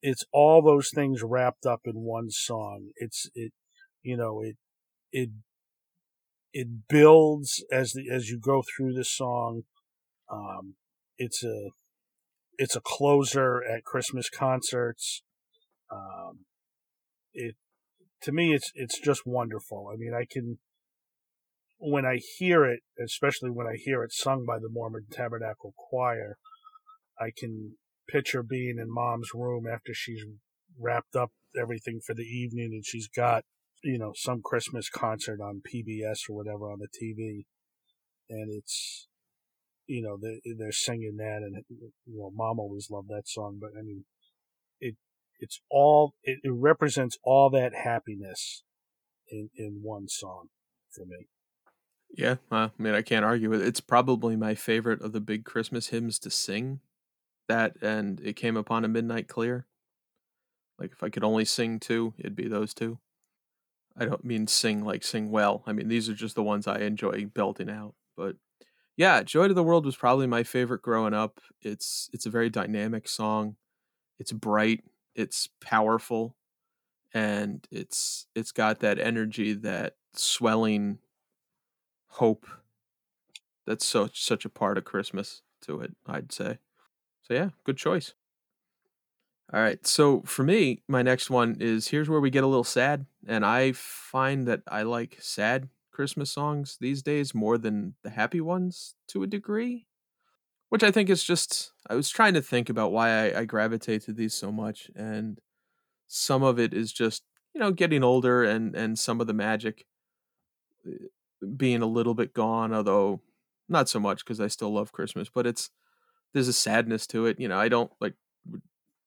it's 0.00 0.24
all 0.32 0.62
those 0.62 0.90
things 0.94 1.22
wrapped 1.22 1.66
up 1.66 1.80
in 1.84 1.94
one 1.94 2.30
song. 2.30 2.90
It's 2.96 3.28
it 3.34 3.52
you 4.02 4.16
know 4.16 4.40
it 4.42 4.56
it 5.10 5.30
it 6.52 6.68
builds 6.88 7.64
as 7.72 7.92
the 7.92 8.10
as 8.12 8.28
you 8.28 8.38
go 8.38 8.62
through 8.62 8.92
the 8.92 9.04
song. 9.04 9.62
Um, 10.30 10.74
it's 11.18 11.42
a 11.42 11.70
it's 12.58 12.76
a 12.76 12.80
closer 12.80 13.62
at 13.64 13.84
Christmas 13.84 14.30
concerts. 14.30 15.22
Um, 15.90 16.44
it 17.32 17.56
to 18.22 18.30
me 18.30 18.54
it's 18.54 18.70
it's 18.76 19.00
just 19.00 19.26
wonderful. 19.26 19.90
I 19.92 19.96
mean, 19.96 20.14
I 20.14 20.26
can 20.30 20.58
when 21.78 22.04
I 22.04 22.18
hear 22.38 22.64
it, 22.64 22.80
especially 23.02 23.50
when 23.50 23.66
I 23.66 23.76
hear 23.76 24.02
it 24.02 24.12
sung 24.12 24.44
by 24.46 24.58
the 24.58 24.68
Mormon 24.70 25.06
Tabernacle 25.10 25.74
Choir, 25.76 26.38
I 27.20 27.30
can 27.36 27.76
picture 28.08 28.42
being 28.42 28.76
in 28.78 28.92
mom's 28.92 29.30
room 29.34 29.64
after 29.72 29.92
she's 29.94 30.24
wrapped 30.78 31.16
up 31.16 31.30
everything 31.60 32.00
for 32.04 32.14
the 32.14 32.22
evening 32.22 32.70
and 32.72 32.84
she's 32.84 33.08
got, 33.08 33.44
you 33.82 33.98
know, 33.98 34.12
some 34.14 34.40
Christmas 34.42 34.88
concert 34.88 35.40
on 35.40 35.62
PBS 35.62 36.28
or 36.28 36.36
whatever 36.36 36.70
on 36.70 36.78
the 36.80 36.88
TV. 36.88 37.44
And 38.28 38.52
it's, 38.52 39.08
you 39.86 40.02
know, 40.02 40.18
they're, 40.20 40.54
they're 40.58 40.72
singing 40.72 41.16
that 41.18 41.42
and, 41.42 41.64
you 41.68 42.18
know, 42.18 42.30
mom 42.34 42.58
always 42.58 42.88
loved 42.90 43.08
that 43.08 43.26
song, 43.28 43.58
but 43.60 43.70
I 43.78 43.82
mean, 43.82 44.04
it, 44.80 44.96
it's 45.38 45.60
all, 45.70 46.14
it, 46.22 46.38
it 46.42 46.52
represents 46.52 47.18
all 47.22 47.50
that 47.50 47.72
happiness 47.74 48.64
in, 49.30 49.50
in 49.56 49.80
one 49.82 50.08
song 50.08 50.48
for 50.90 51.04
me. 51.04 51.28
Yeah, 52.16 52.36
I 52.50 52.70
mean, 52.78 52.94
I 52.94 53.02
can't 53.02 53.24
argue 53.24 53.50
with 53.50 53.60
it. 53.60 53.66
It's 53.66 53.80
probably 53.80 54.36
my 54.36 54.54
favorite 54.54 55.02
of 55.02 55.12
the 55.12 55.20
big 55.20 55.44
Christmas 55.44 55.88
hymns 55.88 56.18
to 56.20 56.30
sing. 56.30 56.80
That 57.48 57.76
and 57.82 58.20
it 58.20 58.36
came 58.36 58.56
upon 58.56 58.84
a 58.84 58.88
midnight 58.88 59.28
clear. 59.28 59.66
Like 60.78 60.92
if 60.92 61.02
I 61.02 61.10
could 61.10 61.24
only 61.24 61.44
sing 61.44 61.78
two, 61.78 62.14
it'd 62.18 62.36
be 62.36 62.48
those 62.48 62.72
two. 62.72 62.98
I 63.96 64.04
don't 64.06 64.24
mean 64.24 64.46
sing 64.46 64.84
like 64.84 65.04
sing 65.04 65.30
well. 65.30 65.62
I 65.66 65.72
mean 65.72 65.88
these 65.88 66.08
are 66.08 66.14
just 66.14 66.36
the 66.36 66.42
ones 66.42 66.66
I 66.66 66.78
enjoy 66.80 67.26
belting 67.26 67.68
out. 67.68 67.94
But 68.16 68.36
yeah, 68.96 69.22
Joy 69.22 69.48
to 69.48 69.54
the 69.54 69.62
World 69.62 69.84
was 69.84 69.96
probably 69.96 70.26
my 70.26 70.42
favorite 70.42 70.82
growing 70.82 71.14
up. 71.14 71.40
It's 71.60 72.08
it's 72.12 72.26
a 72.26 72.30
very 72.30 72.48
dynamic 72.48 73.08
song. 73.08 73.56
It's 74.18 74.32
bright, 74.32 74.84
it's 75.14 75.48
powerful, 75.60 76.36
and 77.12 77.66
it's 77.70 78.26
it's 78.34 78.52
got 78.52 78.80
that 78.80 78.98
energy, 78.98 79.52
that 79.54 79.96
swelling 80.14 80.98
hope 82.14 82.46
that's 83.66 83.84
such 83.86 84.22
such 84.22 84.44
a 84.44 84.50
part 84.50 84.78
of 84.78 84.84
Christmas 84.84 85.42
to 85.62 85.80
it, 85.80 85.94
I'd 86.06 86.32
say. 86.32 86.58
So 87.22 87.34
yeah, 87.34 87.50
good 87.64 87.76
choice. 87.76 88.14
All 89.52 89.60
right. 89.60 89.86
So 89.86 90.22
for 90.22 90.42
me, 90.42 90.82
my 90.88 91.02
next 91.02 91.30
one 91.30 91.56
is 91.60 91.88
here's 91.88 92.08
where 92.08 92.20
we 92.20 92.30
get 92.30 92.44
a 92.44 92.48
little 92.48 92.64
sad. 92.64 93.06
And 93.26 93.44
I 93.44 93.72
find 93.72 94.46
that 94.48 94.62
I 94.68 94.82
like 94.82 95.18
sad 95.20 95.68
Christmas 95.92 96.30
songs 96.30 96.76
these 96.80 97.02
days 97.02 97.34
more 97.34 97.58
than 97.58 97.94
the 98.02 98.10
happy 98.10 98.40
ones 98.40 98.94
to 99.08 99.22
a 99.22 99.26
degree. 99.26 99.86
Which 100.70 100.82
I 100.82 100.90
think 100.90 101.08
is 101.08 101.22
just 101.22 101.72
I 101.88 101.94
was 101.94 102.10
trying 102.10 102.34
to 102.34 102.42
think 102.42 102.68
about 102.68 102.92
why 102.92 103.10
I, 103.10 103.40
I 103.40 103.44
gravitate 103.44 104.02
to 104.02 104.12
these 104.12 104.34
so 104.34 104.50
much. 104.50 104.90
And 104.96 105.40
some 106.08 106.42
of 106.42 106.58
it 106.58 106.74
is 106.74 106.92
just, 106.92 107.22
you 107.54 107.60
know, 107.60 107.72
getting 107.72 108.02
older 108.02 108.44
and 108.44 108.74
and 108.74 108.98
some 108.98 109.20
of 109.20 109.26
the 109.26 109.34
magic 109.34 109.86
eh, 110.86 111.08
being 111.44 111.82
a 111.82 111.86
little 111.86 112.14
bit 112.14 112.34
gone, 112.34 112.72
although 112.72 113.20
not 113.68 113.88
so 113.88 114.00
much 114.00 114.24
because 114.24 114.40
I 114.40 114.48
still 114.48 114.72
love 114.72 114.92
Christmas, 114.92 115.28
but 115.28 115.46
it's 115.46 115.70
there's 116.32 116.48
a 116.48 116.52
sadness 116.52 117.06
to 117.08 117.26
it. 117.26 117.40
You 117.40 117.48
know, 117.48 117.58
I 117.58 117.68
don't 117.68 117.90
like 118.00 118.14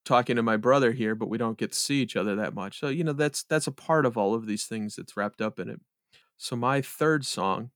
talking 0.05 0.38
to 0.38 0.43
my 0.43 0.57
brother 0.57 0.93
here, 0.93 1.15
but 1.15 1.29
we 1.29 1.38
don't 1.38 1.57
get 1.57 1.73
to 1.73 1.77
see 1.77 2.01
each 2.01 2.15
other 2.15 2.35
that 2.35 2.55
much. 2.55 2.79
So, 2.79 2.88
you 2.88 3.03
know, 3.03 3.13
that's 3.13 3.43
that's 3.43 3.67
a 3.67 3.71
part 3.71 4.05
of 4.05 4.17
all 4.17 4.33
of 4.33 4.47
these 4.47 4.65
things 4.65 4.95
that's 4.95 5.17
wrapped 5.17 5.41
up 5.41 5.59
in 5.59 5.69
it. 5.69 5.81
So 6.38 6.55
my 6.55 6.81
third 6.81 7.25
song 7.25 7.71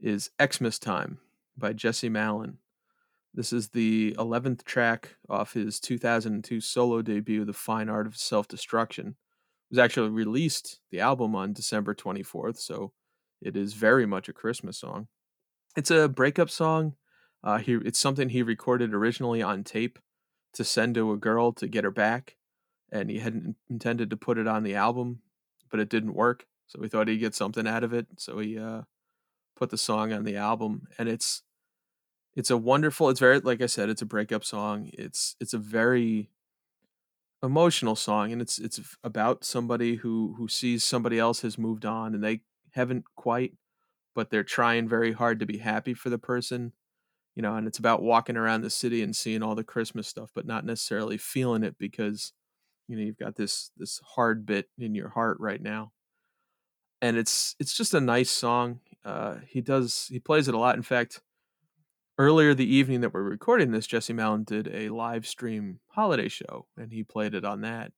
is 0.00 0.30
Xmas 0.40 0.78
Time 0.78 1.18
by 1.56 1.72
Jesse 1.72 2.08
Malin. 2.08 2.58
This 3.32 3.52
is 3.52 3.68
the 3.68 4.14
11th 4.18 4.64
track 4.64 5.16
off 5.28 5.52
his 5.52 5.78
2002 5.80 6.60
solo 6.60 7.02
debut, 7.02 7.44
The 7.44 7.52
Fine 7.52 7.88
Art 7.88 8.06
of 8.06 8.16
Self 8.16 8.48
Destruction. 8.48 9.08
It 9.08 9.14
was 9.70 9.78
actually 9.78 10.10
released, 10.10 10.80
the 10.90 11.00
album, 11.00 11.34
on 11.34 11.52
December 11.52 11.94
24th, 11.94 12.58
so 12.58 12.92
it 13.46 13.56
is 13.56 13.74
very 13.74 14.06
much 14.06 14.28
a 14.28 14.32
Christmas 14.32 14.78
song. 14.78 15.08
It's 15.76 15.90
a 15.90 16.08
breakup 16.08 16.50
song. 16.50 16.94
Uh, 17.44 17.58
he, 17.58 17.74
it's 17.74 17.98
something 17.98 18.30
he 18.30 18.42
recorded 18.42 18.92
originally 18.92 19.42
on 19.42 19.62
tape 19.62 19.98
to 20.54 20.64
send 20.64 20.94
to 20.96 21.12
a 21.12 21.16
girl 21.16 21.52
to 21.52 21.68
get 21.68 21.84
her 21.84 21.90
back, 21.90 22.36
and 22.90 23.10
he 23.10 23.18
hadn't 23.18 23.56
intended 23.70 24.10
to 24.10 24.16
put 24.16 24.38
it 24.38 24.48
on 24.48 24.62
the 24.62 24.74
album, 24.74 25.20
but 25.70 25.80
it 25.80 25.88
didn't 25.88 26.14
work. 26.14 26.46
So 26.66 26.80
we 26.80 26.88
thought 26.88 27.08
he'd 27.08 27.18
get 27.18 27.34
something 27.34 27.66
out 27.68 27.84
of 27.84 27.92
it. 27.92 28.06
So 28.18 28.38
he 28.38 28.58
uh, 28.58 28.82
put 29.54 29.70
the 29.70 29.78
song 29.78 30.12
on 30.12 30.24
the 30.24 30.36
album, 30.36 30.88
and 30.98 31.08
it's 31.08 31.42
it's 32.34 32.50
a 32.50 32.56
wonderful. 32.56 33.08
It's 33.08 33.20
very 33.20 33.38
like 33.38 33.62
I 33.62 33.66
said, 33.66 33.88
it's 33.88 34.02
a 34.02 34.06
breakup 34.06 34.44
song. 34.44 34.90
It's 34.92 35.36
it's 35.40 35.54
a 35.54 35.58
very 35.58 36.30
emotional 37.42 37.96
song, 37.96 38.32
and 38.32 38.42
it's 38.42 38.58
it's 38.58 38.80
about 39.04 39.44
somebody 39.44 39.96
who 39.96 40.34
who 40.38 40.48
sees 40.48 40.82
somebody 40.82 41.18
else 41.18 41.42
has 41.42 41.58
moved 41.58 41.84
on, 41.84 42.14
and 42.14 42.24
they 42.24 42.40
haven't 42.76 43.04
quite, 43.16 43.54
but 44.14 44.30
they're 44.30 44.44
trying 44.44 44.88
very 44.88 45.12
hard 45.12 45.40
to 45.40 45.46
be 45.46 45.58
happy 45.58 45.94
for 45.94 46.10
the 46.10 46.18
person 46.18 46.72
you 47.36 47.42
know, 47.42 47.54
and 47.54 47.68
it's 47.68 47.78
about 47.78 48.02
walking 48.02 48.36
around 48.36 48.62
the 48.62 48.70
city 48.70 49.02
and 49.02 49.14
seeing 49.14 49.42
all 49.42 49.54
the 49.54 49.62
Christmas 49.62 50.08
stuff, 50.08 50.30
but 50.34 50.46
not 50.46 50.64
necessarily 50.64 51.18
feeling 51.18 51.62
it 51.62 51.76
because, 51.78 52.32
you 52.88 52.96
know, 52.96 53.02
you've 53.02 53.18
got 53.18 53.36
this 53.36 53.70
this 53.76 54.00
hard 54.16 54.46
bit 54.46 54.70
in 54.78 54.94
your 54.94 55.10
heart 55.10 55.36
right 55.38 55.60
now. 55.60 55.92
And 57.02 57.18
it's 57.18 57.54
it's 57.60 57.76
just 57.76 57.92
a 57.92 58.00
nice 58.00 58.30
song. 58.30 58.80
Uh, 59.04 59.36
he 59.46 59.60
does 59.60 60.08
he 60.10 60.18
plays 60.18 60.48
it 60.48 60.54
a 60.54 60.58
lot. 60.58 60.76
In 60.76 60.82
fact, 60.82 61.20
earlier 62.16 62.54
the 62.54 62.74
evening 62.74 63.02
that 63.02 63.12
we're 63.12 63.22
recording 63.22 63.70
this, 63.70 63.86
Jesse 63.86 64.14
Malin 64.14 64.44
did 64.44 64.68
a 64.72 64.88
live 64.88 65.26
stream 65.26 65.80
holiday 65.88 66.28
show, 66.28 66.66
and 66.78 66.90
he 66.90 67.02
played 67.04 67.34
it 67.34 67.44
on 67.44 67.60
that, 67.60 67.92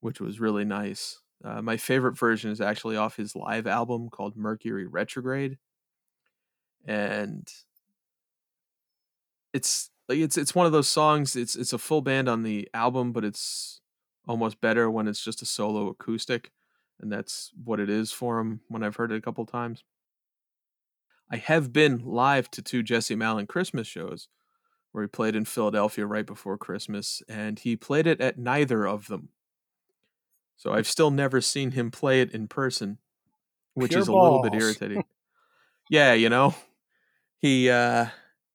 which 0.00 0.20
was 0.20 0.38
really 0.38 0.66
nice. 0.66 1.22
Uh, 1.44 1.62
my 1.62 1.76
favorite 1.76 2.18
version 2.18 2.50
is 2.50 2.60
actually 2.60 2.96
off 2.96 3.16
his 3.16 3.36
live 3.36 3.66
album 3.66 4.08
called 4.08 4.36
Mercury 4.36 4.86
Retrograde, 4.86 5.58
and 6.86 7.48
it's 9.52 9.90
like 10.08 10.18
it's 10.18 10.36
it's 10.36 10.54
one 10.54 10.66
of 10.66 10.72
those 10.72 10.88
songs. 10.88 11.36
It's 11.36 11.56
it's 11.56 11.72
a 11.72 11.78
full 11.78 12.00
band 12.02 12.28
on 12.28 12.42
the 12.42 12.68
album, 12.74 13.12
but 13.12 13.24
it's 13.24 13.80
almost 14.26 14.60
better 14.60 14.90
when 14.90 15.08
it's 15.08 15.22
just 15.22 15.42
a 15.42 15.46
solo 15.46 15.88
acoustic, 15.88 16.52
and 17.00 17.10
that's 17.12 17.50
what 17.62 17.80
it 17.80 17.90
is 17.90 18.12
for 18.12 18.38
him. 18.40 18.60
When 18.68 18.82
I've 18.82 18.96
heard 18.96 19.12
it 19.12 19.16
a 19.16 19.22
couple 19.22 19.46
times, 19.46 19.84
I 21.30 21.36
have 21.36 21.72
been 21.72 22.04
live 22.04 22.50
to 22.52 22.62
two 22.62 22.82
Jesse 22.82 23.16
Malin 23.16 23.46
Christmas 23.46 23.86
shows, 23.86 24.28
where 24.92 25.04
he 25.04 25.08
played 25.08 25.36
in 25.36 25.44
Philadelphia 25.44 26.06
right 26.06 26.26
before 26.26 26.58
Christmas, 26.58 27.22
and 27.28 27.58
he 27.58 27.76
played 27.76 28.06
it 28.06 28.20
at 28.20 28.38
neither 28.38 28.86
of 28.86 29.08
them. 29.08 29.30
So 30.56 30.72
I've 30.72 30.88
still 30.88 31.10
never 31.10 31.40
seen 31.40 31.72
him 31.72 31.90
play 31.90 32.20
it 32.20 32.32
in 32.32 32.48
person, 32.48 32.98
which 33.74 33.90
Pure 33.90 34.00
is 34.02 34.08
a 34.08 34.14
little 34.14 34.42
bit 34.42 34.54
irritating. 34.54 35.04
yeah, 35.90 36.12
you 36.14 36.28
know, 36.28 36.54
he 37.38 37.70
uh 37.70 38.06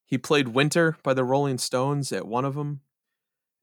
he 0.06 0.18
played 0.18 0.50
Winter 0.50 0.98
by 1.04 1.14
the 1.14 1.24
Rolling 1.24 1.58
Stones 1.58 2.12
at 2.12 2.28
one 2.28 2.44
of 2.44 2.56
them, 2.56 2.82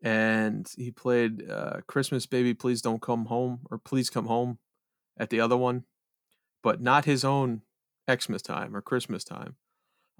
and 0.00 0.66
he 0.76 0.90
played 0.90 1.48
uh, 1.50 1.80
Christmas 1.86 2.24
Baby 2.24 2.54
Please 2.54 2.80
Don't 2.80 3.02
Come 3.02 3.26
Home 3.26 3.60
or 3.70 3.78
Please 3.78 4.08
Come 4.08 4.26
Home 4.26 4.58
at 5.18 5.28
the 5.28 5.40
other 5.40 5.56
one, 5.56 5.84
but 6.62 6.80
not 6.80 7.04
his 7.04 7.24
own 7.24 7.62
Xmas 8.10 8.40
time 8.40 8.74
or 8.74 8.80
Christmas 8.80 9.24
time. 9.24 9.56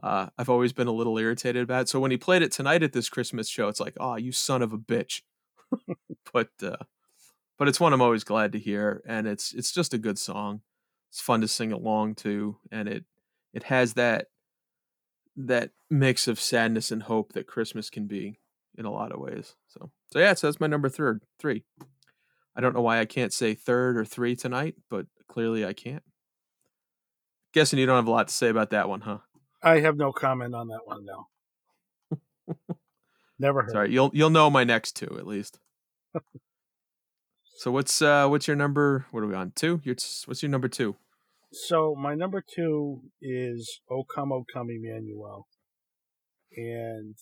Uh, 0.02 0.28
I've 0.36 0.50
always 0.50 0.72
been 0.72 0.86
a 0.86 0.92
little 0.92 1.18
irritated 1.18 1.62
about 1.62 1.82
it. 1.82 1.88
So 1.88 1.98
when 1.98 2.10
he 2.10 2.16
played 2.16 2.42
it 2.42 2.52
tonight 2.52 2.82
at 2.82 2.92
this 2.92 3.08
Christmas 3.08 3.48
show, 3.48 3.68
it's 3.68 3.80
like, 3.80 3.96
oh, 3.98 4.16
you 4.16 4.30
son 4.30 4.62
of 4.62 4.72
a 4.72 4.78
bitch. 4.78 5.22
but 6.32 6.50
uh, 6.62 6.76
but 7.58 7.68
it's 7.68 7.80
one 7.80 7.92
I'm 7.92 8.00
always 8.00 8.24
glad 8.24 8.52
to 8.52 8.58
hear, 8.58 9.02
and 9.06 9.26
it's 9.26 9.52
it's 9.52 9.72
just 9.72 9.92
a 9.92 9.98
good 9.98 10.18
song. 10.18 10.62
It's 11.10 11.20
fun 11.20 11.40
to 11.40 11.48
sing 11.48 11.72
along 11.72 12.14
to, 12.16 12.56
and 12.70 12.88
it 12.88 13.04
it 13.52 13.64
has 13.64 13.94
that 13.94 14.26
that 15.36 15.70
mix 15.90 16.28
of 16.28 16.40
sadness 16.40 16.90
and 16.90 17.02
hope 17.02 17.32
that 17.32 17.46
Christmas 17.46 17.90
can 17.90 18.06
be 18.06 18.38
in 18.76 18.84
a 18.84 18.92
lot 18.92 19.12
of 19.12 19.20
ways. 19.20 19.56
So 19.66 19.90
so 20.12 20.18
yeah, 20.18 20.34
so 20.34 20.46
that's 20.46 20.60
my 20.60 20.66
number 20.68 20.88
third 20.88 21.22
three. 21.38 21.64
I 22.56 22.60
don't 22.60 22.74
know 22.74 22.82
why 22.82 23.00
I 23.00 23.04
can't 23.04 23.32
say 23.32 23.54
third 23.54 23.96
or 23.96 24.04
three 24.04 24.36
tonight, 24.36 24.76
but 24.88 25.06
clearly 25.28 25.64
I 25.64 25.72
can't. 25.72 26.02
Guessing 27.52 27.78
you 27.78 27.86
don't 27.86 27.96
have 27.96 28.08
a 28.08 28.10
lot 28.10 28.28
to 28.28 28.34
say 28.34 28.48
about 28.48 28.70
that 28.70 28.88
one, 28.88 29.00
huh? 29.00 29.18
I 29.62 29.80
have 29.80 29.96
no 29.96 30.12
comment 30.12 30.54
on 30.54 30.68
that 30.68 30.80
one 30.84 31.04
now. 31.04 31.28
Never 33.38 33.62
heard. 33.62 33.72
Sorry, 33.72 33.92
you'll 33.92 34.10
you'll 34.12 34.30
know 34.30 34.50
my 34.50 34.64
next 34.64 34.92
two 34.92 35.16
at 35.18 35.26
least. 35.26 35.58
So 37.58 37.72
what's 37.72 38.00
uh 38.00 38.28
what's 38.28 38.46
your 38.46 38.56
number? 38.56 39.06
What 39.10 39.24
are 39.24 39.26
we 39.26 39.34
on? 39.34 39.50
Two? 39.56 39.80
Your 39.82 39.96
what's 40.26 40.44
your 40.44 40.50
number 40.50 40.68
two? 40.68 40.94
So 41.50 41.96
my 41.98 42.14
number 42.14 42.40
two 42.40 43.00
is 43.20 43.80
O 43.90 44.04
Come 44.04 44.30
O 44.30 44.44
Come 44.54 44.68
Emmanuel, 44.70 45.48
and 46.56 47.16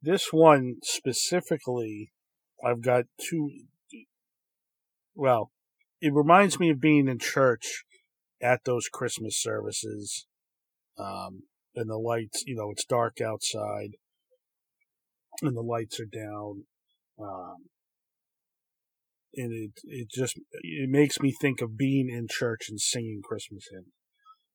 this 0.00 0.28
one 0.30 0.76
specifically, 0.84 2.12
I've 2.64 2.80
got 2.80 3.06
two. 3.20 3.50
Well, 5.16 5.50
it 6.00 6.12
reminds 6.14 6.60
me 6.60 6.70
of 6.70 6.80
being 6.80 7.08
in 7.08 7.18
church 7.18 7.82
at 8.40 8.60
those 8.64 8.86
Christmas 8.86 9.36
services, 9.36 10.28
um, 10.96 11.42
and 11.74 11.90
the 11.90 11.98
lights. 11.98 12.44
You 12.46 12.54
know, 12.54 12.70
it's 12.70 12.84
dark 12.84 13.20
outside, 13.20 13.96
and 15.42 15.56
the 15.56 15.60
lights 15.60 15.98
are 15.98 16.04
down. 16.04 16.66
Um, 17.18 17.56
and 19.36 19.52
it 19.52 19.80
it 19.84 20.08
just 20.10 20.38
it 20.62 20.88
makes 20.88 21.20
me 21.20 21.32
think 21.32 21.60
of 21.60 21.76
being 21.76 22.08
in 22.08 22.26
church 22.28 22.68
and 22.68 22.80
singing 22.80 23.20
Christmas 23.22 23.68
hymns. 23.70 23.92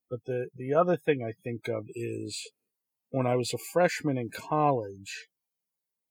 But 0.10 0.26
the 0.26 0.48
the 0.56 0.74
other 0.74 0.98
thing 0.98 1.24
I 1.24 1.34
think 1.44 1.68
of 1.68 1.86
is 1.96 2.52
when 3.12 3.28
I 3.28 3.36
was 3.36 3.54
a 3.54 3.58
freshman 3.74 4.18
in 4.18 4.30
college, 4.30 5.28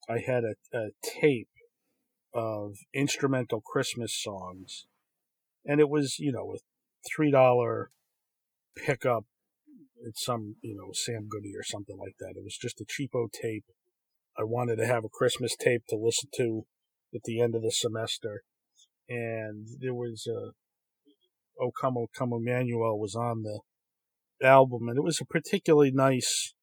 I 0.08 0.18
had 0.18 0.44
a, 0.44 0.54
a 0.76 0.90
tape 1.02 1.48
of 2.32 2.74
instrumental 2.94 3.60
Christmas 3.60 4.16
songs, 4.16 4.86
and 5.64 5.80
it 5.80 5.88
was 5.88 6.18
you 6.18 6.32
know 6.32 6.54
a 6.54 6.58
three 7.14 7.30
dollar 7.30 7.90
pickup 8.76 9.24
at 10.06 10.16
some 10.16 10.56
you 10.62 10.76
know 10.76 10.90
Sam 10.92 11.28
Goody 11.28 11.52
or 11.56 11.64
something 11.64 11.98
like 11.98 12.14
that. 12.20 12.34
It 12.36 12.44
was 12.44 12.56
just 12.56 12.80
a 12.80 12.84
cheapo 12.84 13.30
tape. 13.30 13.64
I 14.38 14.44
wanted 14.44 14.76
to 14.76 14.86
have 14.86 15.04
a 15.04 15.10
Christmas 15.10 15.56
tape 15.56 15.82
to 15.88 15.96
listen 15.96 16.30
to 16.36 16.62
at 17.14 17.22
the 17.24 17.40
end 17.40 17.54
of 17.56 17.62
the 17.62 17.72
semester 17.72 18.44
and 19.10 19.66
there 19.80 19.94
was 19.94 20.26
a 20.26 20.52
"O 21.60 21.72
Come 21.78 21.98
O 21.98 22.06
Come 22.16 22.32
Emmanuel" 22.32 22.98
was 22.98 23.16
on 23.16 23.42
the 23.42 23.60
album, 24.42 24.88
and 24.88 24.96
it 24.96 25.02
was 25.02 25.20
a 25.20 25.26
particularly 25.26 25.90
nice 25.90 26.54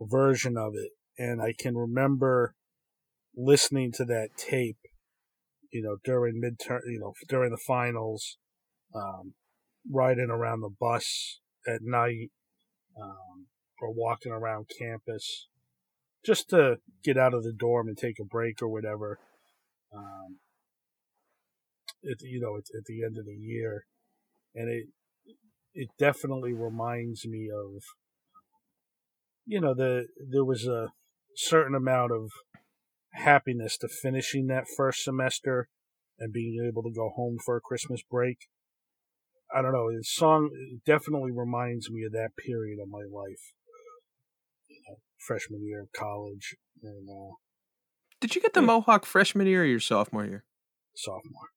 version 0.00 0.56
of 0.56 0.72
it. 0.74 0.92
And 1.18 1.40
I 1.40 1.52
can 1.56 1.76
remember 1.76 2.54
listening 3.36 3.92
to 3.92 4.04
that 4.06 4.30
tape, 4.36 4.78
you 5.70 5.82
know, 5.82 5.98
during 6.02 6.40
midterm, 6.40 6.80
you 6.86 6.98
know, 6.98 7.12
during 7.28 7.50
the 7.50 7.62
finals, 7.66 8.38
um, 8.94 9.34
riding 9.88 10.30
around 10.30 10.62
the 10.62 10.74
bus 10.80 11.40
at 11.68 11.80
night, 11.82 12.30
um, 13.00 13.46
or 13.80 13.92
walking 13.92 14.32
around 14.32 14.70
campus, 14.78 15.48
just 16.24 16.48
to 16.50 16.78
get 17.04 17.18
out 17.18 17.34
of 17.34 17.44
the 17.44 17.52
dorm 17.52 17.88
and 17.88 17.98
take 17.98 18.18
a 18.18 18.24
break 18.24 18.62
or 18.62 18.68
whatever. 18.68 19.18
Um, 19.94 20.38
at 22.10 22.20
you 22.22 22.40
know 22.40 22.56
at, 22.56 22.64
at 22.76 22.84
the 22.86 23.02
end 23.04 23.18
of 23.18 23.24
the 23.26 23.34
year, 23.34 23.86
and 24.54 24.68
it 24.70 24.86
it 25.74 25.88
definitely 25.98 26.52
reminds 26.54 27.26
me 27.26 27.48
of 27.50 27.82
you 29.44 29.60
know 29.60 29.74
the 29.74 30.06
there 30.30 30.44
was 30.44 30.66
a 30.66 30.88
certain 31.36 31.74
amount 31.74 32.12
of 32.12 32.30
happiness 33.12 33.76
to 33.78 33.88
finishing 33.88 34.46
that 34.46 34.64
first 34.76 35.02
semester 35.04 35.68
and 36.18 36.32
being 36.32 36.64
able 36.66 36.82
to 36.82 36.90
go 36.94 37.10
home 37.14 37.36
for 37.44 37.56
a 37.56 37.60
Christmas 37.60 38.02
break. 38.10 38.38
I 39.54 39.62
don't 39.62 39.72
know. 39.72 39.90
The 39.90 40.02
song 40.02 40.50
definitely 40.84 41.30
reminds 41.32 41.90
me 41.90 42.04
of 42.04 42.12
that 42.12 42.30
period 42.36 42.78
of 42.82 42.88
my 42.88 43.00
life, 43.04 43.52
you 44.68 44.80
know, 44.88 44.96
freshman 45.26 45.64
year 45.64 45.82
of 45.82 45.88
college 45.96 46.56
and 46.82 47.08
uh, 47.08 47.34
Did 48.20 48.34
you 48.34 48.42
get 48.42 48.54
the 48.54 48.60
Yeah. 48.60 48.66
Mohawk 48.66 49.06
freshman 49.06 49.46
year 49.46 49.62
or 49.62 49.66
your 49.66 49.80
sophomore 49.80 50.24
year? 50.24 50.44
sophomore. 50.94 51.50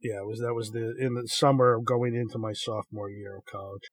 Yeah, 0.00 0.20
it 0.20 0.26
was 0.26 0.40
that 0.40 0.54
was 0.54 0.70
the 0.70 0.94
in 0.98 1.14
the 1.14 1.26
summer 1.26 1.74
of 1.74 1.84
going 1.84 2.14
into 2.14 2.38
my 2.38 2.52
sophomore 2.52 3.10
year 3.10 3.36
of 3.36 3.44
college. 3.44 3.90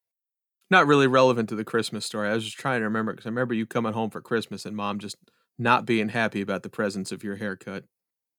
Not 0.69 0.87
really 0.87 1.07
relevant 1.07 1.49
to 1.49 1.55
the 1.55 1.63
Christmas 1.63 2.05
story. 2.05 2.29
I 2.29 2.33
was 2.33 2.45
just 2.45 2.57
trying 2.57 2.79
to 2.81 2.85
remember 2.85 3.13
because 3.13 3.25
I 3.25 3.29
remember 3.29 3.53
you 3.53 3.65
coming 3.65 3.93
home 3.93 4.09
for 4.09 4.21
Christmas 4.21 4.65
and 4.65 4.75
mom 4.75 4.99
just 4.99 5.17
not 5.57 5.85
being 5.85 6.09
happy 6.09 6.41
about 6.41 6.63
the 6.63 6.69
presence 6.69 7.11
of 7.11 7.23
your 7.23 7.37
haircut. 7.37 7.85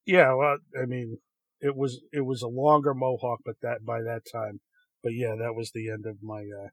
Yeah, 0.07 0.35
well, 0.35 0.59
I 0.81 0.87
mean, 0.87 1.19
it 1.61 1.77
was 1.77 2.01
it 2.13 2.25
was 2.25 2.43
a 2.43 2.49
longer 2.49 2.95
mohawk, 2.95 3.41
but 3.45 3.57
that 3.63 3.85
by 3.85 4.03
that 4.03 4.23
time, 4.31 4.61
but 5.03 5.13
yeah, 5.15 5.35
that 5.39 5.55
was 5.55 5.73
the 5.73 5.91
end 5.91 6.05
of 6.07 6.23
my 6.23 6.41
uh, 6.41 6.69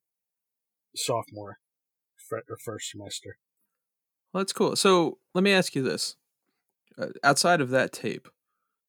sophomore 0.96 1.58
fr- 2.30 2.38
or 2.50 2.58
first 2.64 2.92
semester. 2.92 3.38
Well, 4.32 4.44
that's 4.44 4.54
cool. 4.54 4.76
So 4.76 5.20
let 5.34 5.44
me 5.44 5.52
ask 5.52 5.76
you 5.76 5.82
this: 5.82 6.16
uh, 6.98 7.08
outside 7.24 7.62
of 7.62 7.70
that 7.70 7.94
tape, 7.94 8.28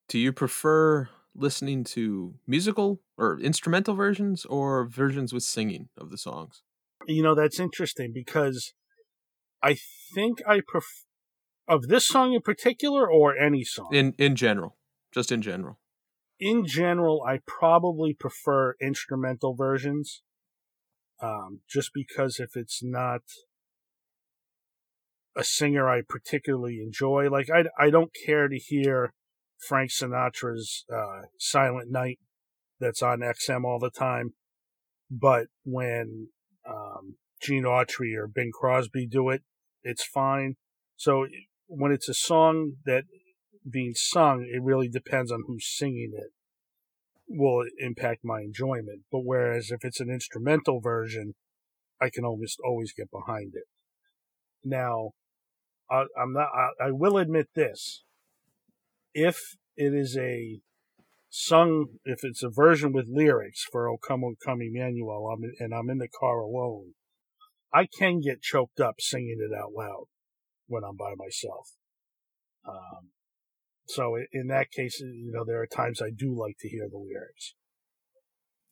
do 0.08 0.18
you 0.18 0.32
prefer 0.32 1.08
listening 1.34 1.84
to 1.84 2.34
musical 2.46 3.00
or 3.16 3.38
instrumental 3.40 3.94
versions 3.94 4.44
or 4.44 4.86
versions 4.86 5.32
with 5.32 5.42
singing 5.42 5.88
of 5.96 6.10
the 6.10 6.18
songs? 6.18 6.62
You 7.06 7.22
know, 7.22 7.34
that's 7.34 7.60
interesting 7.60 8.12
because 8.12 8.72
I 9.62 9.76
think 10.14 10.40
I 10.46 10.60
prefer 10.66 10.86
of 11.66 11.88
this 11.88 12.06
song 12.06 12.34
in 12.34 12.42
particular 12.42 13.10
or 13.10 13.36
any 13.36 13.64
song 13.64 13.88
In 13.92 14.14
in 14.18 14.36
general, 14.36 14.76
just 15.12 15.32
in 15.32 15.40
general. 15.40 15.78
in 16.38 16.66
general, 16.66 17.24
I 17.26 17.38
probably 17.46 18.12
prefer 18.12 18.74
instrumental 18.82 19.54
versions. 19.54 20.22
Um, 21.22 21.60
just 21.68 21.90
because 21.94 22.38
if 22.38 22.50
it's 22.54 22.80
not 22.82 23.22
a 25.36 25.42
singer 25.44 25.88
I 25.88 26.02
particularly 26.06 26.80
enjoy, 26.82 27.28
like 27.30 27.48
I, 27.50 27.64
I 27.78 27.90
don't 27.90 28.10
care 28.26 28.48
to 28.48 28.56
hear 28.58 29.14
Frank 29.58 29.90
Sinatra's 29.90 30.84
uh, 30.92 31.22
Silent 31.38 31.90
Night 31.90 32.18
that's 32.80 33.02
on 33.02 33.20
XM 33.20 33.64
all 33.64 33.78
the 33.78 33.90
time. 33.90 34.34
But 35.10 35.46
when 35.64 36.28
um, 36.68 37.16
Gene 37.40 37.64
Autry 37.64 38.16
or 38.16 38.26
Bing 38.26 38.50
Crosby 38.52 39.06
do 39.06 39.30
it, 39.30 39.42
it's 39.82 40.04
fine. 40.04 40.56
So 40.96 41.26
when 41.66 41.92
it's 41.92 42.08
a 42.08 42.14
song 42.14 42.74
that 42.84 43.04
being 43.68 43.92
sung, 43.94 44.46
it 44.50 44.62
really 44.62 44.88
depends 44.88 45.30
on 45.30 45.44
who's 45.46 45.66
singing 45.66 46.12
it. 46.14 46.32
Will 47.26 47.64
impact 47.78 48.20
my 48.22 48.40
enjoyment. 48.40 49.02
But 49.10 49.20
whereas 49.24 49.70
if 49.70 49.84
it's 49.84 50.00
an 50.00 50.10
instrumental 50.10 50.80
version, 50.80 51.34
I 52.00 52.10
can 52.10 52.24
almost 52.24 52.58
always 52.64 52.92
get 52.92 53.10
behind 53.10 53.52
it. 53.54 53.64
Now, 54.62 55.10
I, 55.90 56.04
I'm 56.20 56.32
not. 56.32 56.48
I, 56.54 56.88
I 56.88 56.90
will 56.90 57.16
admit 57.16 57.48
this: 57.54 58.04
if 59.14 59.56
it 59.76 59.94
is 59.94 60.16
a 60.18 60.60
sung, 61.30 61.86
if 62.04 62.20
it's 62.22 62.42
a 62.42 62.50
version 62.50 62.92
with 62.92 63.08
lyrics 63.08 63.64
for 63.70 63.88
"O 63.88 63.96
Come 63.96 64.24
O 64.24 64.34
Come 64.44 64.60
Emmanuel," 64.62 65.28
I'm 65.32 65.44
in, 65.44 65.54
and 65.58 65.74
I'm 65.74 65.88
in 65.88 65.98
the 65.98 66.08
car 66.08 66.40
alone, 66.40 66.94
I 67.72 67.86
can 67.86 68.20
get 68.20 68.42
choked 68.42 68.80
up 68.80 68.96
singing 68.98 69.38
it 69.40 69.56
out 69.56 69.72
loud 69.72 70.06
when 70.66 70.84
I'm 70.84 70.96
by 70.96 71.14
myself. 71.16 71.70
Um, 72.66 73.10
so 73.86 74.16
in 74.32 74.48
that 74.48 74.70
case, 74.70 75.00
you 75.00 75.30
know, 75.32 75.44
there 75.44 75.60
are 75.60 75.66
times 75.66 76.00
I 76.00 76.10
do 76.10 76.34
like 76.34 76.56
to 76.60 76.68
hear 76.68 76.88
the 76.90 76.98
lyrics. 76.98 77.54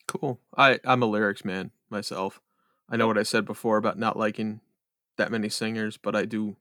Cool. 0.07 0.41
I 0.57 0.81
I'm 0.85 1.03
a 1.03 1.07
lyrics 1.07 1.45
man 1.45 1.71
myself. 1.91 2.41
I 2.89 2.97
know 2.97 3.07
what 3.07 3.19
I 3.19 3.23
said 3.23 3.45
before 3.45 3.77
about 3.77 3.99
not 3.99 4.19
liking 4.19 4.61
that 5.17 5.31
many 5.31 5.49
singers, 5.49 5.97
but 5.97 6.17
I 6.17 6.25
do 6.25 6.57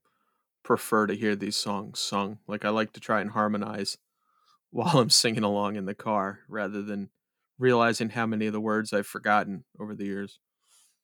prefer 0.63 1.07
to 1.07 1.15
hear 1.15 1.35
these 1.35 1.55
songs 1.55 1.99
sung. 1.99 2.39
Like 2.47 2.65
I 2.65 2.69
like 2.69 2.93
to 2.93 2.99
try 2.99 3.21
and 3.21 3.31
harmonize 3.31 3.97
while 4.71 4.99
I'm 4.99 5.09
singing 5.09 5.43
along 5.43 5.75
in 5.75 5.85
the 5.85 5.95
car 5.95 6.39
rather 6.47 6.81
than 6.81 7.09
realizing 7.57 8.09
how 8.09 8.25
many 8.25 8.47
of 8.47 8.53
the 8.53 8.61
words 8.61 8.91
I've 8.91 9.07
forgotten 9.07 9.65
over 9.79 9.93
the 9.93 10.05
years. 10.05 10.39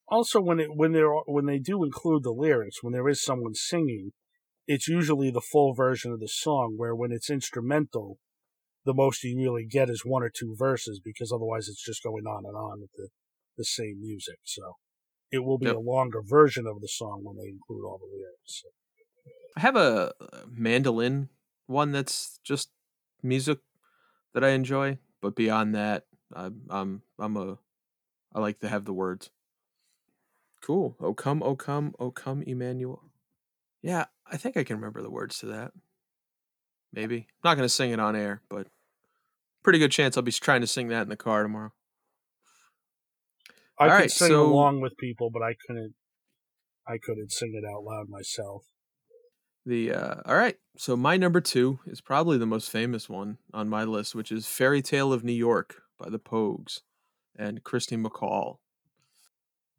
Also, 0.10 0.40
when 0.40 0.60
it 0.60 0.70
when 0.74 0.94
they 0.94 1.02
when 1.26 1.46
they 1.46 1.60
do 1.60 1.84
include 1.84 2.24
the 2.24 2.32
lyrics, 2.32 2.82
when 2.82 2.94
there 2.94 3.10
is 3.10 3.22
someone 3.22 3.54
singing, 3.54 4.12
it's 4.66 4.88
usually 4.88 5.30
the 5.32 5.42
full 5.42 5.74
version 5.74 6.14
of 6.14 6.22
the 6.22 6.30
song. 6.30 6.76
Where 6.78 6.96
when 6.96 7.12
it's 7.12 7.30
instrumental, 7.30 8.18
the 8.86 8.94
most 8.94 9.24
you 9.24 9.38
really 9.38 9.66
get 9.70 9.90
is 9.90 10.04
one 10.06 10.24
or 10.24 10.32
two 10.34 10.56
verses 10.58 11.02
because 11.04 11.32
otherwise 11.32 11.68
it's 11.68 11.84
just 11.84 12.04
going 12.04 12.26
on 12.26 12.46
and 12.46 12.56
on 12.56 12.80
with 12.82 12.92
the 12.96 13.10
the 13.58 13.66
same 13.66 14.00
music. 14.00 14.38
So 14.46 14.76
it 15.30 15.44
will 15.44 15.58
be 15.58 15.66
yep. 15.66 15.76
a 15.76 15.80
longer 15.80 16.22
version 16.26 16.66
of 16.68 16.80
the 16.80 16.88
song 16.88 17.22
when 17.24 17.36
they 17.36 17.50
include 17.50 17.86
all 17.86 18.00
the 18.00 18.06
lyrics. 18.06 18.64
I 19.56 19.62
have 19.62 19.76
a 19.76 20.14
uh, 20.22 20.42
mandolin 20.50 21.30
one 21.66 21.92
that's 21.92 22.40
just 22.44 22.70
music 23.24 23.60
that 24.34 24.44
I 24.44 24.50
enjoy, 24.50 25.00
but 25.22 25.36
beyond 25.36 25.76
that, 25.76 26.06
I'm 26.34 26.62
I'm 26.70 27.02
I'm 27.20 27.38
a 27.38 27.58
I 28.34 28.40
like 28.40 28.60
to 28.60 28.70
have 28.70 28.86
the 28.86 28.94
words. 28.94 29.30
Cool. 30.62 30.96
Oh 31.00 31.14
come, 31.14 31.42
oh 31.44 31.56
come, 31.56 31.96
oh 32.00 32.12
come, 32.12 32.44
Emmanuel. 32.44 33.04
Yeah, 33.82 34.06
I 34.30 34.38
think 34.38 34.58
I 34.58 34.64
can 34.64 34.78
remember 34.78 35.02
the 35.02 35.10
words 35.10 35.40
to 35.40 35.48
that. 35.48 35.72
Maybe. 36.94 37.18
I'm 37.18 37.50
not 37.50 37.56
gonna 37.56 37.70
sing 37.70 37.92
it 37.92 38.00
on 38.00 38.16
air, 38.16 38.42
but 38.50 38.68
pretty 39.64 39.80
good 39.80 39.92
chance 39.92 40.18
I'll 40.18 40.24
be 40.24 40.32
trying 40.32 40.62
to 40.62 40.68
sing 40.68 40.88
that 40.90 41.04
in 41.04 41.10
the 41.10 41.16
car 41.16 41.44
tomorrow. 41.44 41.74
I 43.80 43.84
All 43.84 43.90
could 43.90 43.96
right, 43.96 44.12
sing 44.12 44.30
so... 44.30 44.46
along 44.46 44.82
with 44.82 44.98
people, 44.98 45.30
but 45.30 45.42
I 45.42 45.56
couldn't. 45.66 45.94
I 46.88 46.98
couldn't 46.98 47.32
sing 47.32 47.54
it 47.54 47.66
out 47.68 47.84
loud 47.84 48.08
myself. 48.08 48.64
The 49.68 49.92
uh, 49.92 50.16
all 50.26 50.38
right, 50.38 50.56
so 50.78 50.96
my 50.96 51.18
number 51.18 51.42
two 51.42 51.80
is 51.88 52.00
probably 52.00 52.38
the 52.38 52.46
most 52.46 52.70
famous 52.70 53.10
one 53.10 53.38
on 53.54 53.68
my 53.68 53.84
list, 53.84 54.16
which 54.16 54.32
is 54.32 54.48
"Fairy 54.48 54.82
Tale 54.82 55.12
of 55.12 55.26
New 55.26 55.34
York" 55.34 55.82
by 56.00 56.10
the 56.10 56.20
Pogues 56.20 56.84
and 57.38 57.62
Kirsty 57.66 57.98
MacColl. 57.98 58.60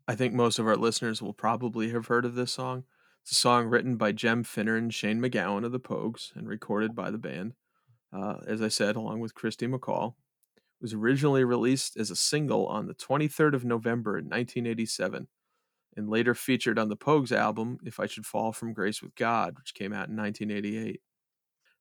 I 0.07 0.14
think 0.14 0.34
most 0.34 0.59
of 0.59 0.66
our 0.66 0.76
listeners 0.76 1.22
will 1.22 1.32
probably 1.32 1.89
have 1.89 2.09
heard 2.09 2.26
of 2.26 2.34
this 2.34 2.53
song. 2.53 2.84
It's 3.22 3.32
a 3.32 3.34
song 3.34 3.68
written 3.68 3.97
by 3.97 4.12
Jem 4.12 4.45
Finer 4.45 4.76
and 4.76 4.93
Shane 4.93 5.22
MacGowan 5.22 5.64
of 5.64 5.72
the 5.72 5.80
Pogues 5.80 6.36
and 6.36 6.47
recorded 6.47 6.95
by 6.95 7.11
the 7.11 7.16
band. 7.16 7.55
Uh, 8.12 8.41
as 8.47 8.61
I 8.61 8.68
said, 8.68 8.95
along 8.95 9.20
with 9.20 9.34
Kirsty 9.34 9.66
MacColl 9.66 10.16
was 10.82 10.93
originally 10.93 11.45
released 11.45 11.97
as 11.97 12.11
a 12.11 12.16
single 12.16 12.66
on 12.66 12.89
the 12.89 12.95
23rd 12.95 13.55
of 13.55 13.64
November 13.64 14.18
in 14.18 14.26
1987 14.26 15.28
and 15.97 16.09
later 16.09 16.34
featured 16.34 16.78
on 16.78 16.89
the 16.89 16.97
Pogues 16.97 17.32
album 17.32 17.78
If 17.84 17.99
I 17.99 18.07
Should 18.07 18.26
Fall 18.26 18.53
from 18.53 18.72
Grace 18.72 19.03
with 19.03 19.14
God, 19.14 19.57
which 19.59 19.74
came 19.74 19.93
out 19.93 20.09
in 20.09 20.16
1988. 20.16 21.01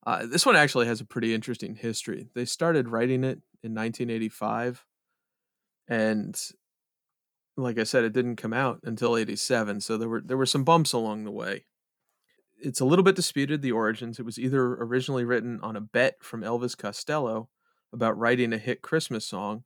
Uh, 0.06 0.26
this 0.26 0.46
one 0.46 0.56
actually 0.56 0.88
has 0.88 1.02
a 1.02 1.06
pretty 1.06 1.34
interesting 1.34 1.76
history. 1.76 2.28
They 2.34 2.46
started 2.46 2.88
writing 2.88 3.24
it 3.24 3.42
in 3.64 3.74
1985, 3.74 4.86
and 5.88 6.40
like 7.58 7.78
I 7.78 7.84
said, 7.84 8.04
it 8.04 8.14
didn't 8.14 8.38
come 8.38 8.54
out 8.54 8.80
until 8.84 9.18
87, 9.18 9.82
so 9.82 9.98
there 9.98 10.10
were 10.10 10.22
there 10.22 10.38
were 10.38 10.46
some 10.46 10.64
bumps 10.64 10.94
along 10.94 11.24
the 11.24 11.32
way. 11.32 11.66
It's 12.60 12.80
a 12.80 12.86
little 12.86 13.04
bit 13.04 13.16
disputed 13.16 13.62
the 13.62 13.72
origins. 13.72 14.20
It 14.20 14.26
was 14.26 14.40
either 14.40 14.76
originally 14.76 15.26
written 15.26 15.60
on 15.62 15.76
a 15.76 15.82
bet 15.82 16.24
from 16.24 16.42
Elvis 16.42 16.78
Costello 16.78 17.50
about 17.94 18.18
writing 18.18 18.54
a 18.54 18.58
hit 18.58 18.82
Christmas 18.82 19.26
song 19.26 19.64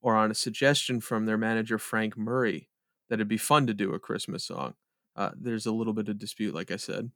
or 0.00 0.16
on 0.16 0.30
a 0.30 0.34
suggestion 0.34 1.00
from 1.00 1.26
their 1.26 1.36
manager 1.36 1.78
Frank 1.78 2.16
Murray 2.16 2.69
that 3.10 3.16
it'd 3.16 3.28
be 3.28 3.36
fun 3.36 3.66
to 3.66 3.74
do 3.74 3.92
a 3.92 3.98
Christmas 3.98 4.44
song. 4.44 4.74
Uh, 5.14 5.32
there's 5.38 5.66
a 5.66 5.72
little 5.72 5.92
bit 5.92 6.08
of 6.08 6.18
dispute, 6.18 6.54
like 6.54 6.70
I 6.70 6.76
said. 6.76 7.10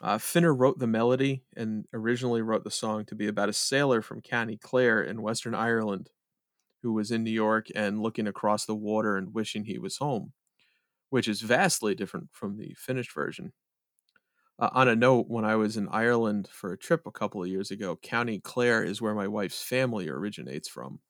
Uh, 0.00 0.18
Finer 0.18 0.52
wrote 0.52 0.80
the 0.80 0.88
melody 0.88 1.44
and 1.56 1.84
originally 1.92 2.42
wrote 2.42 2.64
the 2.64 2.70
song 2.70 3.04
to 3.04 3.14
be 3.14 3.28
about 3.28 3.48
a 3.48 3.52
sailor 3.52 4.02
from 4.02 4.20
County 4.20 4.56
Clare 4.56 5.00
in 5.00 5.22
Western 5.22 5.54
Ireland 5.54 6.10
who 6.82 6.92
was 6.92 7.10
in 7.10 7.22
New 7.22 7.30
York 7.30 7.68
and 7.74 8.02
looking 8.02 8.26
across 8.26 8.64
the 8.64 8.74
water 8.74 9.16
and 9.16 9.34
wishing 9.34 9.64
he 9.64 9.78
was 9.78 9.98
home, 9.98 10.32
which 11.10 11.28
is 11.28 11.40
vastly 11.40 11.94
different 11.94 12.28
from 12.32 12.56
the 12.56 12.74
finished 12.76 13.12
version. 13.14 13.52
Uh, 14.58 14.68
on 14.72 14.88
a 14.88 14.96
note, 14.96 15.26
when 15.28 15.44
I 15.44 15.56
was 15.56 15.76
in 15.76 15.88
Ireland 15.88 16.48
for 16.50 16.72
a 16.72 16.78
trip 16.78 17.06
a 17.06 17.12
couple 17.12 17.42
of 17.42 17.48
years 17.48 17.70
ago, 17.70 17.96
County 17.96 18.40
Clare 18.40 18.82
is 18.82 19.00
where 19.00 19.14
my 19.14 19.28
wife's 19.28 19.62
family 19.62 20.08
originates 20.08 20.68
from. 20.68 21.00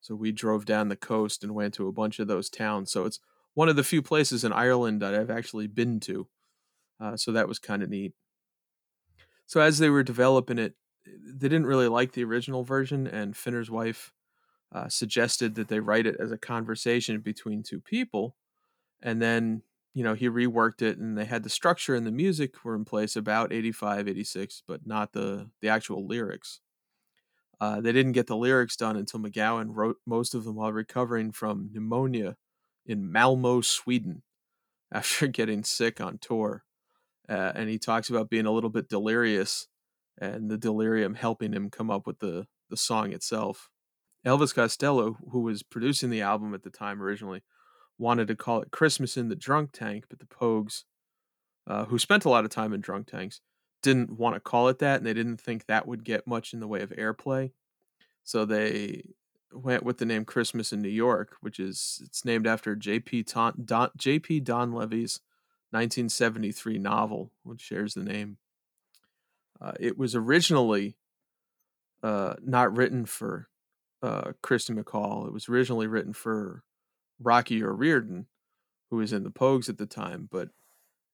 So 0.00 0.14
we 0.14 0.30
drove 0.30 0.66
down 0.66 0.88
the 0.88 0.96
coast 0.96 1.42
and 1.42 1.54
went 1.54 1.74
to 1.74 1.88
a 1.88 1.92
bunch 1.92 2.18
of 2.20 2.28
those 2.28 2.48
towns. 2.48 2.92
So 2.92 3.04
it's 3.04 3.18
one 3.56 3.70
of 3.70 3.76
the 3.76 3.82
few 3.82 4.02
places 4.02 4.44
in 4.44 4.52
Ireland 4.52 5.00
that 5.00 5.14
I've 5.14 5.30
actually 5.30 5.66
been 5.66 5.98
to. 6.00 6.28
Uh, 7.00 7.16
so 7.16 7.32
that 7.32 7.48
was 7.48 7.58
kind 7.58 7.82
of 7.82 7.88
neat. 7.88 8.12
So 9.46 9.60
as 9.60 9.78
they 9.78 9.88
were 9.88 10.02
developing 10.02 10.58
it, 10.58 10.74
they 11.06 11.48
didn't 11.48 11.66
really 11.66 11.88
like 11.88 12.12
the 12.12 12.24
original 12.24 12.64
version, 12.64 13.06
and 13.06 13.36
Finer's 13.36 13.70
wife 13.70 14.12
uh, 14.72 14.88
suggested 14.88 15.54
that 15.54 15.68
they 15.68 15.80
write 15.80 16.06
it 16.06 16.16
as 16.20 16.32
a 16.32 16.38
conversation 16.38 17.20
between 17.20 17.62
two 17.62 17.80
people. 17.80 18.36
And 19.02 19.22
then 19.22 19.62
you 19.94 20.04
know, 20.04 20.14
he 20.14 20.28
reworked 20.28 20.82
it 20.82 20.98
and 20.98 21.16
they 21.16 21.24
had 21.24 21.42
the 21.42 21.48
structure 21.48 21.94
and 21.94 22.06
the 22.06 22.12
music 22.12 22.62
were 22.64 22.74
in 22.74 22.84
place 22.84 23.16
about 23.16 23.52
85, 23.52 24.08
86, 24.08 24.62
but 24.68 24.86
not 24.86 25.14
the, 25.14 25.50
the 25.62 25.68
actual 25.70 26.06
lyrics. 26.06 26.60
Uh, 27.60 27.80
they 27.80 27.92
didn't 27.92 28.12
get 28.12 28.26
the 28.26 28.36
lyrics 28.36 28.76
done 28.76 28.96
until 28.96 29.20
MacGowan 29.20 29.68
wrote 29.74 29.96
most 30.06 30.34
of 30.34 30.44
them 30.44 30.56
while 30.56 30.72
recovering 30.72 31.32
from 31.32 31.70
pneumonia 31.72 32.36
in 32.86 33.10
Malmo, 33.10 33.60
Sweden, 33.60 34.22
after 34.92 35.26
getting 35.26 35.64
sick 35.64 36.00
on 36.00 36.18
tour. 36.18 36.64
Uh, 37.28 37.52
and 37.54 37.68
he 37.68 37.78
talks 37.78 38.08
about 38.08 38.30
being 38.30 38.46
a 38.46 38.52
little 38.52 38.70
bit 38.70 38.88
delirious 38.88 39.66
and 40.18 40.50
the 40.50 40.56
delirium 40.56 41.14
helping 41.14 41.52
him 41.52 41.70
come 41.70 41.90
up 41.90 42.06
with 42.06 42.20
the, 42.20 42.46
the 42.70 42.76
song 42.76 43.12
itself. 43.12 43.68
Elvis 44.24 44.54
Costello, 44.54 45.18
who 45.30 45.40
was 45.40 45.62
producing 45.62 46.10
the 46.10 46.22
album 46.22 46.54
at 46.54 46.62
the 46.62 46.70
time 46.70 47.02
originally, 47.02 47.42
wanted 47.98 48.28
to 48.28 48.36
call 48.36 48.60
it 48.60 48.70
Christmas 48.70 49.16
in 49.16 49.28
the 49.28 49.36
Drunk 49.36 49.70
Tank, 49.72 50.04
but 50.08 50.18
the 50.18 50.26
Pogues, 50.26 50.84
uh, 51.66 51.84
who 51.86 51.98
spent 51.98 52.24
a 52.24 52.28
lot 52.28 52.44
of 52.44 52.50
time 52.50 52.72
in 52.72 52.80
drunk 52.80 53.06
tanks, 53.08 53.40
didn't 53.82 54.18
want 54.18 54.34
to 54.34 54.40
call 54.40 54.68
it 54.68 54.78
that, 54.78 54.98
and 54.98 55.06
they 55.06 55.14
didn't 55.14 55.40
think 55.40 55.66
that 55.66 55.86
would 55.86 56.04
get 56.04 56.26
much 56.26 56.52
in 56.52 56.60
the 56.60 56.68
way 56.68 56.80
of 56.80 56.90
airplay. 56.90 57.52
So 58.24 58.44
they 58.44 59.10
went 59.52 59.82
with 59.82 59.98
the 59.98 60.04
name 60.04 60.24
Christmas 60.24 60.72
in 60.72 60.82
New 60.82 60.88
York, 60.88 61.36
which 61.40 61.58
is 61.58 62.02
it's 62.04 62.24
named 62.24 62.46
after 62.46 62.74
J.P. 62.74 63.24
Don, 63.24 63.54
Don, 63.64 63.90
J.P. 63.96 64.40
Donleavy's 64.40 65.20
1973 65.70 66.78
novel, 66.78 67.32
which 67.42 67.60
shares 67.60 67.94
the 67.94 68.04
name. 68.04 68.38
Uh, 69.60 69.72
it 69.80 69.96
was 69.96 70.14
originally 70.14 70.96
uh, 72.02 72.34
not 72.42 72.76
written 72.76 73.06
for 73.06 73.48
uh, 74.02 74.32
Kirsty 74.42 74.74
MacColl. 74.74 75.26
It 75.26 75.32
was 75.32 75.48
originally 75.48 75.86
written 75.86 76.12
for 76.12 76.62
Rocky 77.18 77.62
O'Riordan, 77.62 78.26
who 78.90 78.96
was 78.96 79.12
in 79.12 79.24
the 79.24 79.30
Pogues 79.30 79.68
at 79.68 79.78
the 79.78 79.86
time, 79.86 80.28
but 80.30 80.50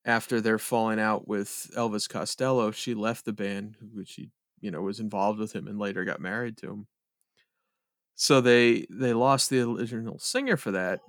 after 0.05 0.41
their 0.41 0.59
falling 0.59 0.99
out 0.99 1.27
with 1.27 1.71
Elvis 1.75 2.09
Costello, 2.09 2.71
she 2.71 2.93
left 2.93 3.25
the 3.25 3.33
band, 3.33 3.77
which 3.93 4.09
she, 4.09 4.29
you 4.59 4.69
know, 4.69 4.81
was 4.81 4.99
involved 4.99 5.39
with 5.39 5.53
him 5.53 5.67
and 5.67 5.79
later 5.79 6.03
got 6.03 6.19
married 6.19 6.57
to 6.57 6.67
him. 6.67 6.87
So 8.15 8.41
they 8.41 8.85
they 8.89 9.13
lost 9.13 9.49
the 9.49 9.61
original 9.61 10.19
singer 10.19 10.57
for 10.57 10.71
that. 10.71 11.01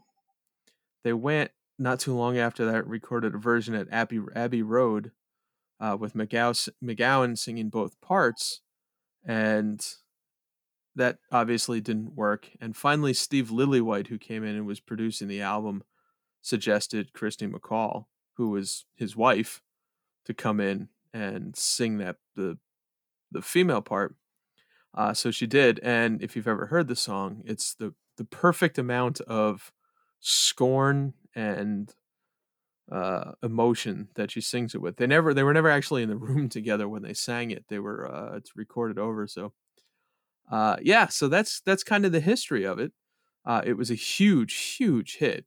They 1.02 1.12
went 1.12 1.50
not 1.78 2.00
too 2.00 2.14
long 2.14 2.38
after 2.38 2.64
that 2.66 2.86
recorded 2.86 3.34
a 3.34 3.38
version 3.38 3.74
at 3.74 3.88
Abbey 3.90 4.20
Abbey 4.34 4.62
Road 4.62 5.12
uh, 5.80 5.96
with 5.98 6.14
McGow, 6.14 6.68
MacGowan 6.82 7.38
singing 7.38 7.68
both 7.70 8.00
parts, 8.00 8.62
and 9.24 9.86
that 10.96 11.18
obviously 11.32 11.80
didn't 11.80 12.14
work. 12.14 12.50
And 12.60 12.76
finally, 12.76 13.12
Steve 13.14 13.48
Lillywhite, 13.50 14.06
who 14.08 14.18
came 14.18 14.44
in 14.44 14.54
and 14.54 14.66
was 14.66 14.80
producing 14.80 15.28
the 15.28 15.40
album, 15.42 15.82
suggested 16.42 17.12
Kirsty 17.12 17.46
MacColl, 17.46 18.06
who 18.34 18.50
was 18.50 18.86
his 18.94 19.16
wife, 19.16 19.60
to 20.24 20.34
come 20.34 20.60
in 20.60 20.88
and 21.12 21.56
sing 21.56 21.98
that 21.98 22.16
the 22.36 22.58
the 23.30 23.42
female 23.42 23.82
part. 23.82 24.14
Uh, 24.94 25.12
so 25.12 25.30
she 25.30 25.46
did, 25.46 25.80
and 25.82 26.22
if 26.22 26.36
you've 26.36 26.48
ever 26.48 26.66
heard 26.66 26.88
the 26.88 26.96
song, 26.96 27.42
it's 27.44 27.74
the 27.74 27.94
the 28.16 28.24
perfect 28.24 28.78
amount 28.78 29.20
of 29.22 29.72
scorn 30.20 31.14
and 31.34 31.92
uh, 32.90 33.32
emotion 33.42 34.08
that 34.14 34.30
she 34.30 34.40
sings 34.40 34.74
it 34.74 34.80
with. 34.80 34.96
They 34.96 35.06
never 35.06 35.34
they 35.34 35.42
were 35.42 35.54
never 35.54 35.70
actually 35.70 36.02
in 36.02 36.10
the 36.10 36.16
room 36.28 36.48
together 36.48 36.88
when 36.88 37.02
they 37.02 37.14
sang 37.14 37.50
it. 37.50 37.64
They 37.68 37.78
were 37.78 38.12
uh, 38.12 38.36
it's 38.36 38.56
recorded 38.56 38.98
over, 38.98 39.26
so 39.26 39.52
uh, 40.50 40.76
yeah, 40.82 41.08
so 41.08 41.28
that's 41.28 41.60
that's 41.60 41.82
kind 41.84 42.04
of 42.04 42.12
the 42.12 42.20
history 42.20 42.64
of 42.64 42.78
it. 42.78 42.92
Uh, 43.46 43.62
it 43.64 43.74
was 43.76 43.90
a 43.90 43.94
huge, 43.94 44.54
huge 44.54 45.16
hit. 45.16 45.46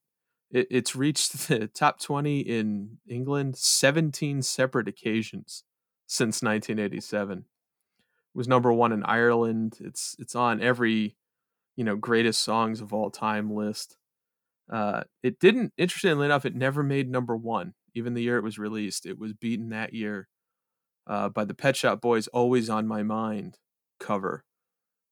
It, 0.52 0.68
it's 0.70 0.96
reached 0.96 1.34
the 1.48 1.68
top 1.68 2.00
20 2.00 2.40
in 2.42 2.98
England 3.08 3.58
17 3.58 4.42
separate 4.42 4.88
occasions 4.88 5.64
since 6.08 6.42
1987. 6.42 7.46
Was 8.38 8.48
number 8.48 8.72
one 8.72 8.92
in 8.92 9.04
Ireland. 9.04 9.80
It's 9.82 10.16
it's 10.20 10.36
on 10.36 10.62
every 10.62 11.18
you 11.76 11.84
know 11.84 11.96
greatest 11.96 12.44
songs 12.44 12.82
of 12.82 12.94
all 12.94 13.10
time 13.10 13.52
list. 13.52 13.98
Uh, 14.72 15.04
it 15.24 15.40
didn't, 15.40 15.74
interestingly 15.76 16.26
enough, 16.26 16.46
it 16.46 16.54
never 16.56 16.84
made 16.84 17.10
number 17.10 17.36
one. 17.36 17.74
Even 17.96 18.14
the 18.14 18.22
year 18.22 18.38
it 18.38 18.44
was 18.44 18.60
released, 18.60 19.08
it 19.08 19.18
was 19.18 19.34
beaten 19.34 19.70
that 19.70 19.94
year 19.96 20.28
uh, 21.08 21.30
by 21.30 21.46
the 21.46 21.56
Pet 21.56 21.76
Shop 21.76 22.00
Boys' 22.00 22.28
"Always 22.28 22.70
on 22.70 22.86
My 22.88 23.02
Mind" 23.02 23.58
cover, 24.00 24.46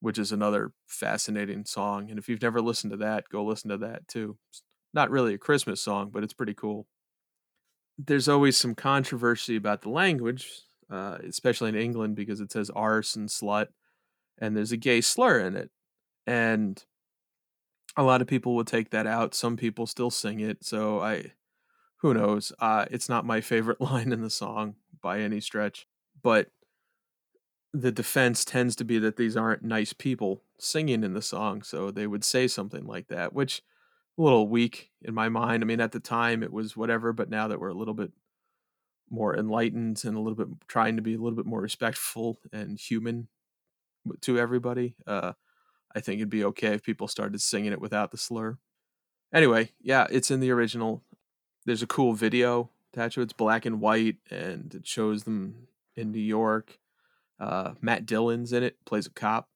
which 0.02 0.20
is 0.20 0.32
another 0.32 0.74
fascinating 0.86 1.66
song. 1.66 2.12
And 2.12 2.20
if 2.20 2.30
you've 2.30 2.44
never 2.44 2.62
listened 2.62 2.92
to 2.92 2.98
that, 2.98 3.24
go 3.32 3.44
listen 3.44 3.72
to 3.72 3.78
that 3.80 4.08
too. 4.08 4.38
It's 4.52 4.62
not 4.94 5.10
really 5.10 5.34
a 5.34 5.40
Christmas 5.40 5.82
song, 5.82 6.12
but 6.14 6.24
it's 6.24 6.34
pretty 6.36 6.54
cool. 6.54 6.86
There's 7.98 8.30
always 8.30 8.56
some 8.56 8.76
controversy 8.76 9.56
about 9.56 9.82
the 9.82 9.90
language, 9.90 10.48
uh, 10.90 11.18
especially 11.28 11.70
in 11.70 11.76
England, 11.76 12.16
because 12.16 12.42
it 12.42 12.52
says 12.52 12.70
arse 12.70 13.16
and 13.16 13.30
slut, 13.30 13.68
and 14.38 14.56
there's 14.56 14.72
a 14.72 14.78
gay 14.78 15.02
slur 15.02 15.40
in 15.40 15.56
it. 15.56 15.72
And 16.28 16.84
a 17.98 18.04
lot 18.04 18.22
of 18.22 18.28
people 18.28 18.56
would 18.56 18.68
take 18.68 18.90
that 18.92 19.08
out. 19.08 19.34
Some 19.34 19.58
people 19.58 19.86
still 19.86 20.12
sing 20.12 20.40
it. 20.40 20.64
So 20.66 21.00
I, 21.00 21.34
who 21.98 22.14
knows? 22.14 22.52
Uh, 22.60 22.86
it's 22.92 23.10
not 23.10 23.26
my 23.26 23.42
favorite 23.42 23.82
line 23.82 24.12
in 24.12 24.22
the 24.22 24.30
song 24.30 24.76
by 25.02 25.20
any 25.20 25.40
stretch. 25.40 25.88
But 26.22 26.50
the 27.74 27.92
defense 27.92 28.46
tends 28.46 28.76
to 28.78 28.86
be 28.86 29.00
that 29.00 29.18
these 29.18 29.36
aren't 29.36 29.64
nice 29.64 29.94
people 29.94 30.42
singing 30.58 31.04
in 31.04 31.14
the 31.14 31.22
song. 31.22 31.62
So 31.62 31.92
they 31.92 32.08
would 32.08 32.24
say 32.24 32.48
something 32.48 32.86
like 32.86 33.08
that, 33.08 33.34
which 33.34 33.62
a 34.18 34.22
little 34.22 34.48
weak 34.48 34.92
in 35.02 35.14
my 35.14 35.30
mind. 35.30 35.62
I 35.62 35.66
mean, 35.66 35.82
at 35.82 35.92
the 35.92 36.00
time 36.00 36.42
it 36.42 36.54
was 36.54 36.78
whatever, 36.78 37.12
but 37.12 37.30
now 37.30 37.48
that 37.50 37.60
we're 37.60 37.70
a 37.70 37.74
little 37.74 37.94
bit 37.94 38.12
more 39.10 39.36
enlightened 39.36 40.04
and 40.06 40.16
a 40.16 40.20
little 40.20 40.36
bit 40.36 40.48
trying 40.68 40.96
to 40.96 41.02
be 41.02 41.14
a 41.14 41.18
little 41.18 41.36
bit 41.36 41.46
more 41.46 41.62
respectful 41.62 42.38
and 42.52 42.80
human 42.80 43.28
to 44.22 44.38
everybody, 44.40 44.96
uh, 45.08 45.34
I 45.96 46.00
think 46.00 46.20
it'd 46.20 46.30
be 46.30 46.44
okay 46.46 46.74
if 46.74 46.84
people 46.84 47.08
started 47.08 47.42
singing 47.42 47.72
it 47.72 47.82
without 47.82 48.12
the 48.12 48.18
slur. 48.18 48.58
Anyway, 49.34 49.70
yeah, 49.82 50.08
it's 50.10 50.32
in 50.32 50.40
the 50.40 50.52
original. 50.52 51.04
There's 51.66 51.82
a 51.82 51.88
cool 51.88 52.14
video 52.14 52.70
attached 52.94 53.16
to 53.16 53.22
it. 53.22 53.26
It's 53.26 53.34
black 53.34 53.66
and 53.66 53.82
white, 53.82 54.18
and 54.30 54.74
it 54.74 54.86
shows 54.86 55.24
them 55.24 55.68
in 55.96 56.12
New 56.12 56.20
York. 56.20 56.80
Uh, 57.40 57.74
Matt 57.82 58.06
Dillon's 58.06 58.54
in 58.54 58.64
it, 58.64 58.78
plays 58.86 59.08
a 59.08 59.12
cop. 59.12 59.50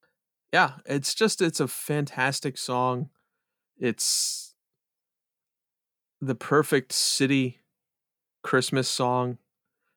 Yeah, 0.52 0.74
it's 0.86 1.14
just 1.14 1.42
it's 1.42 1.60
a 1.60 1.68
fantastic 1.68 2.58
song. 2.58 3.10
It's 3.78 4.56
the 6.20 6.36
perfect 6.36 6.92
city 6.92 7.59
Christmas 8.42 8.88
song. 8.88 9.38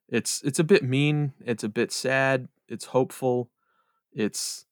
It's 0.09 0.43
it's 0.43 0.59
a 0.59 0.65
bit 0.65 0.83
mean, 0.83 1.33
it's 1.45 1.65
a 1.65 1.69
bit 1.69 1.93
sad, 1.93 2.49
it's 2.69 2.87
hopeful, 2.87 3.51
it's 4.13 4.67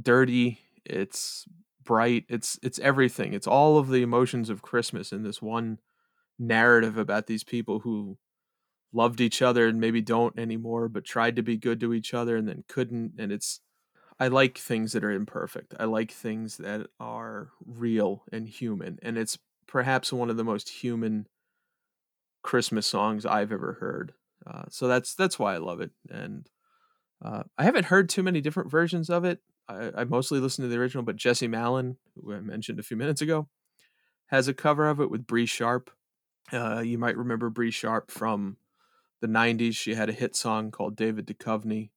dirty, 0.00 0.60
it's 0.84 1.46
bright, 1.82 2.24
it's 2.28 2.58
it's 2.62 2.78
everything. 2.80 3.34
It's 3.34 3.46
all 3.46 3.78
of 3.78 3.88
the 3.88 4.02
emotions 4.02 4.50
of 4.50 4.62
Christmas 4.62 5.12
in 5.12 5.22
this 5.22 5.40
one 5.40 5.78
narrative 6.38 6.98
about 6.98 7.26
these 7.26 7.44
people 7.44 7.80
who 7.80 8.18
loved 8.92 9.20
each 9.20 9.42
other 9.42 9.66
and 9.66 9.80
maybe 9.80 10.00
don't 10.00 10.38
anymore, 10.38 10.88
but 10.88 11.04
tried 11.04 11.36
to 11.36 11.42
be 11.42 11.56
good 11.56 11.80
to 11.80 11.92
each 11.92 12.14
other 12.14 12.36
and 12.36 12.48
then 12.48 12.64
couldn't. 12.68 13.12
And 13.18 13.32
it's, 13.32 13.60
I 14.20 14.28
like 14.28 14.56
things 14.56 14.92
that 14.92 15.04
are 15.04 15.10
imperfect. 15.10 15.74
I 15.78 15.84
like 15.84 16.12
things 16.12 16.56
that 16.58 16.86
are 17.00 17.50
real 17.66 18.22
and 18.32 18.48
human. 18.48 18.98
And 19.02 19.18
it's 19.18 19.36
perhaps 19.66 20.12
one 20.12 20.30
of 20.30 20.36
the 20.36 20.44
most 20.44 20.68
human 20.68 21.26
Christmas 22.44 22.86
songs 22.86 23.26
I've 23.26 23.50
ever 23.50 23.78
heard. 23.80 24.12
Uh, 24.46 24.64
so 24.68 24.86
that's 24.86 25.14
that's 25.14 25.38
why 25.38 25.54
I 25.54 25.58
love 25.58 25.80
it. 25.80 25.90
And 26.08 26.48
uh, 27.24 27.42
I 27.58 27.64
haven't 27.64 27.86
heard 27.86 28.08
too 28.08 28.22
many 28.22 28.40
different 28.40 28.70
versions 28.70 29.10
of 29.10 29.24
it. 29.24 29.40
I, 29.66 29.90
I 29.96 30.04
mostly 30.04 30.38
listen 30.38 30.62
to 30.62 30.68
the 30.68 30.78
original, 30.78 31.02
but 31.02 31.16
Jesse 31.16 31.48
Malin, 31.48 31.96
who 32.14 32.34
I 32.34 32.40
mentioned 32.40 32.78
a 32.78 32.84
few 32.84 32.98
minutes 32.98 33.22
ago, 33.22 33.48
has 34.26 34.46
a 34.46 34.54
cover 34.54 34.88
of 34.88 35.00
it 35.00 35.10
with 35.10 35.26
Bree 35.26 35.46
Sharp. 35.46 35.90
Uh, 36.52 36.80
you 36.80 36.98
might 36.98 37.16
remember 37.16 37.48
Bree 37.48 37.70
Sharp 37.70 38.10
from 38.10 38.58
the 39.22 39.26
90s. 39.26 39.74
She 39.74 39.94
had 39.94 40.10
a 40.10 40.12
hit 40.12 40.36
song 40.36 40.70
called 40.70 40.96
David 40.96 41.26
Duchovny, 41.26 41.88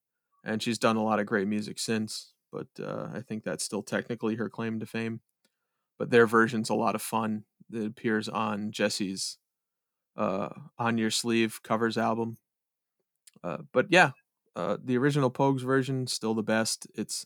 and 0.46 0.64
she's 0.64 0.80
done 0.80 0.96
a 0.96 1.04
lot 1.04 1.20
of 1.20 1.26
great 1.26 1.50
music 1.50 1.78
since, 1.78 2.32
but 2.54 2.68
uh, 2.82 3.10
I 3.14 3.20
think 3.20 3.44
that's 3.44 3.66
still 3.66 3.84
technically 3.84 4.36
her 4.36 4.50
claim 4.50 4.80
to 4.80 4.86
fame. 4.86 5.20
But 6.00 6.10
their 6.10 6.26
version's 6.26 6.70
a 6.70 6.76
lot 6.76 6.96
of 6.96 7.02
fun. 7.02 7.44
It 7.74 7.86
appears 7.86 8.30
on 8.30 8.72
Jesse's 8.72 9.40
uh, 10.18 10.50
On 10.80 10.98
Your 10.98 11.12
Sleeve 11.12 11.62
covers 11.64 11.98
album. 11.98 12.38
Uh, 13.44 13.60
but 13.72 13.88
yeah, 13.90 14.12
uh, 14.56 14.78
the 14.84 14.98
original 14.98 15.30
Pogues 15.30 15.62
version 15.62 16.08
still 16.08 16.34
the 16.34 16.44
best. 16.44 16.88
It's 16.96 17.26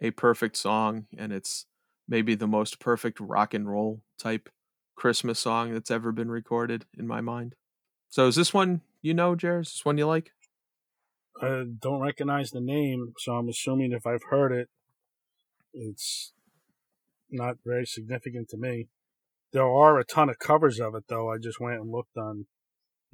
a 0.00 0.12
perfect 0.12 0.56
song, 0.56 1.06
and 1.16 1.32
it's 1.32 1.66
maybe 2.06 2.34
the 2.34 2.46
most 2.46 2.78
perfect 2.78 3.18
rock 3.20 3.52
and 3.52 3.68
roll 3.68 4.00
type 4.18 4.48
Christmas 4.94 5.38
song 5.38 5.72
that's 5.72 5.90
ever 5.90 6.12
been 6.12 6.30
recorded 6.30 6.84
in 6.96 7.06
my 7.06 7.20
mind. 7.20 7.54
So 8.08 8.26
is 8.26 8.36
this 8.36 8.54
one 8.54 8.82
you 9.02 9.14
know, 9.14 9.34
Jer? 9.34 9.60
Is 9.60 9.72
this 9.72 9.84
one 9.84 9.98
you 9.98 10.06
like? 10.06 10.32
I 11.40 11.64
don't 11.80 12.00
recognize 12.00 12.50
the 12.50 12.60
name, 12.60 13.12
so 13.18 13.36
I'm 13.36 13.48
assuming 13.48 13.92
if 13.92 14.06
I've 14.06 14.24
heard 14.30 14.50
it, 14.52 14.68
it's 15.72 16.32
not 17.30 17.58
very 17.64 17.86
significant 17.86 18.48
to 18.50 18.56
me. 18.56 18.88
There 19.52 19.66
are 19.66 19.98
a 19.98 20.04
ton 20.04 20.28
of 20.28 20.38
covers 20.38 20.78
of 20.80 20.94
it, 20.94 21.04
though. 21.08 21.30
I 21.30 21.38
just 21.38 21.60
went 21.60 21.80
and 21.80 21.90
looked 21.90 22.16
on 22.16 22.46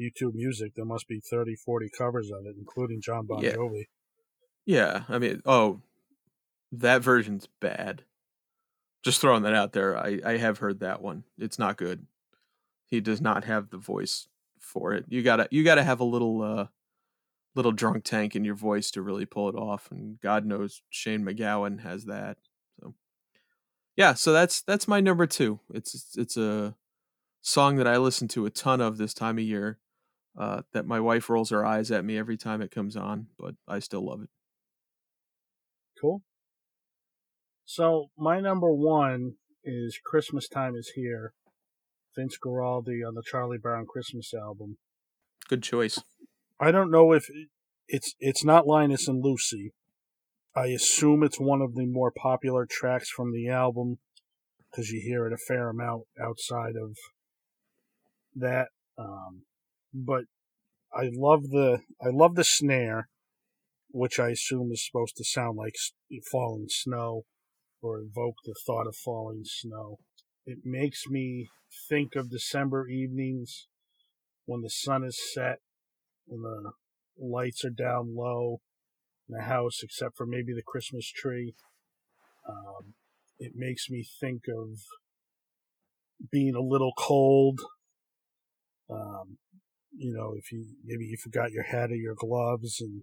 YouTube 0.01 0.35
Music. 0.35 0.73
There 0.75 0.85
must 0.85 1.07
be 1.07 1.21
30, 1.21 1.55
40 1.57 1.89
covers 1.97 2.31
of 2.31 2.45
it, 2.47 2.57
including 2.59 3.01
John 3.01 3.27
Bon 3.27 3.43
Yeah. 3.43 3.55
Jovi. 3.55 3.85
Yeah, 4.67 5.05
I 5.09 5.19
mean, 5.19 5.43
oh, 5.45 5.83
that 6.73 7.03
version's 7.03 7.47
bad. 7.61 8.05
Just 9.05 9.21
throwing 9.21 9.43
that 9.43 9.55
out 9.55 9.73
there. 9.75 9.97
I 9.99 10.19
I 10.25 10.37
have 10.39 10.59
heard 10.59 10.81
that 10.81 11.03
one. 11.03 11.25
It's 11.39 11.59
not 11.59 11.77
good. 11.77 12.07
He 12.87 13.01
does 13.01 13.21
not 13.21 13.45
have 13.45 13.69
the 13.71 13.77
voice 13.77 14.29
for 14.59 14.95
it. 14.95 15.05
You 15.09 15.23
gotta 15.23 15.47
you 15.51 15.63
gotta 15.63 15.85
have 15.85 16.01
a 16.01 16.05
little 16.05 16.41
uh 16.43 16.67
little 17.55 17.73
drunk 17.73 18.05
tank 18.05 18.35
in 18.35 18.45
your 18.45 18.55
voice 18.55 18.91
to 18.93 19.03
really 19.03 19.27
pull 19.27 19.49
it 19.51 19.55
off, 19.55 19.91
and 19.91 20.19
God 20.21 20.47
knows 20.47 20.83
Shane 20.89 21.23
MacGowan 21.25 21.81
has 21.81 22.07
that. 22.07 22.39
Yeah, 23.97 24.15
so 24.15 24.33
that's 24.33 24.63
that's 24.63 24.89
my 24.89 25.01
number 25.01 25.27
two. 25.27 25.61
It's 25.73 26.17
it's 26.17 26.37
a 26.37 26.75
song 27.43 27.77
that 27.77 27.87
I 27.87 27.97
listen 27.99 28.29
to 28.29 28.47
a 28.47 28.51
ton 28.51 28.81
of 28.81 28.99
this 28.99 29.15
time 29.15 29.39
of 29.39 29.45
year. 29.45 29.79
Uh, 30.37 30.63
that 30.73 30.85
my 30.85 30.99
wife 30.99 31.31
rolls 31.31 31.51
her 31.51 31.65
eyes 31.65 31.93
at 31.93 32.05
me 32.05 32.19
every 32.19 32.37
time 32.37 32.61
it 32.61 32.73
comes 32.73 32.97
on, 32.97 33.29
but 33.39 33.55
I 33.69 33.79
still 33.79 34.05
love 34.05 34.21
it. 34.21 34.31
Cool. 36.01 36.23
So 37.65 38.11
my 38.19 38.41
number 38.41 38.73
one 38.73 39.35
is 39.63 39.99
Christmas 40.05 40.49
Time 40.49 40.75
is 40.75 40.93
Here. 40.97 41.35
Vince 42.17 42.37
Guaraldi 42.45 43.07
on 43.07 43.15
the 43.15 43.23
Charlie 43.25 43.59
Brown 43.59 43.87
Christmas 43.87 44.33
album. 44.35 44.79
Good 45.49 45.63
choice. 45.63 46.01
I 46.61 46.71
don't 46.71 46.91
know 46.91 47.13
if 47.13 47.29
it's 47.89 48.15
it's 48.19 48.45
not 48.45 48.67
Linus 48.67 49.09
and 49.09 49.23
Lucy. 49.23 49.73
I 50.57 50.67
assume 50.67 51.25
it's 51.25 51.41
one 51.41 51.61
of 51.61 51.75
the 51.75 51.87
more 51.87 52.13
popular 52.13 52.67
tracks 52.69 53.11
from 53.11 53.33
the 53.33 53.49
album 53.49 53.99
because 54.71 54.91
you 54.91 55.01
hear 55.01 55.27
it 55.27 55.33
a 55.33 55.37
fair 55.37 55.69
amount 55.69 56.05
outside 56.21 56.75
of 56.81 56.97
that. 58.37 58.69
Um, 58.97 59.43
but 59.93 60.25
I 60.93 61.11
love 61.13 61.51
the 61.51 61.81
I 62.01 62.11
love 62.11 62.37
the 62.37 62.45
snare, 62.45 63.09
which 63.91 64.21
I 64.21 64.31
assume 64.31 64.71
is 64.73 64.87
supposed 64.87 65.17
to 65.17 65.25
sound 65.25 65.57
like 65.57 65.75
falling 66.31 66.67
snow 66.69 67.25
or 67.83 67.99
evoke 67.99 68.37
the 68.45 68.55
thought 68.65 68.87
of 68.87 68.95
falling 68.95 69.43
snow. 69.45 69.99
It 70.47 70.59
makes 70.65 71.09
me 71.09 71.49
think 71.89 72.15
of 72.15 72.31
December 72.31 72.87
evenings 72.87 73.67
when 74.47 74.61
the 74.61 74.71
sun 74.71 75.03
is 75.03 75.19
set 75.33 75.59
and 76.29 76.45
the 76.45 76.73
lights 77.19 77.65
are 77.65 77.71
down 77.71 78.15
low 78.15 78.61
in 79.29 79.37
the 79.37 79.43
house, 79.45 79.81
except 79.83 80.17
for 80.17 80.27
maybe 80.27 80.53
the 80.53 80.63
Christmas 80.67 81.07
tree. 81.11 81.55
Um, 82.49 82.95
it 83.39 83.53
makes 83.55 83.89
me 83.91 84.05
think 84.21 84.43
of 84.49 84.79
being 86.31 86.55
a 86.55 86.61
little 86.61 86.93
cold. 86.97 87.61
Um, 88.91 89.39
you 89.97 90.13
know, 90.15 90.35
if 90.37 90.53
you 90.53 90.67
maybe 90.85 91.05
you 91.05 91.17
forgot 91.23 91.53
your 91.53 91.65
hat 91.65 91.91
or 91.91 91.97
your 91.97 92.15
gloves 92.15 92.81
and 92.81 93.03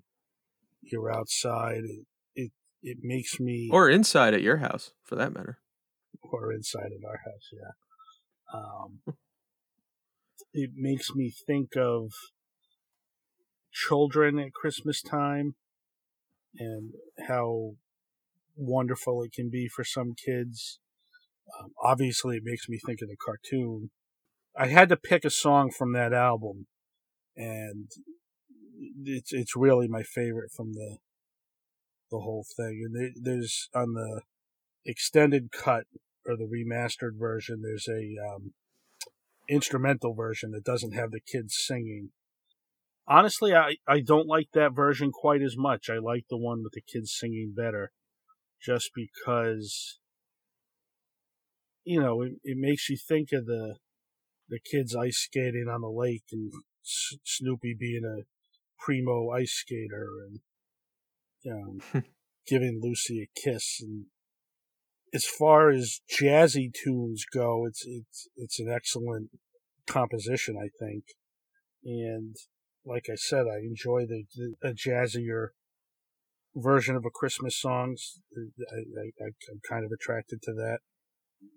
you're 0.82 1.12
outside, 1.12 1.82
it 1.84 2.06
it, 2.36 2.52
it 2.82 2.98
makes 3.02 3.40
me 3.40 3.70
Or 3.72 3.90
inside 3.90 4.34
at 4.34 4.42
your 4.42 4.58
house, 4.58 4.92
for 5.04 5.16
that 5.16 5.34
matter. 5.34 5.60
or 6.22 6.52
inside 6.54 6.92
of 6.98 7.04
our 7.06 7.18
house, 7.18 7.50
yeah. 7.52 8.60
Um, 8.60 9.16
it 10.54 10.72
makes 10.76 11.16
me 11.16 11.32
think 11.48 11.76
of 11.78 12.12
children 13.72 14.38
at 14.38 14.54
Christmas 14.54 15.02
time 15.02 15.56
and 16.58 16.94
how 17.28 17.72
wonderful 18.56 19.24
it 19.24 19.32
can 19.34 19.50
be 19.50 19.68
for 19.68 19.84
some 19.84 20.14
kids. 20.14 20.80
Um, 21.60 21.72
obviously, 21.84 22.38
it 22.38 22.44
makes 22.46 22.70
me 22.70 22.80
think 22.86 23.02
of 23.02 23.10
the 23.10 23.18
cartoon 23.18 23.90
I 24.58 24.68
had 24.68 24.90
to 24.90 24.98
pick 24.98 25.24
a 25.24 25.30
song 25.30 25.72
from 25.72 25.94
that 25.94 26.14
album, 26.14 26.68
and 27.36 27.90
it's 29.06 29.32
it's 29.32 29.56
really 29.56 29.88
my 29.88 30.04
favorite 30.04 30.52
from 30.52 30.74
the 30.74 30.98
the 32.10 32.20
whole 32.20 32.46
thing. 32.58 32.82
And 32.86 33.14
there's 33.16 33.70
on 33.74 33.94
the 33.94 34.22
extended 34.86 35.52
cut 35.52 35.86
or 36.26 36.36
the 36.36 36.50
remastered 36.50 37.18
version, 37.18 37.62
there's 37.64 37.88
a 37.88 38.16
um, 38.24 38.54
instrumental 39.50 40.14
version 40.14 40.52
that 40.52 40.64
doesn't 40.64 40.94
have 40.94 41.12
the 41.12 41.22
kids 41.22 41.56
singing. 41.58 42.10
Honestly, 43.12 43.54
I, 43.54 43.76
I 43.86 44.00
don't 44.00 44.28
like 44.28 44.52
that 44.54 44.74
version 44.74 45.12
quite 45.12 45.42
as 45.42 45.58
much. 45.58 45.90
I 45.90 45.98
like 45.98 46.26
the 46.30 46.38
one 46.38 46.64
with 46.64 46.72
the 46.72 46.82
kids 46.82 47.14
singing 47.14 47.54
better, 47.54 47.92
just 48.62 48.92
because 48.96 50.00
you 51.84 52.00
know 52.00 52.22
it, 52.22 52.34
it 52.46 52.58
makes 52.58 52.90
you 52.90 52.96
think 52.96 53.34
of 53.34 53.48
the 53.48 53.76
the 54.48 54.60
kids 54.60 54.96
ice 54.96 55.18
skating 55.18 55.68
on 55.70 55.82
the 55.82 55.90
lake 55.90 56.24
and 56.32 56.54
S- 56.86 57.18
Snoopy 57.26 57.76
being 57.78 58.06
a 58.06 58.24
primo 58.80 59.30
ice 59.30 59.52
skater 59.52 60.08
and 60.26 60.40
you 61.42 61.82
know, 61.94 62.02
giving 62.48 62.80
Lucy 62.82 63.22
a 63.22 63.40
kiss. 63.40 63.82
And 63.82 64.06
as 65.14 65.26
far 65.26 65.70
as 65.70 66.00
jazzy 66.10 66.72
tunes 66.74 67.26
go, 67.26 67.66
it's 67.66 67.84
it's 67.86 68.30
it's 68.38 68.60
an 68.60 68.70
excellent 68.70 69.32
composition, 69.86 70.56
I 70.58 70.70
think. 70.80 71.04
And 71.84 72.38
like 72.86 73.08
I 73.12 73.16
said, 73.16 73.46
I 73.48 73.60
enjoy 73.60 74.06
the, 74.06 74.24
the 74.36 74.70
a 74.70 74.74
jazzier 74.74 75.50
version 76.56 76.96
of 76.96 77.06
a 77.06 77.10
Christmas 77.10 77.60
songs. 77.60 78.20
I, 78.36 79.24
I'm 79.24 79.62
kind 79.68 79.86
of 79.86 79.92
attracted 79.92 80.42
to 80.44 80.54
that. 80.54 80.80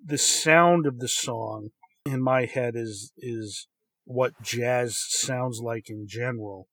The 0.05 0.19
sound 0.19 0.87
of 0.87 0.99
the 0.99 1.09
song 1.09 1.71
in 2.07 2.23
my 2.23 2.47
head 2.47 2.75
is 2.77 3.13
is 3.19 3.69
what 4.05 4.33
jazz 4.43 4.97
sounds 4.99 5.61
like 5.63 5.89
in 5.89 6.07
general. 6.09 6.69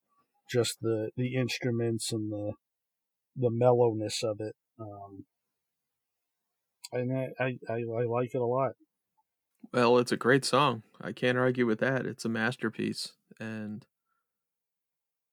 Just 0.50 0.78
the 0.82 1.12
the 1.16 1.36
instruments 1.36 2.12
and 2.12 2.32
the 2.32 2.54
the 3.36 3.52
mellowness 3.52 4.24
of 4.24 4.38
it. 4.40 4.56
Um, 4.80 5.26
and 6.92 7.14
I, 7.14 7.30
I, 7.40 7.58
I, 7.70 7.74
I 7.74 8.06
like 8.06 8.34
it 8.34 8.42
a 8.42 8.46
lot. 8.46 8.74
Well, 9.74 9.98
it's 10.00 10.12
a 10.12 10.18
great 10.18 10.44
song. 10.44 10.84
I 11.00 11.12
can't 11.12 11.38
argue 11.38 11.66
with 11.66 11.80
that. 11.80 12.06
It's 12.06 12.26
a 12.26 12.30
masterpiece. 12.30 13.14
And 13.40 13.86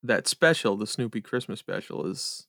that 0.02 0.28
special, 0.28 0.76
the 0.76 0.86
Snoopy 0.86 1.20
Christmas 1.20 1.58
special, 1.58 2.06
is, 2.06 2.46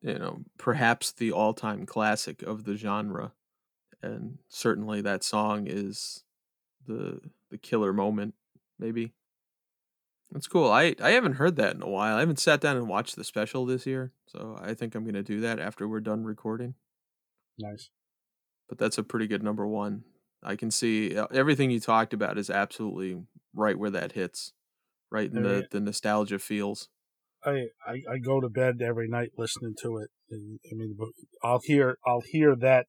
you 0.00 0.18
know, 0.18 0.44
perhaps 0.58 1.12
the 1.12 1.32
all 1.32 1.54
time 1.54 1.86
classic 1.86 2.42
of 2.42 2.64
the 2.64 2.76
genre. 2.76 3.32
And 4.02 4.38
certainly 4.48 5.00
that 5.00 5.24
song 5.24 5.66
is 5.66 6.24
the 6.86 7.20
the 7.50 7.58
killer 7.58 7.92
moment, 7.92 8.34
maybe. 8.78 9.12
That's 10.30 10.46
cool. 10.46 10.70
I, 10.70 10.94
I 11.02 11.12
haven't 11.12 11.34
heard 11.34 11.56
that 11.56 11.74
in 11.74 11.82
a 11.82 11.88
while. 11.88 12.16
I 12.16 12.20
haven't 12.20 12.38
sat 12.38 12.60
down 12.60 12.76
and 12.76 12.86
watched 12.86 13.16
the 13.16 13.24
special 13.24 13.64
this 13.64 13.86
year, 13.86 14.12
so 14.26 14.58
I 14.60 14.74
think 14.74 14.94
I'm 14.94 15.04
gonna 15.04 15.22
do 15.22 15.40
that 15.40 15.58
after 15.58 15.88
we're 15.88 16.00
done 16.00 16.24
recording. 16.24 16.74
Nice. 17.58 17.90
But 18.68 18.78
that's 18.78 18.98
a 18.98 19.02
pretty 19.02 19.26
good 19.26 19.42
number 19.42 19.66
one. 19.66 20.04
I 20.42 20.54
can 20.54 20.70
see 20.70 21.16
uh, 21.16 21.26
everything 21.32 21.70
you 21.70 21.80
talked 21.80 22.12
about 22.12 22.38
is 22.38 22.50
absolutely 22.50 23.22
right 23.54 23.78
where 23.78 23.90
that 23.90 24.12
hits, 24.12 24.52
right 25.10 25.30
in 25.30 25.42
the, 25.42 25.66
the 25.70 25.80
nostalgia 25.80 26.38
feels. 26.38 26.88
I, 27.44 27.68
I, 27.86 28.02
I 28.10 28.18
go 28.18 28.40
to 28.40 28.48
bed 28.48 28.80
every 28.82 29.08
night 29.08 29.32
listening 29.36 29.74
to 29.82 29.98
it. 29.98 30.10
And, 30.30 30.60
I 30.70 30.74
mean, 30.74 30.96
I'll 31.42 31.60
hear 31.64 31.98
I'll 32.06 32.20
hear 32.24 32.54
that 32.56 32.86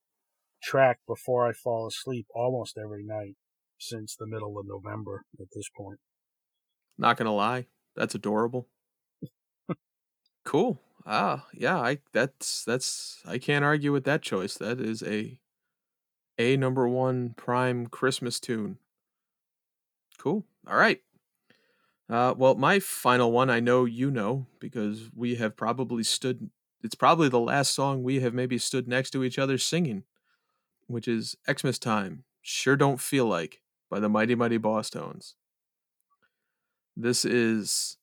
track 0.63 0.99
before 1.07 1.47
I 1.47 1.53
fall 1.53 1.87
asleep 1.87 2.27
almost 2.35 2.77
every 2.77 3.05
night 3.05 3.37
since 3.79 4.15
the 4.15 4.27
middle 4.27 4.59
of 4.59 4.67
November 4.67 5.25
at 5.39 5.47
this 5.55 5.69
point. 5.75 5.99
Not 6.99 7.17
gonna 7.17 7.33
lie, 7.33 7.65
that's 7.95 8.13
adorable. 8.13 8.69
cool. 10.43 10.81
Ah, 11.05 11.47
yeah, 11.53 11.79
I 11.79 11.99
that's 12.11 12.63
that's 12.65 13.21
I 13.25 13.37
can't 13.37 13.65
argue 13.65 13.91
with 13.91 14.03
that 14.03 14.21
choice. 14.21 14.57
That 14.57 14.79
is 14.79 15.01
a 15.03 15.39
a 16.39 16.57
number 16.57 16.87
one 16.87 17.33
prime 17.35 17.87
Christmas 17.87 18.39
tune. 18.39 18.79
Cool. 20.17 20.45
All 20.67 20.77
right. 20.77 21.01
Uh, 22.09 22.33
well, 22.37 22.55
my 22.55 22.79
final 22.79 23.31
one, 23.31 23.49
I 23.49 23.59
know 23.59 23.85
you 23.85 24.09
know 24.09 24.47
because 24.59 25.09
we 25.15 25.35
have 25.35 25.55
probably 25.55 26.03
stood. 26.03 26.49
It's 26.81 26.95
probably 26.95 27.29
the 27.29 27.39
last 27.39 27.73
song 27.73 28.03
we 28.03 28.19
have 28.21 28.33
maybe 28.33 28.57
stood 28.57 28.87
next 28.87 29.11
to 29.11 29.23
each 29.23 29.37
other 29.37 29.57
singing, 29.57 30.05
which 30.87 31.07
is 31.07 31.37
Xmas 31.49 31.79
Time. 31.79 32.25
Sure 32.41 32.75
don't 32.77 33.01
feel 33.01 33.25
like 33.27 33.61
by 33.89 33.99
the 33.99 34.09
Mighty 34.09 34.35
Mighty 34.35 34.59
Bosstones. 34.59 35.35
This 36.95 37.25
is 37.25 37.97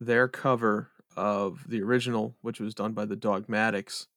their 0.00 0.28
cover 0.28 0.92
of 1.16 1.68
the 1.68 1.82
original, 1.82 2.36
which 2.42 2.60
was 2.60 2.74
done 2.74 2.92
by 2.94 3.06
the 3.06 3.16
Dogmatics 3.16 4.08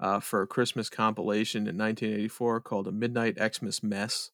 uh, 0.00 0.20
for 0.20 0.42
a 0.42 0.46
Christmas 0.48 0.90
compilation 0.90 1.68
in 1.68 1.76
1984 1.78 2.60
called 2.62 2.88
A 2.88 2.92
Midnight 2.92 3.38
Xmas 3.40 3.82
Mess. 3.82 4.32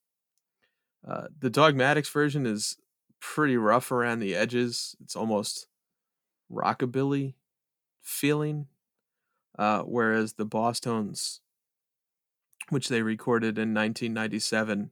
Uh, 1.07 1.27
the 1.39 1.51
Dogmatics 1.51 2.09
version 2.09 2.47
is 2.47 2.77
pretty 3.23 3.57
rough 3.57 3.91
around 3.93 4.19
the 4.19 4.35
edges. 4.35 4.97
It's 5.01 5.17
almost 5.17 5.69
rockabilly 6.51 7.35
feeling, 8.03 8.67
uh, 9.59 9.83
whereas 9.83 10.35
the 10.35 10.45
Bosstones', 10.45 11.41
which 12.69 12.89
they 12.89 13.01
recorded 13.01 13.59
in 13.59 13.73
1997, 13.73 14.91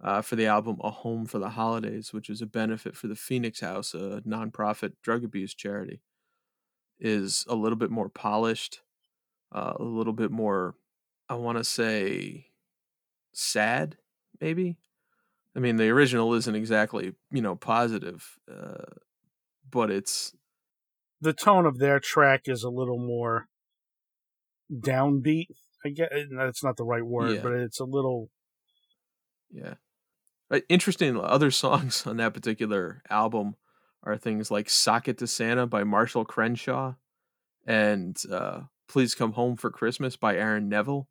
uh, 0.00 0.22
for 0.22 0.36
the 0.36 0.46
album 0.46 0.76
A 0.82 0.90
Home 0.90 1.26
for 1.26 1.38
the 1.38 1.50
Holidays, 1.50 2.12
which 2.12 2.30
is 2.30 2.40
a 2.40 2.46
benefit 2.46 2.96
for 2.96 3.08
the 3.08 3.16
Phoenix 3.16 3.60
House, 3.60 3.94
a 3.94 4.22
nonprofit 4.26 4.92
drug 5.02 5.24
abuse 5.24 5.54
charity, 5.54 6.02
is 7.00 7.44
a 7.48 7.54
little 7.54 7.76
bit 7.76 7.90
more 7.90 8.08
polished, 8.08 8.82
uh, 9.52 9.74
a 9.76 9.82
little 9.82 10.12
bit 10.12 10.30
more, 10.30 10.76
I 11.28 11.34
want 11.34 11.58
to 11.58 11.64
say, 11.64 12.46
sad, 13.32 13.96
maybe. 14.40 14.76
I 15.56 15.58
mean, 15.58 15.76
the 15.76 15.88
original 15.88 16.34
isn't 16.34 16.54
exactly, 16.54 17.14
you 17.30 17.40
know, 17.40 17.56
positive, 17.56 18.36
uh, 18.50 18.84
but 19.70 19.90
it's. 19.90 20.34
The 21.20 21.32
tone 21.32 21.64
of 21.64 21.78
their 21.78 21.98
track 21.98 22.42
is 22.44 22.62
a 22.62 22.68
little 22.68 22.98
more 22.98 23.46
downbeat. 24.70 25.46
I 25.84 25.88
guess 25.90 26.08
that's 26.30 26.62
not 26.62 26.76
the 26.76 26.84
right 26.84 27.04
word, 27.04 27.36
yeah. 27.36 27.42
but 27.42 27.52
it's 27.52 27.80
a 27.80 27.84
little 27.84 28.28
yeah 29.50 29.74
interesting 30.68 31.18
other 31.18 31.50
songs 31.62 32.06
on 32.06 32.16
that 32.18 32.34
particular 32.34 33.02
album 33.10 33.56
are 34.02 34.16
things 34.16 34.50
like 34.50 34.70
Socket 34.70 35.18
to 35.18 35.26
Santa 35.26 35.66
by 35.66 35.82
Marshall 35.82 36.24
Crenshaw 36.24 36.94
and 37.66 38.16
uh, 38.30 38.60
Please 38.88 39.14
Come 39.14 39.32
Home 39.32 39.56
for 39.56 39.70
Christmas 39.70 40.16
by 40.16 40.36
Aaron 40.36 40.68
Neville. 40.68 41.08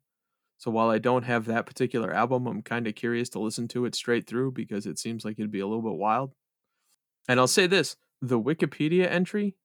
So 0.58 0.70
while 0.70 0.88
I 0.88 0.98
don't 0.98 1.24
have 1.24 1.44
that 1.46 1.66
particular 1.66 2.12
album, 2.12 2.46
I'm 2.46 2.62
kind 2.62 2.86
of 2.86 2.94
curious 2.94 3.28
to 3.30 3.38
listen 3.38 3.68
to 3.68 3.84
it 3.84 3.94
straight 3.94 4.26
through 4.26 4.52
because 4.52 4.86
it 4.86 4.98
seems 4.98 5.24
like 5.24 5.38
it'd 5.38 5.50
be 5.50 5.60
a 5.60 5.66
little 5.66 5.82
bit 5.82 5.98
wild. 5.98 6.32
And 7.28 7.38
I'll 7.38 7.46
say 7.46 7.66
this 7.66 7.96
the 8.22 8.40
Wikipedia 8.40 9.10
entry 9.10 9.56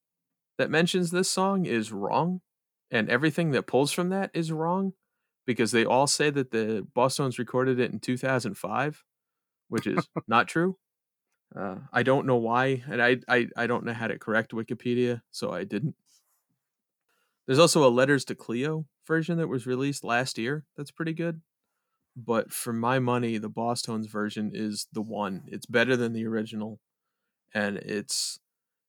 that 0.57 0.69
mentions 0.69 1.11
this 1.11 1.29
song 1.29 1.65
is 1.65 1.91
wrong, 1.91 2.41
and 2.89 3.09
everything 3.09 3.51
that 3.51 3.67
pulls 3.67 3.91
from 3.91 4.09
that 4.09 4.31
is 4.33 4.51
wrong 4.51 4.93
because 5.45 5.71
they 5.71 5.85
all 5.85 6.07
say 6.07 6.29
that 6.29 6.51
the 6.51 6.85
Bosstones 6.95 7.39
recorded 7.39 7.79
it 7.79 7.91
in 7.91 7.99
2005 7.99 9.03
which 9.71 9.87
is 9.87 10.07
not 10.27 10.47
true. 10.47 10.77
Uh, 11.55 11.77
I 11.91 12.03
don't 12.03 12.27
know 12.27 12.37
why, 12.37 12.83
and 12.87 13.01
I, 13.01 13.17
I 13.27 13.47
I 13.57 13.67
don't 13.67 13.83
know 13.83 13.93
how 13.93 14.07
to 14.07 14.19
correct 14.19 14.51
Wikipedia, 14.51 15.21
so 15.31 15.51
I 15.51 15.63
didn't. 15.63 15.95
There's 17.45 17.59
also 17.59 17.85
a 17.85 17.89
Letters 17.89 18.23
to 18.25 18.35
Cleo 18.35 18.85
version 19.11 19.37
that 19.37 19.47
was 19.49 19.67
released 19.67 20.03
last 20.05 20.37
year. 20.37 20.65
That's 20.77 20.91
pretty 20.91 21.13
good, 21.13 21.41
but 22.15 22.51
for 22.53 22.73
my 22.73 22.99
money, 22.99 23.37
the 23.39 23.49
Bosstones 23.49 24.07
version 24.09 24.51
is 24.53 24.87
the 24.93 25.01
one. 25.03 25.43
It's 25.47 25.65
better 25.67 25.97
than 25.97 26.13
the 26.13 26.25
original, 26.27 26.79
and 27.53 27.77
it's 27.77 28.39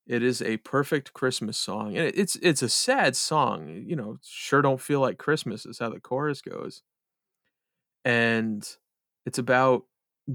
it 0.06 0.22
is 0.22 0.42
a 0.42 0.58
perfect 0.58 1.14
Christmas 1.14 1.58
song, 1.58 1.96
and 1.96 2.12
it's 2.16 2.36
it's 2.36 2.62
a 2.62 2.68
sad 2.70 3.16
song. 3.16 3.68
You 3.86 3.96
know, 3.96 4.18
sure 4.22 4.62
don't 4.62 4.80
feel 4.80 5.00
like 5.00 5.18
Christmas 5.18 5.66
is 5.66 5.78
how 5.80 5.90
the 5.90 6.00
chorus 6.00 6.42
goes, 6.42 6.82
and 8.04 8.76
it's 9.26 9.38
about 9.38 9.84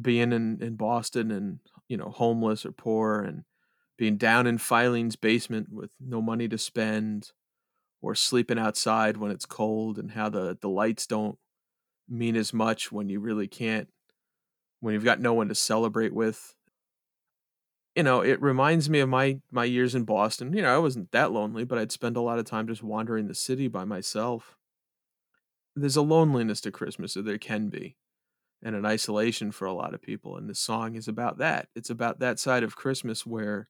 being 0.02 0.32
in 0.34 0.62
in 0.62 0.76
Boston 0.76 1.32
and 1.32 1.60
you 1.88 1.98
know 1.98 2.10
homeless 2.10 2.66
or 2.66 2.72
poor 2.72 3.22
and 3.22 3.44
being 3.98 4.18
down 4.18 4.48
in 4.48 4.58
Filene's 4.58 5.16
basement 5.16 5.70
with 5.72 5.92
no 6.00 6.22
money 6.22 6.48
to 6.48 6.58
spend 6.58 7.32
or 8.02 8.16
sleeping 8.16 8.60
outside 8.60 9.18
when 9.18 9.32
it's 9.32 9.46
cold 9.46 9.98
and 9.98 10.12
how 10.12 10.30
the 10.30 10.58
the 10.62 10.70
lights 10.70 11.08
don't 11.08 11.38
mean 12.08 12.36
as 12.36 12.54
much 12.54 12.92
when 12.92 13.10
you 13.10 13.20
really 13.20 13.48
can't 13.48 13.90
when 14.80 14.94
you've 14.94 15.04
got 15.04 15.20
no 15.20 15.34
one 15.34 15.50
to 15.50 15.56
celebrate 15.56 16.14
with 16.14 16.56
you 17.96 18.04
know 18.04 18.22
it 18.22 18.42
reminds 18.42 18.90
me 18.90 19.00
of 19.00 19.10
my 19.10 19.40
my 19.52 19.66
years 19.66 19.96
in 19.96 20.04
Boston 20.04 20.54
you 20.54 20.62
know 20.62 20.74
I 20.74 20.80
wasn't 20.80 21.12
that 21.12 21.32
lonely 21.32 21.64
but 21.64 21.78
I'd 21.78 21.92
spend 21.92 22.16
a 22.16 22.22
lot 22.22 22.40
of 22.40 22.46
time 22.46 22.68
just 22.68 22.84
wandering 22.84 23.28
the 23.28 23.36
city 23.36 23.68
by 23.68 23.84
myself 23.84 24.56
there's 25.76 25.98
a 25.98 26.02
loneliness 26.02 26.62
to 26.62 26.72
Christmas 26.72 27.16
or 27.16 27.22
there 27.22 27.38
can 27.38 27.70
be 27.70 27.98
and 28.64 28.76
an 28.76 28.86
isolation 28.86 29.52
for 29.52 29.66
a 29.66 29.74
lot 29.74 29.94
of 29.94 30.02
people. 30.02 30.36
And 30.36 30.50
this 30.50 30.60
song 30.60 30.96
is 30.96 31.08
about 31.08 31.38
that. 31.38 31.68
It's 31.76 31.90
about 31.90 32.20
that 32.20 32.40
side 32.40 32.64
of 32.64 32.76
Christmas 32.76 33.26
where, 33.26 33.70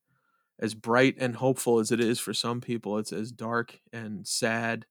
as 0.60 0.74
bright 0.74 1.16
and 1.20 1.36
hopeful 1.36 1.80
as 1.80 1.92
it 1.92 2.00
is 2.00 2.20
for 2.20 2.34
some 2.34 2.62
people, 2.62 2.98
it's 2.98 3.14
as 3.14 3.32
dark 3.32 3.80
and 3.94 4.28
sad 4.28 4.86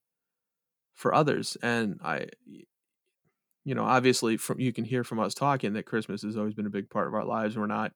for 0.93 1.13
others. 1.13 1.57
And 1.61 1.99
I, 2.03 2.27
you 2.45 3.75
know, 3.75 3.83
obviously, 3.83 4.37
from 4.37 4.59
you 4.59 4.71
can 4.71 4.85
hear 4.85 5.03
from 5.03 5.19
us 5.19 5.33
talking 5.33 5.73
that 5.73 5.85
Christmas 5.85 6.21
has 6.21 6.37
always 6.37 6.53
been 6.53 6.65
a 6.65 6.71
big 6.71 6.89
part 6.89 7.07
of 7.07 7.13
our 7.13 7.25
lives. 7.25 7.57
We're 7.57 7.67
not 7.67 7.93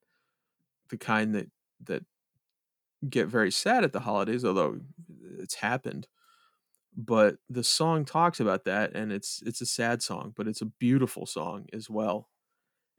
the 0.89 0.97
kind 0.97 1.33
that 1.35 1.49
that 1.85 2.03
get 3.09 3.27
very 3.27 3.51
sad 3.51 3.83
at 3.83 3.93
the 3.93 4.01
holidays, 4.01 4.45
although 4.45 4.79
it's 5.39 5.55
happened. 5.55 6.07
But 6.95 7.37
the 7.49 7.63
song 7.63 8.03
talks 8.03 8.39
about 8.41 8.65
that, 8.65 8.93
and 8.93 9.11
it's 9.11 9.41
it's 9.45 9.61
a 9.61 9.65
sad 9.65 10.03
song, 10.03 10.33
but 10.35 10.47
it's 10.47 10.61
a 10.61 10.65
beautiful 10.65 11.25
song 11.25 11.67
as 11.71 11.89
well. 11.89 12.29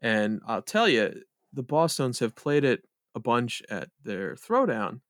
And 0.00 0.40
I'll 0.46 0.62
tell 0.62 0.88
you, 0.88 1.22
the 1.52 1.62
Bosstones 1.62 2.20
have 2.20 2.34
played 2.34 2.64
it 2.64 2.84
a 3.14 3.20
bunch 3.20 3.62
at 3.68 3.90
their 4.02 4.34
throwdown, 4.34 5.00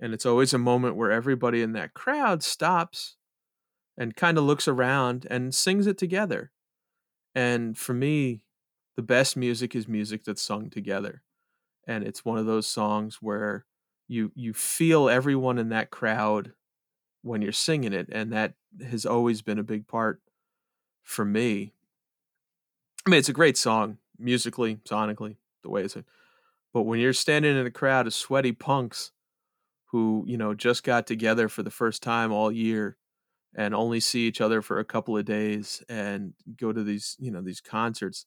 and 0.00 0.12
it's 0.12 0.26
always 0.26 0.52
a 0.52 0.58
moment 0.58 0.96
where 0.96 1.10
everybody 1.10 1.62
in 1.62 1.72
that 1.72 1.94
crowd 1.94 2.42
stops 2.42 3.16
and 3.96 4.16
kind 4.16 4.38
of 4.38 4.44
looks 4.44 4.66
around 4.66 5.26
and 5.30 5.54
sings 5.54 5.86
it 5.86 5.98
together. 5.98 6.50
And 7.34 7.76
for 7.76 7.94
me, 7.94 8.44
the 8.96 9.02
best 9.02 9.36
music 9.36 9.74
is 9.74 9.88
music 9.88 10.24
that's 10.24 10.42
sung 10.42 10.70
together. 10.70 11.22
And 11.86 12.04
it's 12.04 12.24
one 12.24 12.38
of 12.38 12.46
those 12.46 12.66
songs 12.66 13.18
where 13.20 13.66
you 14.08 14.32
you 14.34 14.52
feel 14.52 15.08
everyone 15.08 15.58
in 15.58 15.70
that 15.70 15.90
crowd 15.90 16.52
when 17.22 17.40
you're 17.40 17.52
singing 17.52 17.92
it 17.92 18.08
and 18.10 18.32
that 18.32 18.54
has 18.84 19.06
always 19.06 19.42
been 19.42 19.58
a 19.58 19.64
big 19.64 19.86
part 19.86 20.20
for 21.02 21.24
me 21.24 21.72
i 23.06 23.10
mean 23.10 23.18
it's 23.18 23.28
a 23.28 23.32
great 23.32 23.56
song 23.56 23.98
musically 24.18 24.76
sonically 24.84 25.36
the 25.62 25.70
way 25.70 25.82
it's 25.82 25.96
but 26.72 26.82
when 26.82 27.00
you're 27.00 27.12
standing 27.12 27.56
in 27.56 27.66
a 27.66 27.70
crowd 27.70 28.06
of 28.06 28.14
sweaty 28.14 28.52
punks 28.52 29.12
who 29.86 30.24
you 30.26 30.36
know 30.36 30.54
just 30.54 30.84
got 30.84 31.06
together 31.06 31.48
for 31.48 31.62
the 31.62 31.70
first 31.70 32.02
time 32.02 32.32
all 32.32 32.50
year 32.52 32.96
and 33.54 33.74
only 33.74 34.00
see 34.00 34.26
each 34.26 34.40
other 34.40 34.62
for 34.62 34.78
a 34.78 34.84
couple 34.84 35.16
of 35.16 35.24
days 35.24 35.82
and 35.88 36.34
go 36.56 36.72
to 36.72 36.82
these 36.82 37.16
you 37.18 37.30
know 37.30 37.42
these 37.42 37.60
concerts 37.60 38.26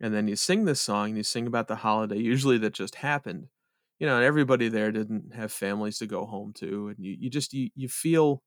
and 0.00 0.14
then 0.14 0.28
you 0.28 0.36
sing 0.36 0.64
this 0.64 0.80
song 0.80 1.08
and 1.08 1.16
you 1.16 1.22
sing 1.22 1.46
about 1.46 1.68
the 1.68 1.76
holiday 1.76 2.18
usually 2.18 2.58
that 2.58 2.74
just 2.74 2.96
happened 2.96 3.48
you 3.98 4.06
know, 4.06 4.16
and 4.16 4.24
everybody 4.24 4.68
there 4.68 4.92
didn't 4.92 5.34
have 5.34 5.52
families 5.52 5.98
to 5.98 6.06
go 6.06 6.26
home 6.26 6.52
to, 6.54 6.88
and 6.88 6.98
you, 6.98 7.16
you 7.18 7.30
just 7.30 7.52
you, 7.54 7.70
you 7.74 7.88
feel 7.88 8.42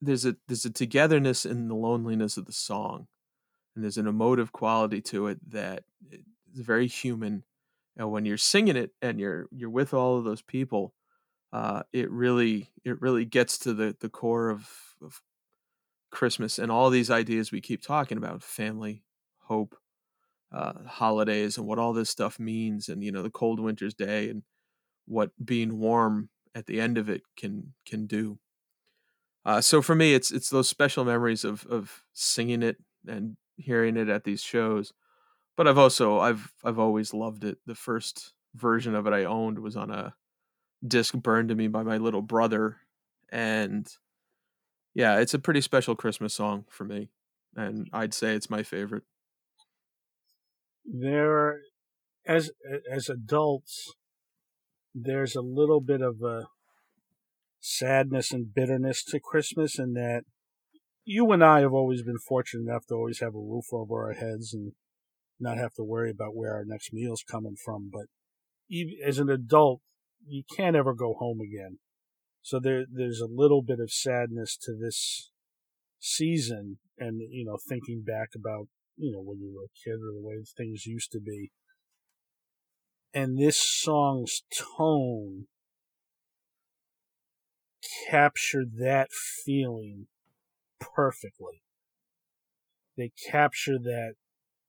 there's 0.00 0.24
a 0.24 0.36
there's 0.46 0.64
a 0.64 0.70
togetherness 0.70 1.44
in 1.46 1.68
the 1.68 1.74
loneliness 1.74 2.36
of 2.36 2.46
the 2.46 2.52
song, 2.52 3.06
and 3.74 3.84
there's 3.84 3.98
an 3.98 4.06
emotive 4.06 4.52
quality 4.52 5.00
to 5.02 5.28
it 5.28 5.38
that 5.50 5.84
eh, 6.12 6.18
is 6.52 6.60
very 6.60 6.86
human. 6.86 7.44
And 7.98 8.12
when 8.12 8.26
you're 8.26 8.38
singing 8.38 8.76
it 8.76 8.92
and 9.02 9.20
you're 9.20 9.48
you're 9.52 9.70
with 9.70 9.94
all 9.94 10.18
of 10.18 10.24
those 10.24 10.42
people, 10.42 10.94
uh, 11.52 11.84
it 11.92 12.10
really 12.10 12.70
it 12.84 13.00
really 13.02 13.24
gets 13.26 13.58
to 13.60 13.74
the 13.74 13.96
the 14.00 14.10
core 14.10 14.50
of, 14.50 14.70
of 15.02 15.22
Christmas 16.10 16.58
and 16.58 16.72
all 16.72 16.90
these 16.90 17.10
ideas 17.10 17.52
we 17.52 17.60
keep 17.60 17.82
talking 17.82 18.18
about: 18.18 18.42
family, 18.42 19.04
hope, 19.40 19.76
uh, 20.52 20.84
holidays 20.84 21.58
and 21.58 21.66
what 21.66 21.78
all 21.78 21.92
this 21.92 22.10
stuff 22.10 22.40
means, 22.40 22.88
and 22.88 23.04
you 23.04 23.12
know 23.12 23.22
the 23.22 23.30
cold 23.30 23.60
winter's 23.60 23.94
day 23.94 24.30
and 24.30 24.44
what 25.06 25.32
being 25.44 25.78
warm 25.78 26.30
at 26.54 26.66
the 26.66 26.80
end 26.80 26.98
of 26.98 27.10
it 27.10 27.22
can 27.36 27.74
can 27.86 28.06
do. 28.06 28.38
Uh, 29.44 29.60
so 29.60 29.80
for 29.80 29.94
me, 29.94 30.14
it's 30.14 30.30
it's 30.30 30.50
those 30.50 30.68
special 30.68 31.04
memories 31.04 31.44
of 31.44 31.64
of 31.66 32.04
singing 32.12 32.62
it 32.62 32.76
and 33.06 33.36
hearing 33.56 33.96
it 33.96 34.08
at 34.08 34.24
these 34.24 34.42
shows. 34.42 34.92
But 35.58 35.68
I've 35.68 35.76
also 35.76 36.20
I've 36.20 36.50
I've 36.64 36.78
always 36.78 37.12
loved 37.12 37.44
it. 37.44 37.58
The 37.66 37.74
first 37.74 38.32
version 38.54 38.94
of 38.94 39.06
it 39.06 39.12
I 39.12 39.24
owned 39.24 39.58
was 39.58 39.76
on 39.76 39.90
a 39.90 40.14
disc 40.86 41.14
burned 41.14 41.50
to 41.50 41.54
me 41.54 41.68
by 41.68 41.82
my 41.82 41.98
little 41.98 42.22
brother, 42.22 42.78
and 43.30 43.86
yeah, 44.94 45.18
it's 45.18 45.34
a 45.34 45.38
pretty 45.38 45.60
special 45.60 45.94
Christmas 45.94 46.32
song 46.32 46.64
for 46.70 46.84
me, 46.84 47.10
and 47.54 47.90
I'd 47.92 48.14
say 48.14 48.34
it's 48.34 48.48
my 48.48 48.62
favorite 48.62 49.02
there 50.88 51.60
as 52.26 52.50
as 52.90 53.08
adults 53.08 53.94
there's 54.94 55.36
a 55.36 55.42
little 55.42 55.80
bit 55.80 56.00
of 56.00 56.22
a 56.22 56.46
sadness 57.60 58.32
and 58.32 58.54
bitterness 58.54 59.04
to 59.04 59.20
Christmas 59.20 59.78
in 59.78 59.92
that 59.94 60.22
you 61.04 61.30
and 61.32 61.44
I 61.44 61.60
have 61.60 61.72
always 61.72 62.02
been 62.02 62.18
fortunate 62.18 62.68
enough 62.68 62.86
to 62.86 62.94
always 62.94 63.20
have 63.20 63.34
a 63.34 63.38
roof 63.38 63.66
over 63.72 64.06
our 64.06 64.12
heads 64.14 64.54
and 64.54 64.72
not 65.40 65.58
have 65.58 65.74
to 65.74 65.84
worry 65.84 66.10
about 66.10 66.34
where 66.34 66.54
our 66.54 66.64
next 66.64 66.92
meal's 66.92 67.24
coming 67.28 67.56
from. 67.56 67.90
But 67.92 68.06
as 69.04 69.18
an 69.18 69.30
adult, 69.30 69.80
you 70.26 70.42
can't 70.56 70.76
ever 70.76 70.94
go 70.94 71.14
home 71.14 71.40
again. 71.40 71.78
So 72.42 72.58
there, 72.58 72.84
there's 72.90 73.20
a 73.20 73.26
little 73.30 73.62
bit 73.62 73.80
of 73.80 73.92
sadness 73.92 74.56
to 74.62 74.74
this 74.74 75.30
season 75.98 76.78
and, 76.98 77.20
you 77.30 77.44
know, 77.44 77.58
thinking 77.68 78.02
back 78.06 78.30
about 78.34 78.68
you 78.98 79.12
know, 79.12 79.20
when 79.20 79.38
you 79.38 79.54
were 79.54 79.64
a 79.64 79.78
kid 79.84 80.00
or 80.02 80.12
the 80.12 80.20
way 80.20 80.42
things 80.56 80.86
used 80.86 81.12
to 81.12 81.20
be. 81.20 81.52
And 83.14 83.38
this 83.38 83.58
song's 83.58 84.42
tone 84.78 85.46
captured 88.10 88.72
that 88.78 89.08
feeling 89.44 90.08
perfectly. 90.80 91.62
They 92.96 93.12
capture 93.30 93.78
that 93.78 94.14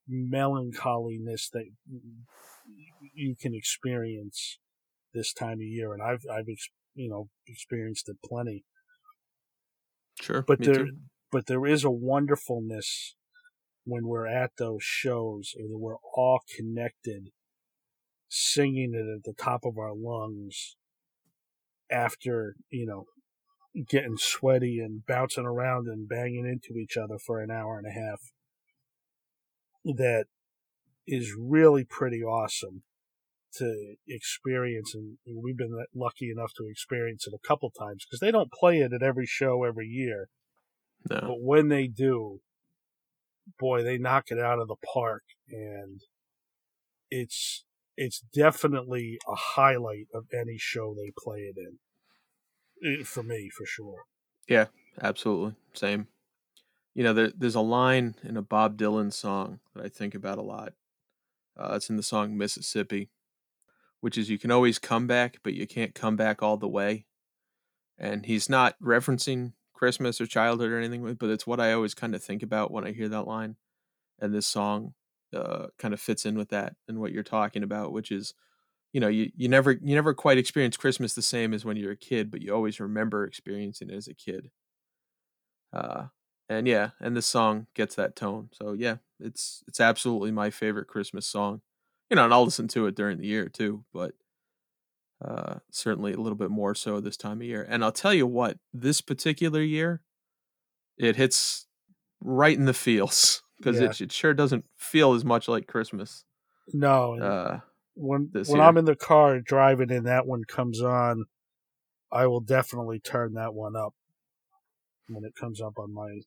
melancholiness 0.09 1.49
that 1.53 1.65
you 3.13 3.35
can 3.39 3.53
experience 3.53 4.59
this 5.13 5.33
time 5.33 5.53
of 5.53 5.61
year, 5.61 5.93
and 5.93 6.01
I've 6.01 6.23
I've 6.31 6.47
you 6.95 7.09
know 7.09 7.29
experienced 7.47 8.09
it 8.09 8.17
plenty. 8.23 8.65
Sure, 10.19 10.41
but 10.41 10.59
there 10.59 10.85
too. 10.85 10.91
but 11.31 11.45
there 11.45 11.65
is 11.65 11.83
a 11.83 11.91
wonderfulness 11.91 13.15
when 13.85 14.07
we're 14.07 14.27
at 14.27 14.51
those 14.57 14.83
shows 14.83 15.53
and 15.57 15.79
we're 15.79 15.97
all 16.15 16.41
connected, 16.55 17.29
singing 18.27 18.93
it 18.93 19.07
at 19.17 19.23
the 19.23 19.33
top 19.33 19.61
of 19.65 19.77
our 19.77 19.93
lungs 19.95 20.75
after, 21.91 22.55
you 22.69 22.85
know, 22.85 23.05
getting 23.87 24.17
sweaty 24.17 24.79
and 24.79 25.05
bouncing 25.05 25.45
around 25.45 25.87
and 25.87 26.07
banging 26.07 26.45
into 26.45 26.77
each 26.77 26.97
other 26.97 27.17
for 27.17 27.41
an 27.41 27.49
hour 27.49 27.77
and 27.77 27.87
a 27.87 27.91
half. 27.91 28.19
That 29.85 30.25
is 31.07 31.33
really 31.37 31.83
pretty 31.83 32.23
awesome 32.23 32.83
to 33.51 33.95
experience 34.07 34.93
and 34.93 35.17
we've 35.25 35.57
been 35.57 35.75
lucky 35.95 36.29
enough 36.29 36.53
to 36.55 36.67
experience 36.69 37.25
it 37.25 37.33
a 37.33 37.47
couple 37.47 37.71
times 37.71 38.05
because 38.05 38.19
they 38.19 38.29
don't 38.29 38.51
play 38.51 38.77
it 38.77 38.93
at 38.93 39.01
every 39.01 39.25
show 39.25 39.63
every 39.63 39.87
year 39.87 40.29
no. 41.09 41.19
but 41.21 41.41
when 41.41 41.69
they 41.69 41.87
do 41.87 42.41
boy, 43.57 43.83
they 43.83 43.97
knock 43.97 44.25
it 44.29 44.39
out 44.39 44.59
of 44.59 44.67
the 44.67 44.75
park, 44.93 45.23
and 45.49 46.01
it's 47.09 47.65
it's 47.97 48.21
definitely 48.33 49.19
a 49.27 49.35
highlight 49.35 50.07
of 50.13 50.25
any 50.33 50.57
show 50.57 50.93
they 50.93 51.11
play 51.17 51.39
it 51.39 51.55
in. 51.57 51.77
For 53.03 53.23
me, 53.23 53.49
for 53.49 53.65
sure. 53.65 54.03
Yeah, 54.47 54.67
absolutely. 55.01 55.55
Same. 55.73 56.07
You 56.99 57.05
know, 57.05 57.13
there, 57.13 57.31
there's 57.33 57.55
a 57.55 57.61
line 57.61 58.15
in 58.23 58.35
a 58.35 58.41
Bob 58.41 58.77
Dylan 58.77 59.13
song 59.13 59.61
that 59.73 59.85
I 59.85 59.87
think 59.87 60.13
about 60.13 60.37
a 60.37 60.41
lot. 60.41 60.73
Uh, 61.57 61.75
it's 61.75 61.89
in 61.89 61.95
the 61.95 62.03
song 62.03 62.37
Mississippi, 62.37 63.07
which 64.01 64.17
is 64.17 64.29
you 64.29 64.37
can 64.37 64.51
always 64.51 64.79
come 64.79 65.07
back, 65.07 65.37
but 65.41 65.53
you 65.53 65.65
can't 65.65 65.95
come 65.95 66.17
back 66.17 66.43
all 66.43 66.57
the 66.57 66.67
way. 66.67 67.05
And 67.97 68.25
he's 68.25 68.49
not 68.49 68.75
referencing 68.83 69.53
Christmas 69.71 70.19
or 70.19 70.25
childhood 70.25 70.71
or 70.71 70.77
anything, 70.77 71.13
but 71.13 71.29
it's 71.29 71.47
what 71.47 71.61
I 71.61 71.71
always 71.71 71.93
kind 71.93 72.13
of 72.13 72.21
think 72.21 72.43
about 72.43 72.69
when 72.69 72.83
I 72.83 72.91
hear 72.91 73.07
that 73.07 73.25
line. 73.25 73.55
And 74.19 74.33
this 74.33 74.47
song 74.47 74.93
uh, 75.33 75.67
kind 75.77 75.93
of 75.93 76.01
fits 76.01 76.25
in 76.25 76.37
with 76.37 76.49
that 76.49 76.75
and 76.89 76.99
what 76.99 77.13
you're 77.13 77.23
talking 77.23 77.63
about, 77.63 77.93
which 77.93 78.11
is, 78.11 78.33
you 78.91 78.99
know, 78.99 79.07
you, 79.07 79.31
you 79.37 79.47
never 79.47 79.71
you 79.71 79.95
never 79.95 80.13
quite 80.13 80.37
experience 80.37 80.75
Christmas 80.75 81.13
the 81.13 81.21
same 81.21 81.53
as 81.53 81.63
when 81.63 81.77
you're 81.77 81.93
a 81.93 81.95
kid, 81.95 82.29
but 82.29 82.41
you 82.41 82.53
always 82.53 82.77
remember 82.77 83.23
experiencing 83.23 83.89
it 83.89 83.95
as 83.95 84.09
a 84.09 84.13
kid. 84.13 84.51
Uh, 85.71 86.07
and 86.49 86.67
yeah, 86.67 86.89
and 86.99 87.15
this 87.15 87.27
song 87.27 87.67
gets 87.75 87.95
that 87.95 88.15
tone. 88.15 88.49
So 88.53 88.73
yeah, 88.73 88.97
it's 89.19 89.63
it's 89.67 89.79
absolutely 89.79 90.31
my 90.31 90.49
favorite 90.49 90.87
Christmas 90.87 91.25
song. 91.27 91.61
You 92.09 92.15
know, 92.15 92.25
and 92.25 92.33
I'll 92.33 92.45
listen 92.45 92.67
to 92.69 92.87
it 92.87 92.95
during 92.95 93.19
the 93.19 93.27
year 93.27 93.47
too, 93.47 93.85
but 93.93 94.13
uh, 95.23 95.55
certainly 95.71 96.13
a 96.13 96.19
little 96.19 96.37
bit 96.37 96.49
more 96.49 96.73
so 96.73 96.99
this 96.99 97.17
time 97.17 97.41
of 97.41 97.47
year. 97.47 97.65
And 97.69 97.83
I'll 97.83 97.91
tell 97.91 98.13
you 98.13 98.25
what, 98.25 98.57
this 98.73 98.99
particular 98.99 99.61
year, 99.61 100.01
it 100.97 101.17
hits 101.17 101.67
right 102.19 102.57
in 102.57 102.65
the 102.65 102.73
feels 102.73 103.43
because 103.57 103.79
yeah. 103.79 103.89
it, 103.89 104.01
it 104.01 104.11
sure 104.11 104.33
doesn't 104.33 104.65
feel 104.77 105.13
as 105.13 105.23
much 105.23 105.47
like 105.47 105.67
Christmas. 105.67 106.25
No. 106.73 107.19
Uh, 107.19 107.59
when 107.95 108.29
when 108.33 108.45
year. 108.45 108.61
I'm 108.61 108.77
in 108.77 108.85
the 108.85 108.95
car 108.95 109.39
driving 109.39 109.91
and 109.91 110.07
that 110.07 110.25
one 110.25 110.45
comes 110.45 110.81
on, 110.81 111.25
I 112.11 112.25
will 112.25 112.41
definitely 112.41 112.99
turn 112.99 113.33
that 113.33 113.53
one 113.53 113.75
up 113.75 113.93
when 115.09 115.23
it 115.23 115.35
comes 115.35 115.61
up 115.61 115.77
on 115.77 115.93
my 115.93 116.21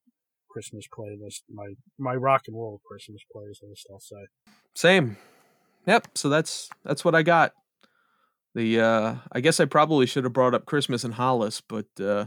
Christmas 0.52 0.86
playlist, 0.86 1.42
my 1.52 1.74
my 1.98 2.14
rock 2.14 2.42
and 2.46 2.56
roll 2.56 2.80
Christmas 2.86 3.22
playlist. 3.34 3.84
I'll 3.90 4.00
say. 4.00 4.26
Same. 4.74 5.16
Yep. 5.86 6.08
So 6.14 6.28
that's 6.28 6.68
that's 6.84 7.04
what 7.04 7.14
I 7.14 7.22
got. 7.22 7.52
The 8.54 8.80
uh 8.80 9.14
I 9.32 9.40
guess 9.40 9.60
I 9.60 9.64
probably 9.64 10.06
should 10.06 10.24
have 10.24 10.32
brought 10.32 10.54
up 10.54 10.66
Christmas 10.66 11.04
in 11.04 11.12
Hollis, 11.12 11.60
but 11.60 11.86
uh 12.00 12.26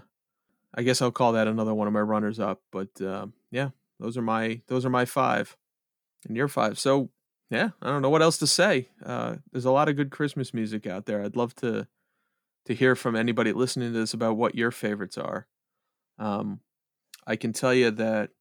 I 0.75 0.83
guess 0.83 1.01
I'll 1.01 1.11
call 1.11 1.31
that 1.33 1.47
another 1.47 1.73
one 1.73 1.87
of 1.87 1.93
my 1.93 2.01
runners 2.01 2.39
up. 2.39 2.61
But 2.71 3.01
uh, 3.01 3.27
yeah, 3.49 3.69
those 3.99 4.17
are 4.17 4.21
my 4.21 4.61
those 4.67 4.85
are 4.85 4.89
my 4.89 5.05
five, 5.05 5.55
and 6.27 6.35
your 6.35 6.49
five. 6.49 6.77
So 6.77 7.09
yeah, 7.49 7.69
I 7.81 7.87
don't 7.87 8.01
know 8.01 8.09
what 8.09 8.21
else 8.21 8.37
to 8.39 8.47
say. 8.47 8.89
Uh, 9.03 9.37
there's 9.51 9.65
a 9.65 9.71
lot 9.71 9.87
of 9.87 9.95
good 9.95 10.11
Christmas 10.11 10.53
music 10.53 10.85
out 10.85 11.05
there. 11.05 11.23
I'd 11.23 11.37
love 11.37 11.55
to 11.57 11.87
to 12.65 12.73
hear 12.75 12.95
from 12.95 13.15
anybody 13.15 13.53
listening 13.53 13.93
to 13.93 13.99
this 13.99 14.13
about 14.13 14.35
what 14.37 14.55
your 14.55 14.71
favorites 14.71 15.17
are. 15.17 15.47
Um, 16.19 16.59
I 17.27 17.35
can 17.35 17.53
tell 17.53 17.73
you 17.73 17.91
that 17.91 18.31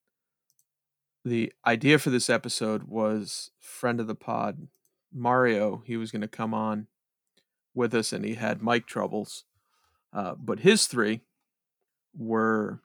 the 1.24 1.53
idea 1.66 1.99
for 1.99 2.11
this 2.11 2.28
episode 2.28 2.85
was 2.85 3.51
friend 3.59 4.01
of 4.01 4.07
the 4.07 4.14
pod 4.14 4.68
Mario. 5.12 5.82
He 5.87 5.97
was 5.97 6.11
going 6.11 6.22
to 6.22 6.28
come 6.28 6.53
on 6.53 6.87
with 7.74 7.95
us, 7.95 8.12
and 8.12 8.24
he 8.24 8.35
had 8.35 8.62
mic 8.62 8.87
troubles. 8.87 9.45
Uh, 10.12 10.35
but 10.35 10.61
his 10.61 10.87
three 10.87 11.22
were 12.16 12.80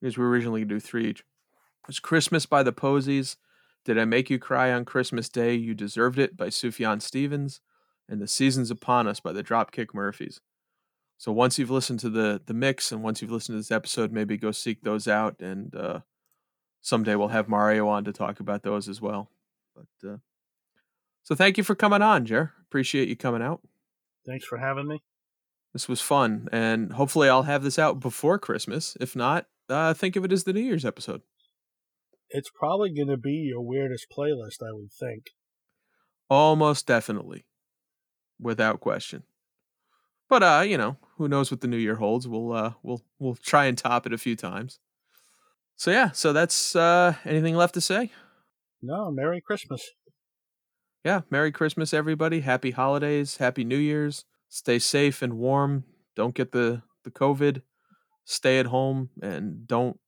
because 0.00 0.16
we 0.16 0.24
were 0.24 0.30
originally 0.30 0.60
going 0.60 0.68
to 0.68 0.74
do 0.76 0.80
three 0.80 1.08
each. 1.08 1.20
It 1.20 1.88
was 1.88 1.98
Christmas 2.00 2.46
by 2.46 2.62
the 2.62 2.72
Posies. 2.72 3.36
Did 3.84 3.98
I 3.98 4.04
Make 4.04 4.30
You 4.30 4.38
Cry 4.38 4.72
on 4.72 4.84
Christmas 4.84 5.28
Day? 5.28 5.54
You 5.54 5.74
Deserved 5.74 6.18
It 6.18 6.36
by 6.36 6.48
Sufjan 6.48 7.00
Stevens. 7.00 7.60
And 8.08 8.20
The 8.20 8.28
Seasons 8.28 8.70
Upon 8.70 9.08
Us 9.08 9.18
by 9.18 9.32
the 9.32 9.42
Dropkick 9.42 9.92
Murphys. 9.92 10.40
So 11.18 11.32
once 11.32 11.58
you've 11.58 11.70
listened 11.70 12.00
to 12.00 12.10
the 12.10 12.42
the 12.44 12.54
mix 12.54 12.92
and 12.92 13.02
once 13.02 13.22
you've 13.22 13.30
listened 13.30 13.54
to 13.54 13.58
this 13.58 13.70
episode, 13.70 14.12
maybe 14.12 14.36
go 14.36 14.52
seek 14.52 14.82
those 14.82 15.08
out, 15.08 15.40
and 15.40 15.74
uh, 15.74 16.00
someday 16.82 17.14
we'll 17.14 17.28
have 17.28 17.48
Mario 17.48 17.88
on 17.88 18.04
to 18.04 18.12
talk 18.12 18.40
about 18.40 18.62
those 18.62 18.88
as 18.88 19.00
well. 19.00 19.30
But 19.74 20.08
uh, 20.08 20.16
so 21.22 21.34
thank 21.34 21.56
you 21.56 21.64
for 21.64 21.74
coming 21.74 22.02
on, 22.02 22.26
Jer. 22.26 22.52
Appreciate 22.62 23.08
you 23.08 23.16
coming 23.16 23.42
out. 23.42 23.60
Thanks 24.26 24.44
for 24.44 24.58
having 24.58 24.88
me. 24.88 25.02
This 25.72 25.88
was 25.88 26.00
fun, 26.00 26.48
and 26.52 26.92
hopefully 26.92 27.28
I'll 27.28 27.42
have 27.42 27.62
this 27.62 27.78
out 27.78 28.00
before 28.00 28.38
Christmas. 28.38 28.96
If 29.00 29.14
not, 29.16 29.46
uh, 29.68 29.94
think 29.94 30.16
of 30.16 30.24
it 30.24 30.32
as 30.32 30.44
the 30.44 30.52
New 30.52 30.60
Year's 30.60 30.84
episode. 30.84 31.22
It's 32.30 32.50
probably 32.50 32.92
going 32.94 33.08
to 33.08 33.16
be 33.16 33.48
your 33.50 33.60
weirdest 33.60 34.06
playlist, 34.16 34.62
I 34.62 34.72
would 34.72 34.92
think. 34.92 35.30
Almost 36.28 36.86
definitely, 36.86 37.46
without 38.40 38.80
question. 38.80 39.24
But 40.28 40.42
uh, 40.42 40.64
you 40.66 40.76
know, 40.76 40.96
who 41.16 41.28
knows 41.28 41.50
what 41.50 41.60
the 41.60 41.68
new 41.68 41.76
year 41.76 41.96
holds? 41.96 42.26
We'll 42.26 42.52
uh, 42.52 42.72
we'll 42.82 43.02
we'll 43.18 43.36
try 43.36 43.66
and 43.66 43.76
top 43.76 44.06
it 44.06 44.12
a 44.12 44.18
few 44.18 44.36
times. 44.36 44.78
So 45.76 45.90
yeah, 45.90 46.10
so 46.10 46.32
that's 46.32 46.74
uh, 46.74 47.14
anything 47.24 47.54
left 47.54 47.74
to 47.74 47.80
say? 47.80 48.10
No, 48.82 49.10
Merry 49.10 49.40
Christmas. 49.40 49.90
Yeah, 51.04 51.20
Merry 51.30 51.52
Christmas, 51.52 51.94
everybody. 51.94 52.40
Happy 52.40 52.72
holidays. 52.72 53.36
Happy 53.36 53.62
New 53.62 53.76
Year's. 53.76 54.24
Stay 54.48 54.78
safe 54.78 55.22
and 55.22 55.34
warm. 55.34 55.84
Don't 56.14 56.34
get 56.34 56.52
the 56.52 56.82
the 57.04 57.10
COVID. 57.10 57.62
Stay 58.24 58.58
at 58.58 58.66
home 58.66 59.10
and 59.22 59.68
don't 59.68 60.00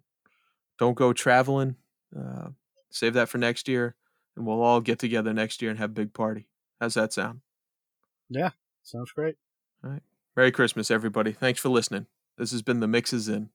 don't 0.79 0.95
go 0.95 1.13
traveling. 1.13 1.77
Uh, 2.17 2.49
save 2.91 3.15
that 3.15 3.29
for 3.29 3.39
next 3.39 3.69
year, 3.69 3.95
and 4.37 4.47
we'll 4.47 4.63
all 4.63 4.81
get 4.81 4.99
together 4.99 5.33
next 5.33 5.63
year 5.63 5.71
and 5.71 5.79
have 5.79 5.91
a 5.91 5.95
big 5.95 6.15
party. 6.15 6.49
How's 6.81 6.95
that 6.95 7.13
sound? 7.13 7.41
Yeah, 8.29 8.51
sounds 8.83 9.13
great. 9.13 9.37
All 9.85 9.91
right. 9.91 10.03
Merry 10.37 10.53
Christmas, 10.53 10.91
everybody. 10.91 11.33
Thanks 11.33 11.61
for 11.61 11.69
listening. 11.69 12.07
This 12.37 12.53
has 12.53 12.63
been 12.63 12.81
the 12.81 12.89
Mixes 12.89 13.29
In. 13.29 13.51